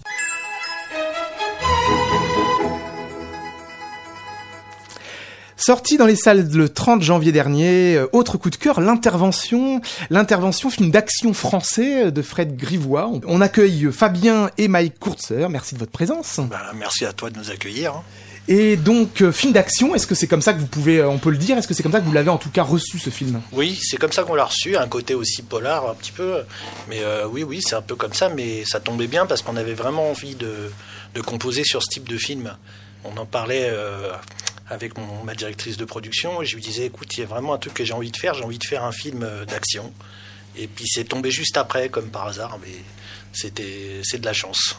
Sorti 5.69 5.97
dans 5.97 6.07
les 6.07 6.15
salles 6.15 6.49
le 6.51 6.67
30 6.67 7.03
janvier 7.03 7.31
dernier, 7.31 7.93
euh, 7.93 8.07
autre 8.11 8.39
coup 8.39 8.49
de 8.49 8.55
cœur, 8.55 8.81
l'intervention, 8.81 9.81
l'intervention 10.09 10.71
film 10.71 10.89
d'action 10.89 11.31
français 11.31 12.05
euh, 12.05 12.09
de 12.09 12.23
Fred 12.23 12.57
Grivois. 12.57 13.11
On 13.27 13.39
accueille 13.39 13.89
Fabien 13.91 14.49
et 14.57 14.67
Mike 14.67 14.99
Kurtzer. 14.99 15.47
Merci 15.47 15.75
de 15.75 15.79
votre 15.79 15.91
présence. 15.91 16.39
Bah, 16.49 16.71
merci 16.73 17.05
à 17.05 17.13
toi 17.13 17.29
de 17.29 17.37
nous 17.37 17.51
accueillir. 17.51 17.93
Hein. 17.93 18.03
Et 18.47 18.77
donc, 18.77 19.21
euh, 19.21 19.31
film 19.31 19.53
d'action, 19.53 19.93
est-ce 19.93 20.07
que 20.07 20.15
c'est 20.15 20.25
comme 20.25 20.41
ça 20.41 20.53
que 20.53 20.59
vous 20.59 20.65
pouvez, 20.65 21.03
on 21.03 21.19
peut 21.19 21.29
le 21.29 21.37
dire, 21.37 21.55
est-ce 21.55 21.67
que 21.67 21.75
c'est 21.75 21.83
comme 21.83 21.91
ça 21.91 21.99
que 21.99 22.05
vous 22.05 22.13
l'avez 22.13 22.31
en 22.31 22.39
tout 22.39 22.49
cas 22.49 22.63
reçu 22.63 22.97
ce 22.97 23.11
film? 23.11 23.39
Oui, 23.51 23.77
c'est 23.79 23.97
comme 23.97 24.11
ça 24.11 24.23
qu'on 24.23 24.33
l'a 24.33 24.45
reçu, 24.45 24.75
un 24.75 24.87
côté 24.87 25.13
aussi 25.13 25.43
polar 25.43 25.87
un 25.87 25.93
petit 25.93 26.13
peu. 26.13 26.39
Mais 26.87 27.01
oui, 27.31 27.43
oui, 27.43 27.61
c'est 27.61 27.75
un 27.75 27.83
peu 27.83 27.93
comme 27.93 28.15
ça, 28.15 28.29
mais 28.29 28.65
ça 28.65 28.79
tombait 28.79 29.05
bien 29.05 29.27
parce 29.27 29.43
qu'on 29.43 29.55
avait 29.55 29.75
vraiment 29.75 30.09
envie 30.09 30.33
de, 30.33 30.71
de, 31.13 31.21
composer 31.21 31.63
sur 31.63 31.83
ce 31.83 31.89
type 31.89 32.09
de 32.09 32.17
film. 32.17 32.57
On 33.03 33.15
en 33.17 33.27
parlait 33.27 33.71
avec 34.69 34.97
mon, 34.97 35.23
ma 35.23 35.35
directrice 35.35 35.77
de 35.77 35.85
production 35.85 36.41
et 36.41 36.45
je 36.45 36.55
lui 36.55 36.61
disais 36.61 36.85
écoute, 36.85 37.17
il 37.17 37.21
y 37.21 37.23
a 37.23 37.27
vraiment 37.27 37.53
un 37.53 37.57
truc 37.57 37.73
que 37.73 37.83
j'ai 37.83 37.93
envie 37.93 38.11
de 38.11 38.17
faire, 38.17 38.33
j'ai 38.33 38.43
envie 38.43 38.59
de 38.59 38.63
faire 38.63 38.83
un 38.83 38.91
film 38.91 39.23
euh, 39.23 39.45
d'action. 39.45 39.91
Et 40.55 40.67
puis 40.67 40.85
c'est 40.87 41.05
tombé 41.05 41.31
juste 41.31 41.57
après, 41.57 41.89
comme 41.89 42.09
par 42.09 42.27
hasard, 42.27 42.59
mais 42.61 42.73
c'était 43.33 44.01
c'est 44.03 44.19
de 44.19 44.25
la 44.25 44.33
chance. 44.33 44.77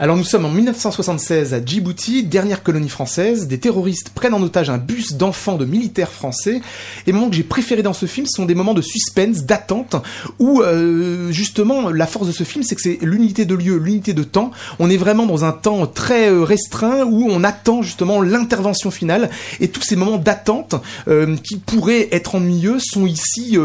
Alors 0.00 0.16
nous 0.16 0.24
sommes 0.24 0.44
en 0.44 0.50
1976 0.50 1.54
à 1.54 1.64
Djibouti, 1.64 2.22
dernière 2.22 2.62
colonie 2.62 2.88
française. 2.88 3.48
Des 3.48 3.58
terroristes 3.58 4.10
prennent 4.10 4.34
en 4.34 4.40
otage 4.40 4.70
un 4.70 4.78
bus 4.78 5.14
d'enfants 5.14 5.56
de 5.56 5.64
militaires 5.64 6.12
français. 6.12 6.58
Et 6.58 6.60
les 7.08 7.12
moments 7.12 7.28
que 7.28 7.34
j'ai 7.34 7.42
préférés 7.42 7.82
dans 7.82 7.92
ce 7.92 8.06
film 8.06 8.24
sont 8.28 8.44
des 8.44 8.54
moments 8.54 8.74
de 8.74 8.80
suspense, 8.80 9.42
d'attente, 9.42 9.96
où 10.38 10.62
euh, 10.62 11.32
justement 11.32 11.90
la 11.90 12.06
force 12.06 12.28
de 12.28 12.32
ce 12.32 12.44
film, 12.44 12.62
c'est 12.62 12.76
que 12.76 12.80
c'est 12.80 12.98
l'unité 13.02 13.44
de 13.44 13.56
lieu, 13.56 13.76
l'unité 13.76 14.12
de 14.12 14.22
temps. 14.22 14.52
On 14.78 14.88
est 14.88 14.96
vraiment 14.96 15.26
dans 15.26 15.44
un 15.44 15.50
temps 15.50 15.84
très 15.88 16.30
euh, 16.30 16.44
restreint 16.44 17.02
où 17.02 17.26
on 17.28 17.42
attend 17.42 17.82
justement 17.82 18.22
l'intervention 18.22 18.92
finale. 18.92 19.30
Et 19.58 19.66
tous 19.66 19.82
ces 19.82 19.96
moments 19.96 20.18
d'attente 20.18 20.76
euh, 21.08 21.36
qui 21.42 21.56
pourraient 21.56 22.08
être 22.12 22.36
ennuyeux 22.36 22.78
sont 22.78 23.06
ici 23.06 23.58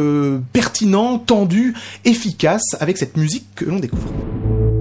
pertinents, 0.52 1.20
tendus, 1.20 1.76
efficaces 2.06 2.76
avec 2.80 2.98
cette 2.98 3.18
musique 3.18 3.46
que 3.56 3.66
l'on 3.66 3.78
découvre. 3.78 4.13
Thank 4.14 4.44
you. 4.44 4.73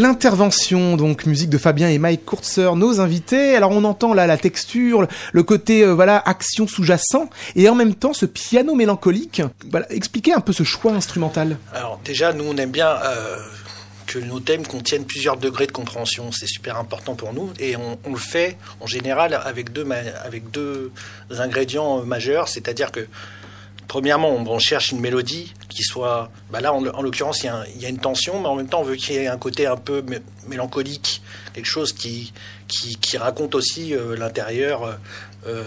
L'intervention, 0.00 0.96
donc 0.96 1.26
musique 1.26 1.50
de 1.50 1.58
Fabien 1.58 1.90
et 1.90 1.98
Mike 1.98 2.24
Kurtzer, 2.24 2.74
nos 2.74 3.00
invités. 3.00 3.54
Alors 3.54 3.70
on 3.72 3.84
entend 3.84 4.14
là 4.14 4.26
la 4.26 4.38
texture, 4.38 5.06
le 5.34 5.42
côté 5.42 5.82
euh, 5.82 5.92
voilà 5.92 6.16
action 6.24 6.66
sous-jacent, 6.66 7.28
et 7.54 7.68
en 7.68 7.74
même 7.74 7.94
temps 7.94 8.14
ce 8.14 8.24
piano 8.24 8.74
mélancolique. 8.74 9.42
Voilà, 9.70 9.92
expliquez 9.92 10.32
un 10.32 10.40
peu 10.40 10.54
ce 10.54 10.62
choix 10.62 10.92
instrumental. 10.92 11.58
Alors 11.74 12.00
déjà, 12.02 12.32
nous 12.32 12.44
on 12.44 12.56
aime 12.56 12.70
bien 12.70 12.88
euh, 12.88 13.36
que 14.06 14.18
nos 14.18 14.40
thèmes 14.40 14.66
contiennent 14.66 15.04
plusieurs 15.04 15.36
degrés 15.36 15.66
de 15.66 15.72
compréhension. 15.72 16.32
C'est 16.32 16.48
super 16.48 16.78
important 16.78 17.14
pour 17.14 17.34
nous, 17.34 17.52
et 17.58 17.76
on, 17.76 17.98
on, 18.06 18.12
le 18.12 18.18
fait 18.18 18.56
en 18.80 18.86
général 18.86 19.34
avec 19.34 19.70
deux 19.70 19.86
avec 20.24 20.50
deux 20.50 20.92
ingrédients 21.28 22.02
majeurs, 22.06 22.48
c'est-à-dire 22.48 22.90
que 22.90 23.06
premièrement, 23.90 24.30
on, 24.30 24.58
cherche 24.60 24.92
une 24.92 25.00
mélodie 25.00 25.52
qui 25.68 25.82
soit. 25.82 26.30
Bah 26.52 26.60
là, 26.60 26.72
en, 26.72 27.02
l'occurrence, 27.02 27.42
il 27.42 27.50
y, 27.76 27.82
y, 27.82 27.86
a 27.86 27.88
une 27.88 27.98
tension, 27.98 28.40
mais 28.40 28.46
en 28.46 28.54
même 28.54 28.68
temps, 28.68 28.82
on 28.82 28.84
veut 28.84 28.94
qu'il 28.94 29.16
y 29.16 29.18
ait 29.18 29.26
un 29.26 29.36
côté 29.36 29.66
un 29.66 29.76
peu 29.76 30.04
mélancolique, 30.46 31.22
quelque 31.54 31.66
chose 31.66 31.92
qui, 31.92 32.32
qui, 32.68 32.94
qui 32.94 33.18
raconte 33.18 33.56
aussi 33.56 33.92
euh, 33.92 34.14
l'intérieur, 34.16 34.96
euh, 35.48 35.64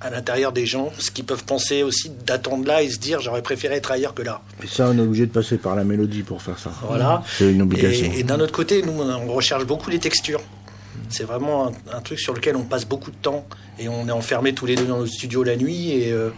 à 0.00 0.08
l'intérieur 0.08 0.52
des 0.52 0.64
gens, 0.64 0.90
ce 0.98 1.10
qu'ils 1.10 1.26
peuvent 1.26 1.44
penser 1.44 1.82
aussi 1.82 2.08
d'attendre 2.08 2.66
là 2.66 2.82
et 2.82 2.88
se 2.88 2.98
dire 2.98 3.20
j'aurais 3.20 3.42
préféré 3.42 3.74
être 3.74 3.90
ailleurs 3.90 4.14
que 4.14 4.22
là. 4.22 4.40
Et 4.64 4.66
ça, 4.66 4.88
on 4.88 4.96
est 4.96 5.02
obligé 5.02 5.26
de 5.26 5.32
passer 5.32 5.58
par 5.58 5.76
la 5.76 5.84
mélodie 5.84 6.22
pour 6.22 6.40
faire 6.40 6.58
ça. 6.58 6.72
Voilà. 6.88 7.24
C'est 7.36 7.52
une 7.52 7.60
obligation. 7.60 8.10
Et, 8.10 8.20
et 8.20 8.22
d'un 8.22 8.40
autre 8.40 8.52
côté, 8.54 8.80
nous, 8.80 9.02
on 9.02 9.30
recherche 9.34 9.66
beaucoup 9.66 9.90
les 9.90 9.98
textures. 9.98 10.40
C'est 11.10 11.24
vraiment 11.24 11.66
un, 11.66 11.72
un, 11.92 12.00
truc 12.00 12.20
sur 12.20 12.32
lequel 12.32 12.56
on 12.56 12.64
passe 12.64 12.86
beaucoup 12.86 13.10
de 13.10 13.16
temps 13.16 13.46
et 13.78 13.86
on 13.90 14.08
est 14.08 14.12
enfermés 14.12 14.54
tous 14.54 14.64
les 14.64 14.76
deux 14.76 14.86
dans 14.86 15.00
le 15.00 15.06
studio 15.06 15.42
la 15.42 15.56
nuit 15.56 15.90
et 15.90 16.10
euh, 16.10 16.30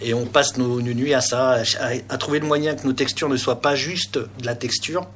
et 0.00 0.14
on 0.14 0.26
passe 0.26 0.56
nos, 0.56 0.80
nuits 0.80 1.14
à 1.14 1.20
ça, 1.20 1.62
à, 2.08 2.18
trouver 2.18 2.38
le 2.38 2.46
moyen 2.46 2.74
que 2.74 2.86
nos 2.86 2.92
textures 2.92 3.28
ne 3.28 3.36
soient 3.36 3.60
pas 3.60 3.74
juste 3.74 4.18
de 4.18 4.46
la 4.46 4.54
texture, 4.54 5.06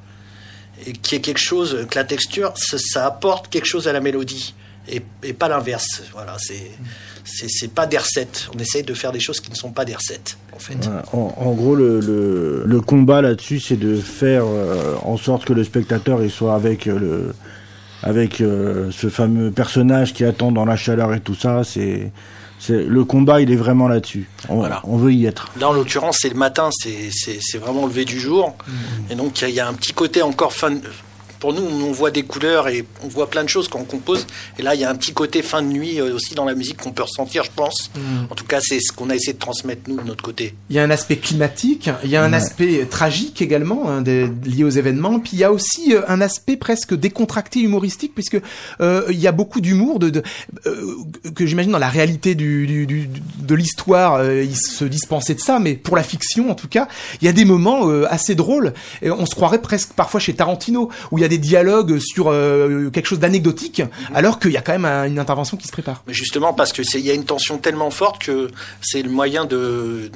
et 0.85 0.93
qu'il 0.93 1.17
y 1.17 1.21
quelque 1.21 1.39
chose, 1.39 1.85
que 1.89 1.95
la 1.95 2.03
texture, 2.03 2.53
ça, 2.55 3.05
apporte 3.05 3.49
quelque 3.49 3.67
chose 3.67 3.87
à 3.87 3.93
la 3.93 4.01
mélodie, 4.01 4.53
et, 4.89 5.01
pas 5.33 5.47
l'inverse. 5.47 6.03
Voilà, 6.13 6.35
c'est 6.39 6.71
c'est 7.25 7.73
pas 7.73 7.85
des 7.85 7.97
recettes. 7.97 8.49
On 8.53 8.59
essaye 8.59 8.83
de 8.83 8.93
faire 8.93 9.13
des 9.13 9.21
choses 9.21 9.39
qui 9.39 9.49
ne 9.49 9.55
sont 9.55 9.71
pas 9.71 9.85
des 9.85 9.95
recettes, 9.95 10.37
en 10.51 10.59
fait. 10.59 10.89
En, 11.13 11.53
gros, 11.53 11.75
le, 11.75 12.81
combat 12.85 13.21
là-dessus, 13.21 13.61
c'est 13.61 13.77
de 13.77 13.95
faire 13.95 14.43
euh, 14.45 14.95
en 15.03 15.15
sorte 15.15 15.45
que 15.45 15.53
le 15.53 15.63
spectateur 15.63 16.21
il 16.21 16.29
soit 16.29 16.53
avec 16.53 16.85
le 16.85 17.33
avec 18.03 18.41
euh, 18.41 18.91
ce 18.91 19.07
fameux 19.07 19.49
personnage 19.49 20.13
qui 20.13 20.25
attend 20.25 20.51
dans 20.51 20.65
la 20.65 20.75
chaleur 20.75 21.13
et 21.13 21.21
tout 21.21 21.35
ça. 21.35 21.63
C'est 21.63 22.11
le 22.69 23.03
combat, 23.03 23.41
il 23.41 23.51
est 23.51 23.55
vraiment 23.55 23.87
là-dessus. 23.87 24.29
On, 24.49 24.55
voilà. 24.55 24.81
on, 24.85 24.97
veut 24.97 25.13
y 25.13 25.25
être. 25.25 25.51
Là, 25.59 25.69
en 25.69 25.73
l'occurrence, 25.73 26.17
c'est 26.21 26.29
le 26.29 26.35
matin, 26.35 26.69
c'est 26.71 27.57
vraiment 27.57 27.85
levé 27.85 28.05
du 28.05 28.19
jour. 28.19 28.55
Mmh. 28.67 29.11
Et 29.11 29.15
donc, 29.15 29.41
il 29.41 29.49
y, 29.49 29.53
y, 29.53 29.59
a 29.59 29.67
un 29.67 29.73
petit 29.73 29.93
côté 29.93 30.21
encore 30.21 30.53
fin. 30.53 30.77
Pour 31.43 31.51
nous, 31.51 31.61
on 31.61 31.91
voit 31.91 32.09
des 32.09 32.23
couleurs 32.23 32.69
et 32.69 32.85
on 33.03 33.09
voit 33.09 33.29
plein 33.29 33.43
de 33.43 33.49
choses 33.49 33.67
quand 33.67 33.77
on 33.77 33.83
compose. 33.83 34.25
Et 34.57 34.61
là, 34.61 34.75
il 34.75 34.79
y 34.79 34.85
a 34.85 34.89
un 34.89 34.95
petit 34.95 35.11
côté 35.11 35.41
fin 35.41 35.61
de 35.61 35.67
nuit 35.67 35.99
aussi 35.99 36.35
dans 36.35 36.45
la 36.45 36.55
musique 36.55 36.77
qu'on 36.77 36.93
peut 36.93 37.03
ressentir, 37.03 37.43
je 37.43 37.51
pense. 37.53 37.91
Mmh. 37.93 37.99
En 38.29 38.35
tout 38.35 38.45
cas, 38.45 38.61
c'est 38.61 38.79
ce 38.79 38.93
qu'on 38.93 39.09
a 39.09 39.15
essayé 39.15 39.33
de 39.33 39.39
transmettre, 39.39 39.81
nous, 39.89 39.97
de 39.97 40.03
notre 40.03 40.23
côté. 40.23 40.55
Il 40.69 40.77
y 40.77 40.79
a 40.79 40.83
un 40.83 40.89
aspect 40.89 41.17
climatique, 41.17 41.89
il 42.05 42.09
y 42.09 42.15
a 42.15 42.23
un 42.23 42.31
ouais. 42.31 42.37
aspect 42.37 42.87
tragique 42.89 43.41
également, 43.41 43.89
hein, 43.89 44.01
de, 44.01 44.29
lié 44.45 44.63
aux 44.63 44.69
événements. 44.69 45.19
Puis 45.19 45.31
il 45.33 45.39
y 45.39 45.43
a 45.43 45.51
aussi 45.51 45.93
euh, 45.93 46.03
un 46.07 46.21
aspect 46.21 46.55
presque 46.55 46.93
décontracté, 46.93 47.59
humoristique, 47.59 48.13
puisque 48.15 48.39
euh, 48.79 49.03
il 49.09 49.19
y 49.19 49.27
a 49.27 49.33
beaucoup 49.33 49.59
d'humour 49.59 49.99
de, 49.99 50.11
de 50.11 50.23
euh, 50.65 50.95
que 51.35 51.45
j'imagine 51.45 51.73
dans 51.73 51.77
la 51.77 51.89
réalité 51.89 52.35
du, 52.35 52.67
du, 52.67 52.85
du 52.87 53.09
de 53.43 53.55
l'histoire, 53.55 54.15
euh, 54.15 54.43
il 54.43 54.55
se 54.55 54.85
dispensait 54.85 55.35
de 55.35 55.39
ça, 55.39 55.59
mais 55.59 55.75
pour 55.75 55.95
la 55.95 56.03
fiction, 56.03 56.49
en 56.49 56.55
tout 56.55 56.67
cas, 56.67 56.87
il 57.21 57.25
y 57.25 57.27
a 57.27 57.33
des 57.33 57.45
moments 57.45 57.89
euh, 57.89 58.05
assez 58.09 58.35
drôles. 58.35 58.73
Et 59.01 59.11
on 59.11 59.25
se 59.25 59.35
croirait 59.35 59.61
presque 59.61 59.93
parfois 59.93 60.19
chez 60.19 60.33
Tarantino, 60.33 60.89
où 61.11 61.17
il 61.17 61.21
y 61.21 61.25
a 61.25 61.27
des 61.27 61.32
dialogues 61.37 61.99
sur 61.99 62.27
euh, 62.27 62.89
quelque 62.89 63.07
chose 63.07 63.19
d'anecdotique, 63.19 63.79
mmh. 63.79 64.15
alors 64.15 64.39
qu'il 64.39 64.51
y 64.51 64.57
a 64.57 64.61
quand 64.61 64.73
même 64.73 64.85
un, 64.85 65.05
une 65.05 65.19
intervention 65.19 65.57
qui 65.57 65.67
se 65.67 65.71
prépare. 65.71 66.03
Mais 66.07 66.13
justement, 66.13 66.53
parce 66.53 66.73
que 66.73 66.81
il 66.81 67.05
y 67.05 67.11
a 67.11 67.13
une 67.13 67.25
tension 67.25 67.57
tellement 67.57 67.91
forte 67.91 68.21
que 68.21 68.49
c'est 68.81 69.01
le 69.01 69.09
moyen 69.09 69.45
de 69.45 70.11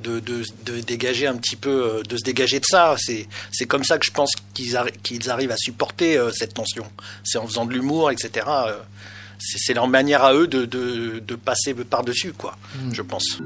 de, 0.00 0.20
de, 0.20 0.80
dégager 0.82 1.26
un 1.26 1.36
petit 1.36 1.56
peu, 1.56 2.02
de 2.06 2.16
se 2.18 2.22
dégager 2.24 2.60
de 2.60 2.66
ça. 2.66 2.94
C'est, 2.98 3.26
c'est 3.50 3.64
comme 3.64 3.84
ça 3.84 3.96
que 3.96 4.04
je 4.04 4.10
pense 4.10 4.32
qu'ils, 4.52 4.78
qu'ils 5.02 5.30
arrivent 5.30 5.50
à 5.50 5.56
supporter 5.56 6.20
cette 6.34 6.52
tension. 6.52 6.84
C'est 7.22 7.38
en 7.38 7.46
faisant 7.46 7.64
de 7.64 7.72
l'humour, 7.72 8.10
etc. 8.10 8.46
c'est, 9.38 9.72
leur 9.72 9.88
manière 9.88 10.22
à 10.22 10.34
eux 10.34 10.46
de, 10.46 10.66
de 10.66 11.34
passer 11.36 11.72
par-dessus, 11.72 12.34
quoi, 12.34 12.58
mmh. 12.74 12.92
je 12.92 13.00
pense. 13.00 13.38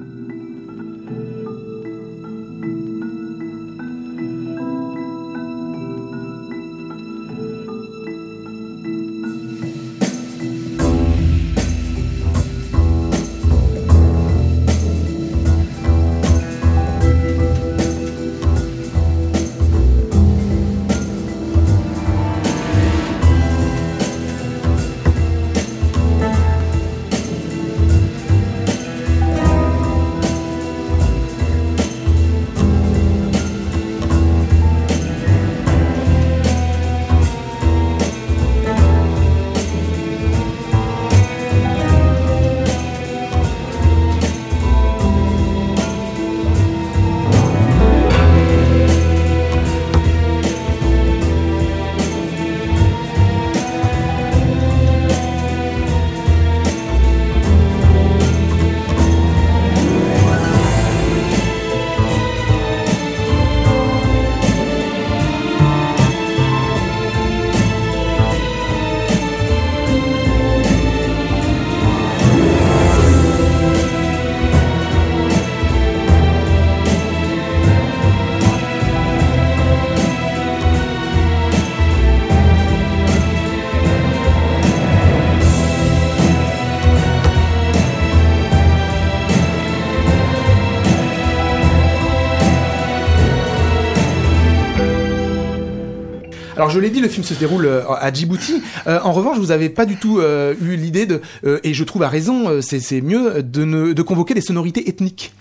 Alors 96.69 96.77
je 96.77 96.81
l'ai 96.81 96.91
dit, 96.91 97.01
le 97.01 97.09
film 97.09 97.25
se 97.25 97.33
déroule 97.33 97.65
euh, 97.65 97.89
à 97.89 98.13
Djibouti. 98.13 98.63
Euh, 98.87 99.01
en 99.03 99.13
revanche, 99.13 99.39
vous 99.39 99.47
n'avez 99.47 99.71
pas 99.71 99.87
du 99.87 99.97
tout 99.97 100.19
euh, 100.19 100.55
eu 100.61 100.77
l'idée 100.77 101.07
de, 101.07 101.23
et 101.65 101.73
je 101.73 101.83
trouve 101.83 102.03
à 102.03 102.11
raison, 102.11 102.61
c'est 102.61 103.01
mieux 103.01 103.43
de, 103.43 103.65
ne, 103.65 103.95
de 103.95 104.03
convoquer 104.03 104.35
des 104.35 104.43
sonorités 104.43 104.87
ethniques. 104.87 105.33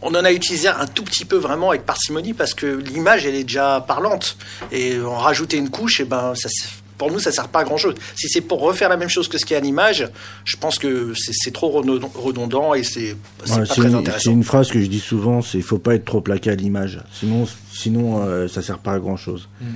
On 0.00 0.14
en 0.14 0.24
a 0.24 0.32
utilisé 0.32 0.68
un 0.68 0.86
tout 0.86 1.02
petit 1.02 1.26
peu 1.26 1.36
vraiment 1.36 1.68
avec 1.68 1.84
parcimonie 1.84 2.32
parce 2.32 2.54
que 2.54 2.66
l'image 2.66 3.26
elle 3.26 3.34
est 3.34 3.42
déjà 3.42 3.84
parlante. 3.86 4.38
Et 4.70 4.98
en 5.02 5.18
rajouter 5.18 5.58
une 5.58 5.68
couche 5.68 6.00
et 6.00 6.04
eh 6.04 6.06
ben 6.06 6.32
ça 6.34 6.48
pour 6.96 7.10
nous 7.10 7.18
ça 7.18 7.32
sert 7.32 7.48
pas 7.48 7.60
à 7.60 7.64
grand 7.64 7.78
chose 7.78 7.94
si 8.14 8.28
c'est 8.28 8.42
pour 8.42 8.60
refaire 8.60 8.88
la 8.88 8.96
même 8.96 9.08
chose 9.08 9.26
que 9.26 9.36
ce 9.36 9.44
qui 9.44 9.54
est 9.54 9.56
à 9.56 9.60
l'image 9.60 10.08
je 10.44 10.56
pense 10.56 10.78
que 10.78 11.14
c'est 11.16 11.52
trop 11.52 11.70
redondant 11.70 12.74
et 12.74 12.84
c'est 12.84 13.16
pas 13.38 13.66
très 13.66 13.92
intéressant. 13.92 14.22
c'est 14.22 14.30
une 14.30 14.44
phrase 14.44 14.70
que 14.70 14.80
je 14.80 14.86
dis 14.86 15.00
souvent 15.00 15.42
c'est 15.42 15.60
faut 15.62 15.78
pas 15.78 15.96
être 15.96 16.04
trop 16.04 16.20
plaqué 16.20 16.50
à 16.50 16.54
l'image. 16.54 17.00
Sinon 17.12 17.48
sinon 17.72 18.48
ça 18.48 18.62
sert 18.62 18.78
pas 18.78 18.92
à 18.92 18.98
grand 19.00 19.16
chose 19.16 19.48
mm. 19.60 19.66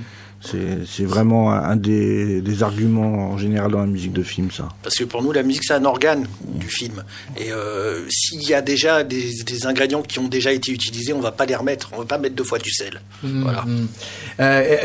C'est 0.41 1.03
vraiment 1.03 1.51
un 1.51 1.75
des, 1.75 2.63
arguments 2.63 3.31
en 3.31 3.37
général 3.37 3.71
dans 3.71 3.79
la 3.79 3.85
musique 3.85 4.13
de 4.13 4.23
film, 4.23 4.51
ça. 4.51 4.69
Parce 4.83 4.95
que 4.95 5.03
pour 5.03 5.21
nous, 5.21 5.31
la 5.31 5.43
musique, 5.43 5.63
c'est 5.63 5.73
un 5.73 5.85
organe 5.85 6.27
du 6.45 6.67
film. 6.67 7.03
Et 7.37 7.51
euh, 7.51 8.07
s'il 8.09 8.43
y 8.43 8.53
a 8.53 8.61
déjà 8.61 9.03
des, 9.03 9.65
ingrédients 9.65 10.01
qui 10.01 10.19
ont 10.19 10.27
déjà 10.27 10.51
été 10.51 10.71
utilisés, 10.71 11.13
on 11.13 11.17
ne 11.17 11.23
va 11.23 11.31
pas 11.31 11.45
les 11.45 11.55
remettre. 11.55 11.89
On 11.93 11.97
ne 11.97 12.01
va 12.01 12.07
pas 12.07 12.17
mettre 12.17 12.35
deux 12.35 12.43
fois 12.43 12.59
du 12.59 12.71
sel. 12.71 13.01
Mmh, 13.23 13.43
voilà. 13.43 13.61
Mmh. 13.63 13.87
Euh, 14.39 14.77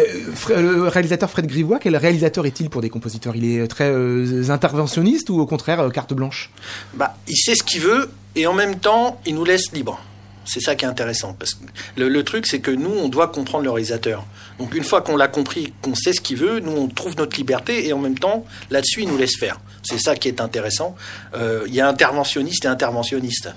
euh, 0.51 0.63
le 0.63 0.89
réalisateur 0.89 1.31
Fred 1.31 1.47
Grivois, 1.47 1.79
quel 1.79 1.97
réalisateur 1.97 2.47
est-il 2.47 2.71
pour 2.71 2.81
des 2.81 2.91
compositeurs? 2.91 3.37
Il 3.37 3.45
est 3.45 3.67
très 3.69 4.51
interventionniste 4.51 5.31
ou 5.31 5.41
au 5.41 5.47
contraire 5.47 5.91
carte 5.93 6.15
blanche? 6.15 6.51
Bah, 6.95 7.17
Il 7.29 7.37
sait 7.37 7.55
ce 7.55 7.63
qu'il 7.63 7.83
veut 7.83 8.11
et 8.35 8.47
en 8.47 8.55
même 8.55 8.79
temps, 8.79 9.21
il 9.27 9.35
nous 9.35 9.45
laisse 9.45 9.73
libre. 9.73 10.01
C'est 10.45 10.61
ça 10.61 10.75
qui 10.75 10.85
est 10.85 10.89
intéressant. 10.89 11.35
Parce 11.35 11.55
que 11.55 11.65
le, 11.97 12.25
truc, 12.25 12.47
c'est 12.47 12.61
que 12.61 12.71
nous, 12.71 12.91
on 12.91 13.09
doit 13.09 13.29
comprendre 13.29 13.65
le 13.65 13.71
réalisateur. 13.71 14.27
Donc 14.59 14.75
une 14.75 14.85
fois 14.85 15.03
qu'on 15.03 15.17
l'a 15.17 15.29
compris, 15.29 15.73
qu'on 15.83 15.95
sait 15.95 16.13
ce 16.13 16.21
qu'il 16.21 16.37
veut, 16.37 16.61
nous, 16.61 16.73
on 16.73 16.89
trouve 16.89 17.17
notre 17.17 17.37
liberté 17.37 17.87
et 17.87 17.93
en 17.93 17.99
même 17.99 18.19
temps, 18.19 18.45
là-dessus, 18.71 19.03
il 19.03 19.09
nous 19.09 19.19
laisse 19.19 19.37
faire. 19.39 19.61
C'est 19.83 19.99
ça 19.99 20.15
qui 20.15 20.29
est 20.29 20.41
intéressant. 20.41 20.97
Euh, 21.35 21.65
il 21.67 21.75
y 21.75 21.81
a 21.81 21.89
interventionniste 21.89 22.65
et 22.65 22.69
interventionniste. 22.69 23.51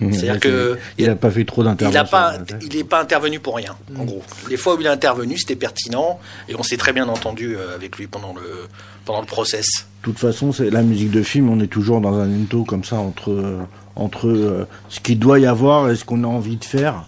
Mmh, 0.00 0.12
C'est-à-dire 0.12 0.40
que 0.40 0.78
il 0.98 1.06
n'a 1.06 1.14
pas 1.14 1.30
fait 1.30 1.44
trop 1.44 1.62
d'intervention. 1.62 2.44
Il 2.62 2.76
n'est 2.76 2.84
pas 2.84 3.00
intervenu 3.00 3.38
pour 3.38 3.56
rien, 3.56 3.76
en 3.96 4.02
mmh. 4.02 4.06
gros. 4.06 4.22
Les 4.50 4.56
fois 4.56 4.74
où 4.74 4.80
il 4.80 4.86
est 4.86 4.90
intervenu, 4.90 5.38
c'était 5.38 5.56
pertinent 5.56 6.18
et 6.48 6.56
on 6.56 6.64
s'est 6.64 6.76
très 6.76 6.92
bien 6.92 7.08
entendu 7.08 7.56
euh, 7.56 7.76
avec 7.76 7.96
lui 7.96 8.08
pendant 8.08 8.34
le 8.34 8.66
pendant 9.04 9.20
le 9.20 9.26
process. 9.26 9.66
De 10.02 10.10
toute 10.10 10.18
façon, 10.18 10.52
c'est 10.52 10.70
la 10.70 10.82
musique 10.82 11.10
de 11.10 11.22
film. 11.22 11.48
On 11.48 11.60
est 11.60 11.68
toujours 11.68 12.00
dans 12.00 12.14
un 12.14 12.28
ento 12.28 12.64
comme 12.64 12.84
ça 12.84 12.96
entre 12.96 13.66
entre 13.96 14.28
euh, 14.28 14.66
ce 14.88 15.00
qu'il 15.00 15.18
doit 15.18 15.38
y 15.38 15.46
avoir 15.46 15.90
et 15.90 15.96
ce 15.96 16.04
qu'on 16.04 16.24
a 16.24 16.26
envie 16.26 16.56
de 16.56 16.64
faire. 16.64 17.06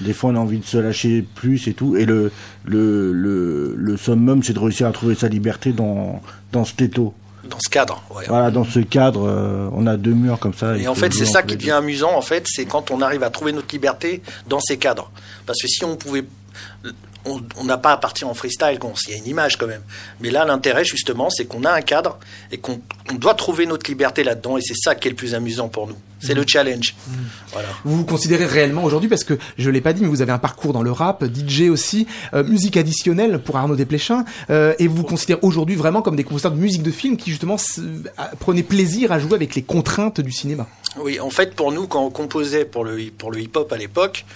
Des 0.00 0.14
fois, 0.14 0.30
on 0.30 0.36
a 0.36 0.38
envie 0.38 0.58
de 0.58 0.64
se 0.64 0.78
lâcher 0.78 1.26
plus 1.34 1.68
et 1.68 1.74
tout. 1.74 1.96
Et 1.96 2.06
le, 2.06 2.32
le, 2.64 3.12
le, 3.12 3.74
le 3.76 3.96
summum, 3.96 4.42
c'est 4.42 4.54
de 4.54 4.58
réussir 4.58 4.86
à 4.86 4.92
trouver 4.92 5.14
sa 5.14 5.28
liberté 5.28 5.72
dans, 5.72 6.22
dans 6.52 6.64
cet 6.64 6.80
étau. 6.80 7.12
Dans 7.44 7.58
ce 7.60 7.68
cadre. 7.68 8.02
Voilà, 8.28 8.50
dans 8.50 8.64
ce 8.64 8.80
cadre, 8.80 9.26
euh, 9.26 9.68
on 9.72 9.86
a 9.86 9.96
deux 9.96 10.12
murs 10.14 10.38
comme 10.38 10.54
ça. 10.54 10.76
Et, 10.78 10.88
en 10.88 10.94
fait, 10.94 11.12
c'est 11.12 11.26
ça 11.26 11.42
qui 11.42 11.56
devient 11.56 11.72
amusant, 11.72 12.16
en 12.16 12.22
fait, 12.22 12.44
c'est 12.46 12.64
quand 12.64 12.90
on 12.90 13.02
arrive 13.02 13.22
à 13.22 13.30
trouver 13.30 13.52
notre 13.52 13.72
liberté 13.72 14.22
dans 14.48 14.60
ces 14.60 14.78
cadres. 14.78 15.10
Parce 15.46 15.60
que 15.60 15.68
si 15.68 15.84
on 15.84 15.96
pouvait 15.96 16.24
on 17.26 17.64
n'a 17.64 17.78
pas 17.78 17.92
à 17.92 17.96
partir 17.96 18.28
en 18.28 18.34
freestyle, 18.34 18.78
il 19.06 19.10
y 19.10 19.14
a 19.14 19.18
une 19.18 19.26
image 19.26 19.56
quand 19.56 19.66
même. 19.66 19.82
Mais 20.20 20.30
là, 20.30 20.44
l'intérêt, 20.44 20.84
justement, 20.84 21.28
c'est 21.30 21.44
qu'on 21.44 21.64
a 21.64 21.72
un 21.72 21.82
cadre 21.82 22.18
et 22.50 22.58
qu'on 22.58 22.80
doit 23.14 23.34
trouver 23.34 23.66
notre 23.66 23.90
liberté 23.90 24.24
là-dedans. 24.24 24.56
Et 24.56 24.62
c'est 24.62 24.76
ça 24.76 24.94
qui 24.94 25.08
est 25.08 25.10
le 25.10 25.16
plus 25.16 25.34
amusant 25.34 25.68
pour 25.68 25.86
nous. 25.86 25.96
C'est 26.22 26.34
le 26.34 26.42
mmh. 26.42 26.48
challenge. 26.48 26.94
Mmh. 26.94 27.12
Voilà. 27.52 27.68
Vous 27.84 27.96
vous 27.96 28.04
considérez 28.04 28.44
réellement 28.44 28.84
aujourd'hui, 28.84 29.08
parce 29.08 29.24
que 29.24 29.38
je 29.56 29.70
l'ai 29.70 29.80
pas 29.80 29.94
dit, 29.94 30.02
mais 30.02 30.08
vous 30.08 30.20
avez 30.20 30.32
un 30.32 30.38
parcours 30.38 30.72
dans 30.72 30.82
le 30.82 30.92
rap, 30.92 31.24
DJ 31.24 31.70
aussi, 31.70 32.06
euh, 32.34 32.44
musique 32.44 32.76
additionnelle 32.76 33.38
pour 33.38 33.56
Arnaud 33.56 33.76
Desplechin, 33.76 34.24
euh, 34.50 34.74
et 34.78 34.86
vous 34.86 34.96
vous 34.96 35.02
considérez 35.02 35.40
aujourd'hui 35.42 35.76
vraiment 35.76 36.02
comme 36.02 36.16
des 36.16 36.24
compositeurs 36.24 36.52
de 36.52 36.58
musique 36.58 36.82
de 36.82 36.90
film 36.90 37.16
qui 37.16 37.30
justement 37.30 37.56
prenaient 38.38 38.62
plaisir 38.62 39.12
à 39.12 39.18
jouer 39.18 39.34
avec 39.34 39.54
les 39.54 39.62
contraintes 39.62 40.20
du 40.20 40.32
cinéma. 40.32 40.66
Oui, 40.98 41.20
en 41.20 41.30
fait, 41.30 41.54
pour 41.54 41.72
nous, 41.72 41.86
quand 41.86 42.04
on 42.04 42.10
composait 42.10 42.66
pour 42.66 42.84
le, 42.84 43.10
pour 43.16 43.30
le 43.30 43.40
hip-hop 43.40 43.72
à 43.72 43.78
l'époque, 43.78 44.26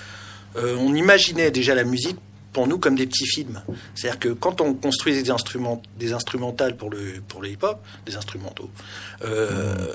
euh, 0.57 0.77
on 0.79 0.95
imaginait 0.95 1.51
déjà 1.51 1.75
la 1.75 1.85
musique 1.85 2.17
pour 2.55 2.67
nous 2.67 2.79
comme 2.79 2.95
des 2.95 3.07
petits 3.07 3.27
films. 3.27 3.61
C'est-à-dire 3.95 4.19
que 4.19 4.29
quand 4.31 4.63
on 4.63 4.73
construit 4.73 5.13
des, 5.13 5.31
instruments, 5.31 5.83
des 5.99 6.15
instrumentales 6.15 6.77
pour 6.77 6.89
le, 6.89 7.21
pour 7.29 7.43
le 7.43 7.51
hip-hop, 7.51 7.79
des 8.07 8.17
instrumentaux, 8.17 8.71
euh, 9.25 9.93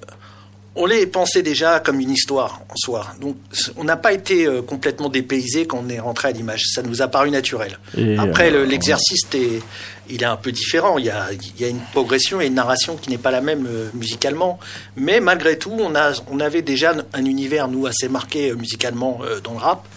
on 0.76 0.86
les 0.86 1.08
pensait 1.08 1.42
déjà 1.42 1.80
comme 1.80 2.00
une 2.00 2.12
histoire 2.12 2.62
en 2.70 2.76
soi. 2.76 3.08
Donc 3.20 3.38
on 3.78 3.84
n'a 3.86 3.98
pas 3.98 4.14
été 4.14 4.46
euh, 4.46 4.62
complètement 4.62 5.10
dépaysé 5.10 5.66
quand 5.66 5.84
on 5.86 5.90
est 5.90 6.00
rentré 6.00 6.28
à 6.28 6.32
l'image. 6.32 6.64
Ça 6.74 6.84
nous 6.84 7.02
a 7.02 7.08
paru 7.08 7.32
naturel. 7.32 7.80
Après, 8.20 8.52
euh, 8.52 8.66
l'exercice, 8.66 9.26
est, 9.34 9.62
il 10.10 10.22
est 10.22 10.26
un 10.26 10.36
peu 10.36 10.52
différent. 10.52 10.98
Il 10.98 11.06
y, 11.06 11.10
a, 11.10 11.30
il 11.32 11.62
y 11.62 11.64
a 11.64 11.70
une 11.70 11.82
progression 11.94 12.42
et 12.42 12.48
une 12.48 12.56
narration 12.56 12.98
qui 12.98 13.10
n'est 13.10 13.18
pas 13.18 13.32
la 13.32 13.42
même 13.42 13.68
musicalement. 13.94 14.60
Mais 14.98 15.22
malgré 15.22 15.58
tout, 15.58 15.76
on, 15.80 15.96
a, 15.96 16.12
on 16.30 16.42
avait 16.42 16.62
déjà 16.62 16.94
un 17.14 17.26
univers, 17.26 17.70
nous, 17.70 17.86
assez 17.86 18.10
marqué 18.10 18.54
musicalement 18.54 19.22
dans 19.44 19.54
le 19.54 19.60
rap. 19.60 19.88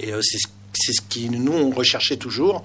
Et 0.00 0.12
c'est 0.22 0.38
ce 0.38 0.48
c'est 0.76 0.92
ce 0.92 1.00
qui 1.00 1.28
nous 1.30 1.52
on 1.52 1.70
recherchait 1.70 2.16
toujours. 2.16 2.62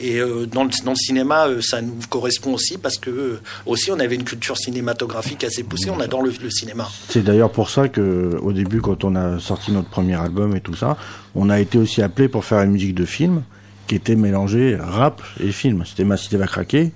Et 0.00 0.18
euh, 0.18 0.46
dans, 0.46 0.64
le, 0.64 0.70
dans, 0.84 0.92
le, 0.92 0.96
cinéma, 0.96 1.46
euh, 1.46 1.60
ça 1.60 1.82
nous 1.82 1.94
correspond 2.08 2.54
aussi 2.54 2.78
parce 2.78 2.98
que 2.98 3.10
euh, 3.10 3.40
aussi 3.66 3.90
on 3.90 4.00
avait 4.00 4.14
une 4.14 4.24
culture 4.24 4.56
cinématographique 4.56 5.44
assez 5.44 5.62
poussée. 5.62 5.90
On 5.90 6.00
adore 6.00 6.22
le, 6.22 6.32
cinéma. 6.50 6.88
C'est 7.08 7.22
d'ailleurs 7.22 7.52
pour 7.52 7.70
ça 7.70 7.88
que 7.88 8.36
au 8.42 8.52
début, 8.52 8.80
quand 8.80 9.04
on 9.04 9.14
a 9.14 9.38
sorti 9.38 9.70
notre 9.70 9.88
premier 9.88 10.14
album 10.14 10.56
et 10.56 10.60
tout 10.60 10.74
ça, 10.74 10.96
on 11.34 11.50
a 11.50 11.60
été 11.60 11.78
aussi 11.78 12.02
appelé 12.02 12.28
pour 12.28 12.44
faire 12.44 12.62
une 12.62 12.72
musique 12.72 12.94
de 12.94 13.04
film 13.04 13.42
qui 13.86 13.96
était 13.96 14.16
mélangée 14.16 14.76
rap 14.76 15.22
et 15.40 15.52
film. 15.52 15.84
C'était 15.84 16.04
Ma 16.04 16.16
cité 16.16 16.36
va 16.36 16.46
craquer, 16.46 16.84
mm. 16.84 16.90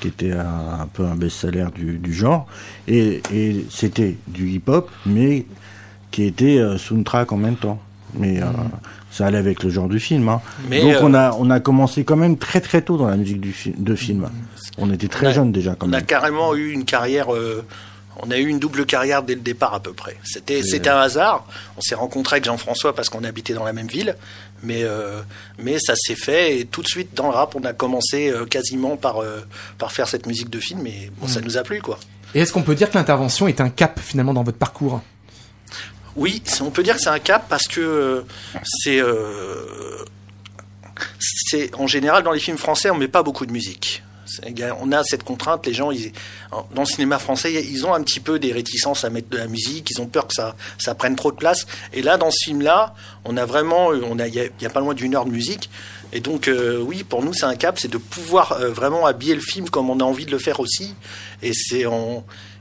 qui 0.00 0.08
était 0.08 0.32
un, 0.32 0.86
peu 0.92 1.04
un 1.04 1.16
best-seller 1.16 1.66
du, 1.74 1.98
du, 1.98 2.14
genre, 2.14 2.46
et, 2.86 3.22
et 3.34 3.66
c'était 3.70 4.16
du 4.28 4.48
hip-hop, 4.50 4.90
mais 5.04 5.46
qui 6.10 6.24
était 6.24 6.60
soundtrack 6.78 7.32
en 7.32 7.36
même 7.36 7.56
temps. 7.56 7.80
Mais 8.14 8.40
euh, 8.42 8.46
ça 9.16 9.26
allait 9.26 9.38
avec 9.38 9.62
le 9.62 9.70
genre 9.70 9.88
du 9.88 10.00
film. 10.00 10.28
Hein. 10.28 10.40
Donc 10.70 10.96
on 11.02 11.14
a 11.14 11.32
on 11.38 11.50
a 11.50 11.60
commencé 11.60 12.04
quand 12.04 12.16
même 12.16 12.36
très 12.36 12.60
très 12.60 12.82
tôt 12.82 12.96
dans 12.96 13.08
la 13.08 13.16
musique 13.16 13.40
du 13.40 13.54
de 13.76 13.94
film. 13.94 14.28
On 14.78 14.92
était 14.92 15.08
très 15.08 15.32
jeunes 15.32 15.52
déjà. 15.52 15.74
Quand 15.74 15.88
on 15.88 15.92
a 15.92 16.02
carrément 16.02 16.54
eu 16.54 16.72
une 16.72 16.84
carrière 16.84 17.28
on 18.22 18.30
a 18.30 18.38
eu 18.38 18.46
une 18.46 18.58
double 18.58 18.86
carrière 18.86 19.22
dès 19.22 19.34
le 19.34 19.40
départ 19.40 19.74
à 19.74 19.80
peu 19.80 19.92
près. 19.92 20.16
C'était 20.24 20.62
c'était 20.62 20.88
un 20.88 20.98
hasard. 20.98 21.46
On 21.76 21.80
s'est 21.80 21.94
rencontré 21.94 22.34
avec 22.36 22.44
Jean-François 22.44 22.94
parce 22.94 23.08
qu'on 23.08 23.24
habitait 23.24 23.52
dans 23.52 23.64
la 23.64 23.72
même 23.72 23.88
ville, 23.88 24.16
mais 24.62 24.82
euh, 24.84 25.20
mais 25.58 25.78
ça 25.78 25.94
s'est 25.96 26.14
fait 26.14 26.58
et 26.58 26.64
tout 26.64 26.82
de 26.82 26.88
suite 26.88 27.14
dans 27.14 27.24
le 27.24 27.34
rap, 27.34 27.54
on 27.54 27.64
a 27.64 27.72
commencé 27.72 28.30
euh, 28.30 28.46
quasiment 28.46 28.96
par 28.96 29.22
euh, 29.22 29.40
par 29.78 29.92
faire 29.92 30.08
cette 30.08 30.26
musique 30.26 30.50
de 30.50 30.60
film 30.60 30.86
et 30.86 31.10
bon, 31.20 31.28
ça 31.28 31.40
mm. 31.40 31.44
nous 31.44 31.58
a 31.58 31.62
plu 31.62 31.80
quoi. 31.82 31.98
Et 32.34 32.40
est-ce 32.40 32.52
qu'on 32.52 32.62
peut 32.62 32.74
dire 32.74 32.90
que 32.90 32.98
l'intervention 32.98 33.48
est 33.48 33.60
un 33.60 33.68
cap 33.68 34.00
finalement 34.00 34.34
dans 34.34 34.42
votre 34.42 34.58
parcours? 34.58 35.00
Oui, 36.16 36.42
on 36.60 36.70
peut 36.70 36.82
dire 36.82 36.96
que 36.96 37.00
c'est 37.00 37.10
un 37.10 37.18
cap 37.18 37.46
parce 37.48 37.68
que 37.68 38.24
c'est 38.64 39.00
c'est 41.20 41.74
en 41.74 41.86
général 41.86 42.22
dans 42.22 42.32
les 42.32 42.40
films 42.40 42.58
français, 42.58 42.90
on 42.90 42.96
met 42.96 43.08
pas 43.08 43.22
beaucoup 43.22 43.46
de 43.46 43.52
musique 43.52 44.02
on 44.80 44.92
a 44.92 45.02
cette 45.04 45.22
contrainte, 45.22 45.66
les 45.66 45.74
gens, 45.74 45.90
dans 46.74 46.82
le 46.82 46.86
cinéma 46.86 47.18
français, 47.18 47.52
ils 47.52 47.86
ont 47.86 47.94
un 47.94 48.02
petit 48.02 48.20
peu 48.20 48.38
des 48.38 48.52
réticences 48.52 49.04
à 49.04 49.10
mettre 49.10 49.28
de 49.28 49.36
la 49.36 49.46
musique, 49.46 49.90
ils 49.90 50.00
ont 50.00 50.06
peur 50.06 50.26
que 50.26 50.34
ça, 50.34 50.54
prenne 50.94 51.16
trop 51.16 51.32
de 51.32 51.36
place. 51.36 51.66
Et 51.92 52.02
là, 52.02 52.16
dans 52.16 52.30
ce 52.30 52.44
film-là, 52.44 52.94
on 53.24 53.36
a 53.36 53.44
vraiment, 53.44 53.88
on 53.88 54.18
a, 54.18 54.26
il 54.26 54.34
y, 54.34 54.66
a 54.66 54.70
pas 54.70 54.80
loin 54.80 54.94
d'une 54.94 55.14
heure 55.14 55.24
de 55.24 55.30
musique. 55.30 55.70
Et 56.12 56.20
donc, 56.20 56.48
euh, 56.48 56.78
oui, 56.78 57.02
pour 57.02 57.24
nous, 57.24 57.34
c'est 57.34 57.46
un 57.46 57.56
cap, 57.56 57.78
c'est 57.78 57.90
de 57.90 57.98
pouvoir 57.98 58.52
euh, 58.52 58.70
vraiment 58.70 59.06
habiller 59.06 59.34
le 59.34 59.40
film 59.40 59.68
comme 59.68 59.90
on 59.90 59.98
a 59.98 60.04
envie 60.04 60.24
de 60.24 60.30
le 60.30 60.38
faire 60.38 60.60
aussi. 60.60 60.94
Et 61.42 61.52
c'est 61.52 61.84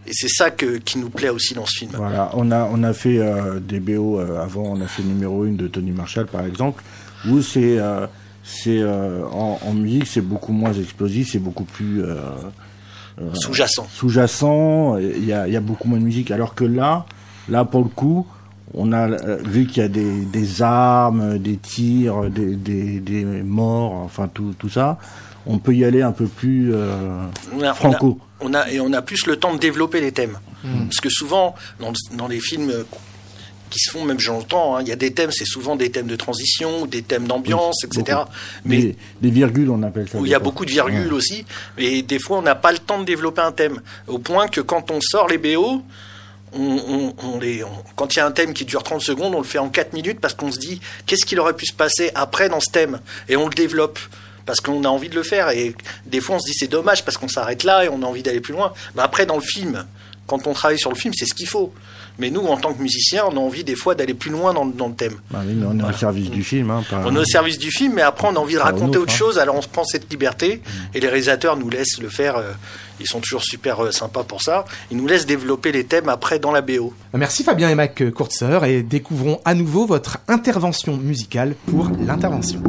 et 0.08 0.12
c'est 0.14 0.30
ça 0.30 0.52
qui 0.52 0.98
nous 0.98 1.10
plaît 1.10 1.30
aussi 1.30 1.54
dans 1.54 1.66
ce 1.66 1.80
film. 1.80 1.92
Voilà, 1.96 2.30
on 2.34 2.52
a, 2.52 2.70
on 2.72 2.84
a 2.84 2.94
fait 2.94 3.20
euh, 3.20 3.60
des 3.60 3.80
BO 3.80 4.20
avant, 4.20 4.64
on 4.64 4.82
a 4.82 4.88
fait 4.88 5.04
numéro 5.04 5.44
1 5.44 5.52
de 5.52 5.68
Tony 5.68 5.92
Marshall 5.92 6.28
par 6.28 6.46
exemple, 6.46 6.84
où 7.28 7.42
c'est 7.42 7.80
c'est 8.46 8.80
euh, 8.80 9.26
en, 9.26 9.74
musique, 9.74 10.06
c'est 10.06 10.22
beaucoup 10.22 10.54
moins 10.54 10.72
explosif, 10.72 11.32
c'est 11.32 11.40
beaucoup 11.40 11.64
plus 11.64 12.04
euh, 12.04 12.16
euh, 13.20 13.34
sous-jacent. 13.34 13.88
Sous-jacent, 13.92 14.98
il 14.98 15.26
y 15.26 15.34
a, 15.34 15.48
y 15.48 15.56
a, 15.56 15.60
beaucoup 15.60 15.88
moins 15.88 15.98
de 15.98 16.04
musique. 16.04 16.30
Alors 16.30 16.54
que 16.54 16.64
là, 16.64 17.08
là 17.50 17.66
pour 17.66 17.82
le 17.82 17.90
coup, 17.90 18.28
on 18.76 18.94
a 18.94 19.08
vu 19.44 19.66
qu'il 19.66 19.82
y 19.82 19.86
a 19.86 19.90
des, 19.90 20.26
des, 20.26 20.62
armes, 20.62 21.40
des 21.40 21.58
tirs, 21.58 22.30
des, 22.30 22.56
des, 22.56 23.00
des, 23.00 23.26
morts, 23.26 23.94
enfin 23.94 24.30
tout, 24.32 24.54
tout 24.60 24.70
ça. 24.70 25.00
On 25.46 25.60
peut 25.60 25.76
y 25.76 25.86
aller 25.86 26.02
un 26.02 26.12
peu 26.12 26.28
plus 26.28 26.74
franco. 27.76 28.20
On 28.42 28.54
a, 28.54 28.70
et 28.70 28.80
on 28.80 28.92
a 28.94 29.02
plus 29.02 29.28
le 29.28 29.38
temps 29.38 29.54
de 29.54 29.60
développer 29.60 30.02
les 30.02 30.12
thèmes. 30.12 30.38
Hmm. 30.64 30.86
Parce 30.86 31.00
que 31.00 31.10
souvent, 31.10 31.56
dans, 31.80 31.94
dans 32.18 32.28
les 32.28 32.40
films 32.40 32.86
qui 33.76 33.80
se 33.80 33.92
font, 33.92 34.06
même 34.06 34.20
j'entends, 34.20 34.78
hein. 34.78 34.82
il 34.82 34.88
y 34.88 34.92
a 34.92 34.96
des 34.96 35.14
thèmes, 35.14 35.32
c'est 35.32 35.46
souvent 35.46 35.76
des 35.76 35.90
thèmes 35.90 36.08
de 36.08 36.16
transition, 36.16 36.86
des 36.86 37.02
thèmes 37.02 37.28
d'ambiance, 37.28 37.84
etc. 37.84 38.20
Mais 38.64 38.96
des, 39.22 39.30
virgules, 39.30 39.70
on 39.70 39.84
appelle 39.84 40.08
ça. 40.08 40.18
Où 40.18 40.26
il 40.26 40.32
y 40.32 40.36
a 40.36 40.40
beaucoup 40.40 40.66
de 40.66 40.72
virgules 40.72 41.14
aussi, 41.14 41.46
et 41.78 42.02
des 42.02 42.20
fois 42.20 42.38
on 42.38 42.42
n'a 42.42 42.56
pas 42.56 42.72
le 42.72 42.78
temps 42.78 43.00
de 43.00 43.06
développer 43.06 43.42
un 43.42 43.52
thème, 43.52 43.82
au 44.08 44.20
point 44.20 44.48
que 44.48 44.62
quand 44.62 44.92
on 44.92 45.02
sort 45.02 45.28
les 45.28 45.38
BO, 45.38 45.82
on, 46.54 47.14
les, 47.42 47.64
quand 47.98 48.16
il 48.16 48.20
y 48.20 48.22
a 48.22 48.26
un 48.26 48.32
thème 48.32 48.54
qui 48.54 48.64
dure 48.64 48.82
30 48.82 49.02
secondes, 49.02 49.36
on 49.36 49.40
le 49.40 49.44
fait 49.44 49.58
en 49.58 49.68
4 49.68 49.92
minutes 49.92 50.22
parce 50.22 50.34
qu'on 50.34 50.54
se 50.54 50.60
dit 50.60 50.80
qu'est-ce 51.06 51.26
qu'il 51.26 51.40
aurait 51.42 51.56
pu 51.56 51.66
se 51.66 51.74
passer 51.74 52.12
après 52.16 52.48
dans 52.48 52.62
ce 52.62 52.70
thème, 52.70 53.00
et 53.28 53.36
on 53.36 53.48
le 53.48 53.54
développe 53.54 54.00
parce 54.46 54.62
qu'on 54.62 54.84
a 54.84 54.90
envie 54.90 55.10
de 55.10 55.16
le 55.16 55.24
faire, 55.24 55.50
et 55.50 55.76
des 56.06 56.22
fois 56.22 56.36
on 56.36 56.40
se 56.40 56.46
dit 56.46 56.54
c'est 56.54 56.68
dommage 56.68 57.04
parce 57.04 57.18
qu'on 57.18 57.28
s'arrête 57.28 57.64
là 57.64 57.86
et 57.86 57.90
on 57.90 58.02
a 58.04 58.06
envie 58.06 58.24
d'aller 58.24 58.42
plus 58.42 58.54
loin. 58.54 58.74
Mais 58.96 59.02
après 59.02 59.26
dans 59.26 59.36
le 59.36 59.42
film, 59.42 59.86
quand 60.28 60.48
on 60.48 60.54
travaille 60.54 60.80
sur 60.80 60.90
le 60.90 60.96
film, 60.96 61.14
c'est 61.16 61.26
ce 61.26 61.34
qu'il 61.34 61.48
faut. 61.48 61.72
Mais 62.18 62.30
nous, 62.30 62.42
en 62.42 62.58
tant 62.58 62.74
que 62.74 62.82
musiciens, 62.82 63.26
on 63.30 63.36
a 63.36 63.40
envie 63.40 63.64
des 63.64 63.76
fois 63.76 63.94
d'aller 63.94 64.14
plus 64.14 64.32
loin 64.32 64.54
dans, 64.54 64.64
le 64.66 64.94
thème. 64.96 65.16
Bah 65.30 65.42
on 65.44 65.80
est 65.80 65.84
au 65.84 65.94
service 65.94 66.32
du 66.32 66.44
film. 66.44 66.72
Hein, 66.72 66.84
on 66.92 67.16
est 67.16 67.20
au 67.20 67.26
service 67.26 67.58
du 67.58 67.72
film, 67.72 67.94
mais 67.96 68.02
après, 68.02 68.28
on 68.30 68.36
a 68.36 68.40
envie 68.40 68.56
de 68.56 68.60
raconter 68.60 68.98
autre, 68.98 69.14
hein. 69.14 69.18
chose. 69.18 69.38
Alors, 69.38 69.56
on 69.56 69.62
se 69.62 69.68
prend 69.68 69.84
cette 69.84 70.10
liberté 70.10 70.62
et 70.94 71.00
les 71.00 71.08
réalisateurs 71.08 71.58
nous 71.58 71.70
laissent 71.70 72.00
le 72.02 72.10
faire. 72.10 72.38
Euh, 72.38 72.52
ils 73.00 73.08
sont 73.08 73.20
toujours 73.20 73.44
super 73.44 73.84
euh, 73.84 73.92
sympas 73.92 74.24
pour 74.24 74.42
ça. 74.42 74.66
Ils 74.92 74.98
nous 74.98 75.08
laissent 75.08 75.26
développer 75.26 75.72
les 75.72 75.84
thèmes 75.84 76.08
après 76.08 76.40
dans 76.40 76.52
la 76.52 76.62
BO. 76.62 76.94
Merci 77.14 77.44
Fabien 77.44 77.70
et 77.70 77.76
Mac 77.76 78.02
Courtseur 78.12 78.64
et 78.64 78.82
découvrons 78.82 79.42
à 79.44 79.54
nouveau 79.54 79.86
votre 79.86 80.20
intervention 80.28 80.96
musicale 80.96 81.56
pour 81.68 81.90
l'intervention. 82.00 82.62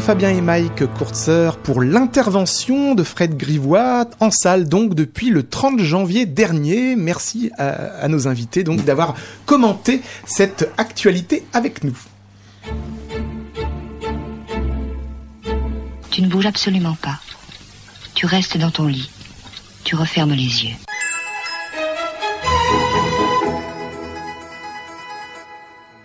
Fabien 0.00 0.30
et 0.30 0.40
Mike 0.40 0.86
Courtser 0.94 1.50
pour 1.62 1.82
l'intervention 1.82 2.94
de 2.94 3.02
Fred 3.02 3.36
Grivois 3.36 4.06
en 4.20 4.30
salle 4.30 4.68
donc 4.68 4.94
depuis 4.94 5.30
le 5.30 5.42
30 5.48 5.80
janvier 5.80 6.26
dernier. 6.26 6.96
Merci 6.96 7.50
à, 7.58 8.06
nos 8.08 8.28
invités 8.28 8.62
donc 8.62 8.84
d'avoir 8.84 9.14
commenté 9.46 10.02
cette 10.26 10.70
actualité 10.76 11.44
avec 11.52 11.82
nous. 11.84 11.96
Tu 16.10 16.22
ne 16.22 16.28
bouges 16.28 16.46
absolument 16.46 16.96
pas. 17.00 17.18
Tu 18.14 18.26
restes 18.26 18.58
dans 18.58 18.70
ton 18.70 18.86
lit. 18.86 19.10
Tu 19.84 19.94
refermes 19.94 20.32
les 20.32 20.64
yeux. 20.64 20.85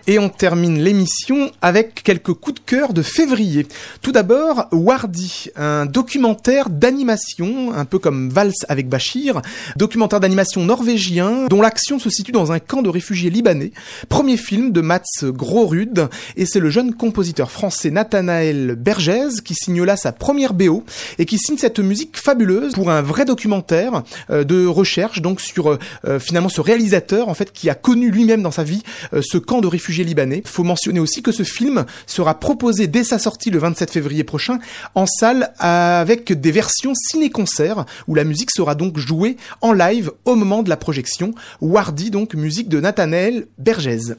Et 0.07 0.19
on 0.19 0.29
termine 0.29 0.81
l'émission 0.81 1.51
avec 1.61 2.03
quelques 2.03 2.33
coups 2.33 2.61
de 2.61 2.65
cœur 2.65 2.93
de 2.93 3.01
février. 3.01 3.67
Tout 4.01 4.11
d'abord, 4.11 4.67
Wardy, 4.71 5.49
un 5.55 5.85
documentaire 5.85 6.69
d'animation, 6.69 7.73
un 7.73 7.85
peu 7.85 7.99
comme 7.99 8.29
Vals 8.29 8.51
avec 8.67 8.89
Bachir, 8.89 9.41
documentaire 9.75 10.19
d'animation 10.19 10.63
norvégien 10.63 11.47
dont 11.47 11.61
l'action 11.61 11.99
se 11.99 12.09
situe 12.09 12.31
dans 12.31 12.51
un 12.51 12.59
camp 12.59 12.81
de 12.81 12.89
réfugiés 12.89 13.29
libanais. 13.29 13.71
Premier 14.09 14.37
film 14.37 14.71
de 14.71 14.81
Mats 14.81 15.01
Grorud 15.23 16.09
et 16.35 16.45
c'est 16.45 16.59
le 16.59 16.69
jeune 16.69 16.93
compositeur 16.93 17.51
français 17.51 17.91
Nathanaël 17.91 18.75
Bergès 18.75 19.41
qui 19.41 19.53
signe 19.53 19.83
là 19.83 19.95
sa 19.97 20.11
première 20.11 20.53
BO 20.53 20.83
et 21.19 21.25
qui 21.25 21.37
signe 21.37 21.57
cette 21.57 21.79
musique 21.79 22.17
fabuleuse 22.17 22.73
pour 22.73 22.89
un 22.89 23.01
vrai 23.01 23.25
documentaire 23.25 24.03
euh, 24.29 24.43
de 24.43 24.65
recherche 24.65 25.21
donc 25.21 25.41
sur 25.41 25.77
euh, 26.05 26.19
finalement 26.19 26.49
ce 26.49 26.61
réalisateur 26.61 27.29
en 27.29 27.33
fait 27.33 27.51
qui 27.51 27.69
a 27.69 27.75
connu 27.75 28.09
lui-même 28.09 28.41
dans 28.41 28.51
sa 28.51 28.63
vie 28.63 28.83
euh, 29.13 29.21
ce 29.23 29.37
camp 29.37 29.61
de 29.61 29.67
réfugiés 29.67 29.90
libanais. 29.91 30.41
Faut 30.45 30.63
mentionner 30.63 30.99
aussi 30.99 31.21
que 31.21 31.31
ce 31.31 31.43
film 31.43 31.85
sera 32.07 32.39
proposé 32.39 32.87
dès 32.87 33.03
sa 33.03 33.19
sortie 33.19 33.49
le 33.49 33.59
27 33.59 33.91
février 33.91 34.23
prochain 34.23 34.59
en 34.95 35.05
salle 35.05 35.53
avec 35.59 36.31
des 36.33 36.51
versions 36.51 36.93
ciné-concert 36.95 37.85
où 38.07 38.15
la 38.15 38.23
musique 38.23 38.51
sera 38.51 38.75
donc 38.75 38.97
jouée 38.97 39.37
en 39.61 39.73
live 39.73 40.11
au 40.25 40.35
moment 40.35 40.63
de 40.63 40.69
la 40.69 40.77
projection. 40.77 41.33
Wardy 41.61 42.11
donc 42.11 42.33
musique 42.33 42.69
de 42.69 42.79
Nathanaël 42.79 43.47
Bergès. 43.57 44.15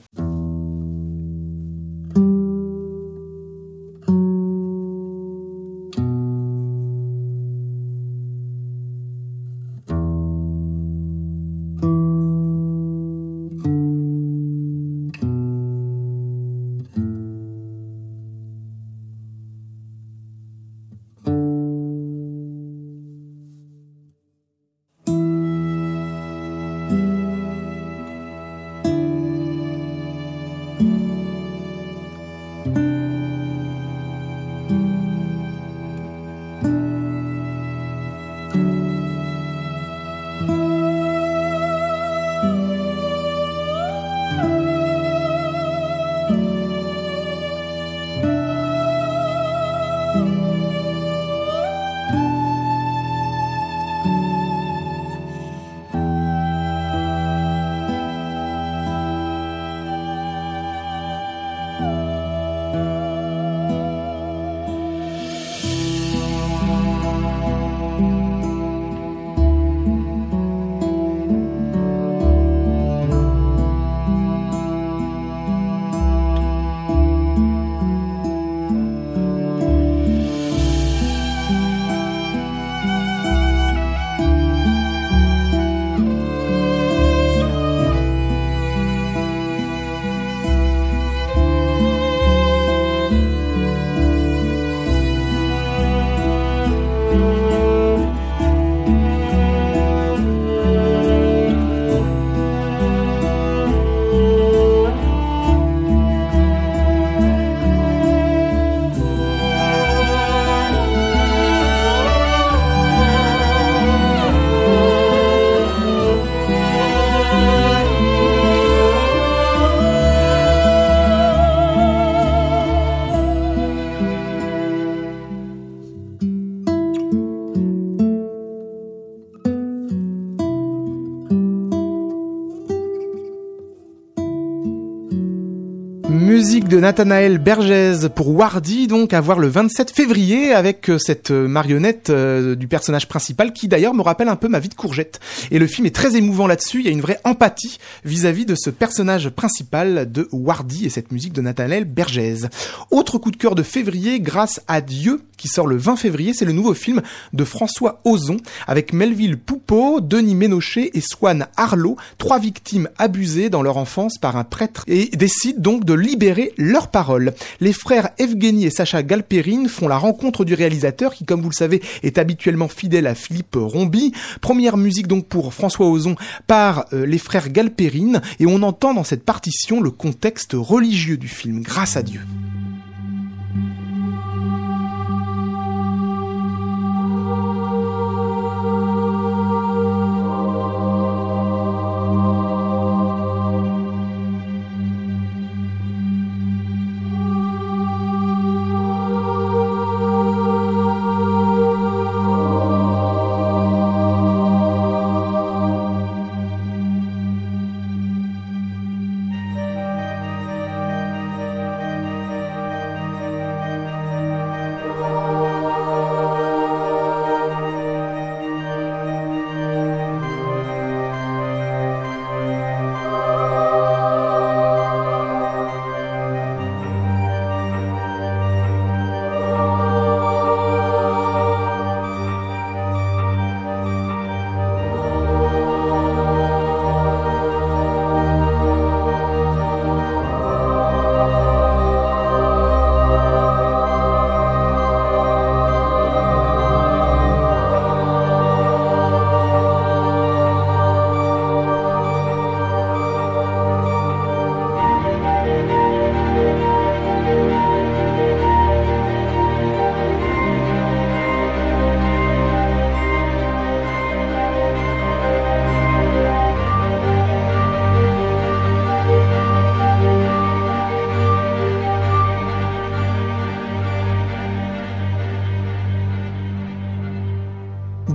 Nathanaël 136.93 137.38
Bergès 137.38 138.11
pour 138.14 138.28
Wardy, 138.28 138.86
donc 138.86 139.14
à 139.14 139.20
voir 139.22 139.38
le 139.38 139.49
27 139.49 139.93
février 139.93 140.53
avec 140.53 140.90
euh, 140.90 140.99
cette 140.99 141.30
euh, 141.30 141.49
marionnette 141.49 142.11
euh, 142.11 142.55
du 142.55 142.68
personnage 142.68 143.09
principal 143.09 143.55
qui 143.55 143.66
d'ailleurs 143.66 143.95
me 143.95 144.03
rappelle 144.03 144.28
un 144.28 144.36
peu 144.36 144.47
ma 144.47 144.59
vie 144.59 144.68
de 144.68 144.74
courgette. 144.74 145.18
Et 145.51 145.59
le 145.59 145.66
film 145.66 145.86
est 145.86 145.95
très 145.95 146.16
émouvant 146.16 146.47
là-dessus, 146.47 146.80
il 146.80 146.84
y 146.84 146.88
a 146.88 146.90
une 146.90 147.01
vraie 147.01 147.18
empathie 147.24 147.78
vis-à-vis 148.05 148.45
de 148.45 148.55
ce 148.55 148.68
personnage 148.68 149.30
principal 149.30 150.12
de 150.12 150.28
Wardy 150.32 150.84
et 150.84 150.90
cette 150.90 151.12
musique 151.12 151.32
de 151.32 151.40
Nathanaël 151.40 151.86
Bergès. 151.86 152.49
Autre 152.90 153.16
coup 153.16 153.30
de 153.30 153.38
cœur 153.38 153.55
de 153.55 153.62
février, 153.62 154.20
grâce 154.20 154.61
à 154.68 154.82
Dieu, 154.82 155.22
qui 155.38 155.49
sort 155.49 155.66
le 155.66 155.76
20 155.78 155.97
février, 155.97 156.34
c'est 156.34 156.45
le 156.45 156.53
nouveau 156.53 156.74
film 156.74 157.01
de 157.32 157.45
François 157.45 158.01
Ozon 158.05 158.36
avec 158.68 158.93
Melville 158.93 159.38
Poupeau, 159.38 160.01
Denis 160.01 160.34
Ménochet 160.34 160.90
et 160.93 161.01
Swan 161.01 161.47
Arlo, 161.57 161.97
trois 162.18 162.38
victimes 162.38 162.88
abusées 162.99 163.49
dans 163.49 163.62
leur 163.62 163.78
enfance 163.78 164.18
par 164.18 164.36
un 164.36 164.45
prêtre 164.45 164.84
et 164.86 165.07
décident 165.16 165.61
donc 165.61 165.84
de 165.84 165.95
libérer 165.95 166.53
paroles. 166.88 167.32
Les 167.60 167.72
frères 167.72 168.10
Evgeny 168.18 168.66
et 168.66 168.70
Sacha 168.70 169.02
Galperine 169.02 169.68
font 169.68 169.88
la 169.88 169.98
rencontre 169.98 170.44
du 170.44 170.54
réalisateur 170.54 171.14
qui, 171.14 171.24
comme 171.24 171.42
vous 171.42 171.50
le 171.50 171.54
savez, 171.54 171.82
est 172.02 172.18
habituellement 172.18 172.68
fidèle 172.68 173.06
à 173.06 173.14
Philippe 173.14 173.56
Rombi. 173.56 174.12
Première 174.40 174.76
musique 174.76 175.06
donc 175.06 175.26
pour 175.26 175.52
François 175.54 175.88
Ozon 175.88 176.16
par 176.46 176.86
euh, 176.92 177.06
les 177.06 177.18
frères 177.18 177.50
Galperine 177.50 178.20
et 178.40 178.46
on 178.46 178.62
entend 178.62 178.94
dans 178.94 179.04
cette 179.04 179.24
partition 179.24 179.80
le 179.80 179.90
contexte 179.90 180.52
religieux 180.54 181.16
du 181.16 181.28
film, 181.28 181.62
grâce 181.62 181.96
à 181.96 182.02
Dieu. 182.02 182.20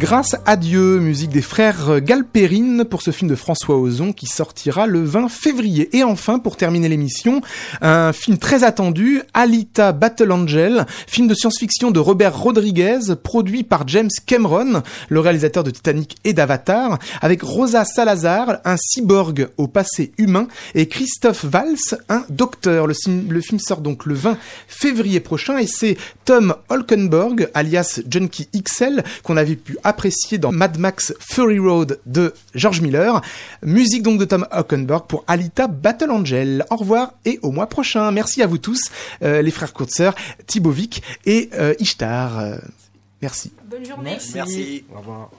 Grâce 0.10 0.38
à 0.46 0.56
Dieu, 0.56 1.00
musique 1.00 1.32
des 1.32 1.42
frères 1.42 2.00
Galperine 2.00 2.86
pour 2.86 3.02
ce 3.02 3.12
film 3.12 3.30
de 3.30 3.36
François 3.36 3.76
Ozon 3.76 4.14
qui 4.14 4.26
sortira 4.26 4.88
le 4.88 5.04
20 5.04 5.28
février. 5.28 5.98
Et 5.98 6.06
enfin, 6.06 6.40
pour 6.40 6.56
terminer 6.56 6.88
l'émission, 6.88 7.42
un 7.82 8.14
film 8.14 8.38
très 8.38 8.64
attendu, 8.64 9.22
Alita 9.34 9.92
Battle 9.92 10.32
Angel, 10.32 10.86
film 11.08 11.28
de 11.28 11.34
science-fiction 11.34 11.92
de 11.92 12.00
Robert 12.00 12.40
Rodriguez, 12.40 13.00
produit 13.22 13.64
par 13.64 13.86
James 13.90 14.10
Cameron, 14.26 14.82
le 15.10 15.20
réalisateur 15.20 15.66
de 15.66 15.72
Titanic 15.72 16.16
et 16.24 16.32
d'Avatar, 16.32 17.00
avec 17.20 17.42
Rosa 17.42 17.84
Salazar, 17.84 18.60
un 18.64 18.78
cyborg 18.78 19.50
au 19.58 19.68
passé 19.68 20.14
humain, 20.18 20.48
et 20.74 20.88
Christophe 20.88 21.44
Valls, 21.44 21.98
un 22.08 22.24
docteur. 22.30 22.88
Le, 22.88 23.42
film 23.42 23.60
sort 23.60 23.82
donc 23.82 24.06
le 24.06 24.14
20 24.14 24.38
février 24.70 25.20
prochain 25.20 25.58
et 25.58 25.68
c'est 25.68 25.98
Tom 26.24 26.56
Holkenborg, 26.70 27.50
alias 27.54 28.00
Junkie 28.10 28.48
XL, 28.56 29.04
qu'on 29.24 29.36
avait 29.36 29.58
pu 29.58 29.76
apprécier 29.98 30.38
dans 30.38 30.52
Mad 30.52 30.78
Max 30.78 31.12
Fury 31.20 31.58
Road 31.58 32.00
de 32.06 32.36
George 32.54 32.82
Miller. 32.82 33.20
Musique 33.64 34.04
donc 34.04 34.20
de 34.20 34.26
Tom 34.26 34.46
Holkenborg 34.52 35.08
pour 35.08 35.24
Alita 35.26 35.66
Battle 35.66 36.12
Angel. 36.12 36.64
Au 36.70 36.76
revoir 36.76 37.14
et 37.26 37.40
au 37.42 37.50
mois 37.50 37.66
prochain. 37.66 38.12
Merci 38.12 38.44
à 38.44 38.48
vous 38.48 38.60
tous, 38.60 38.92
euh, 39.24 39.42
les 39.42 39.50
frères 39.50 39.74
Kurtzer, 39.74 40.12
Thibaut 40.46 40.70
Vic 40.70 41.02
et 41.26 41.50
euh, 41.54 41.74
Ishtar. 41.80 42.38
Euh, 42.38 42.58
merci. 43.24 43.52
Bonne 43.68 43.86
journée. 43.86 44.20
Merci. 44.36 44.86
Au 44.94 45.00
revoir. 45.00 45.32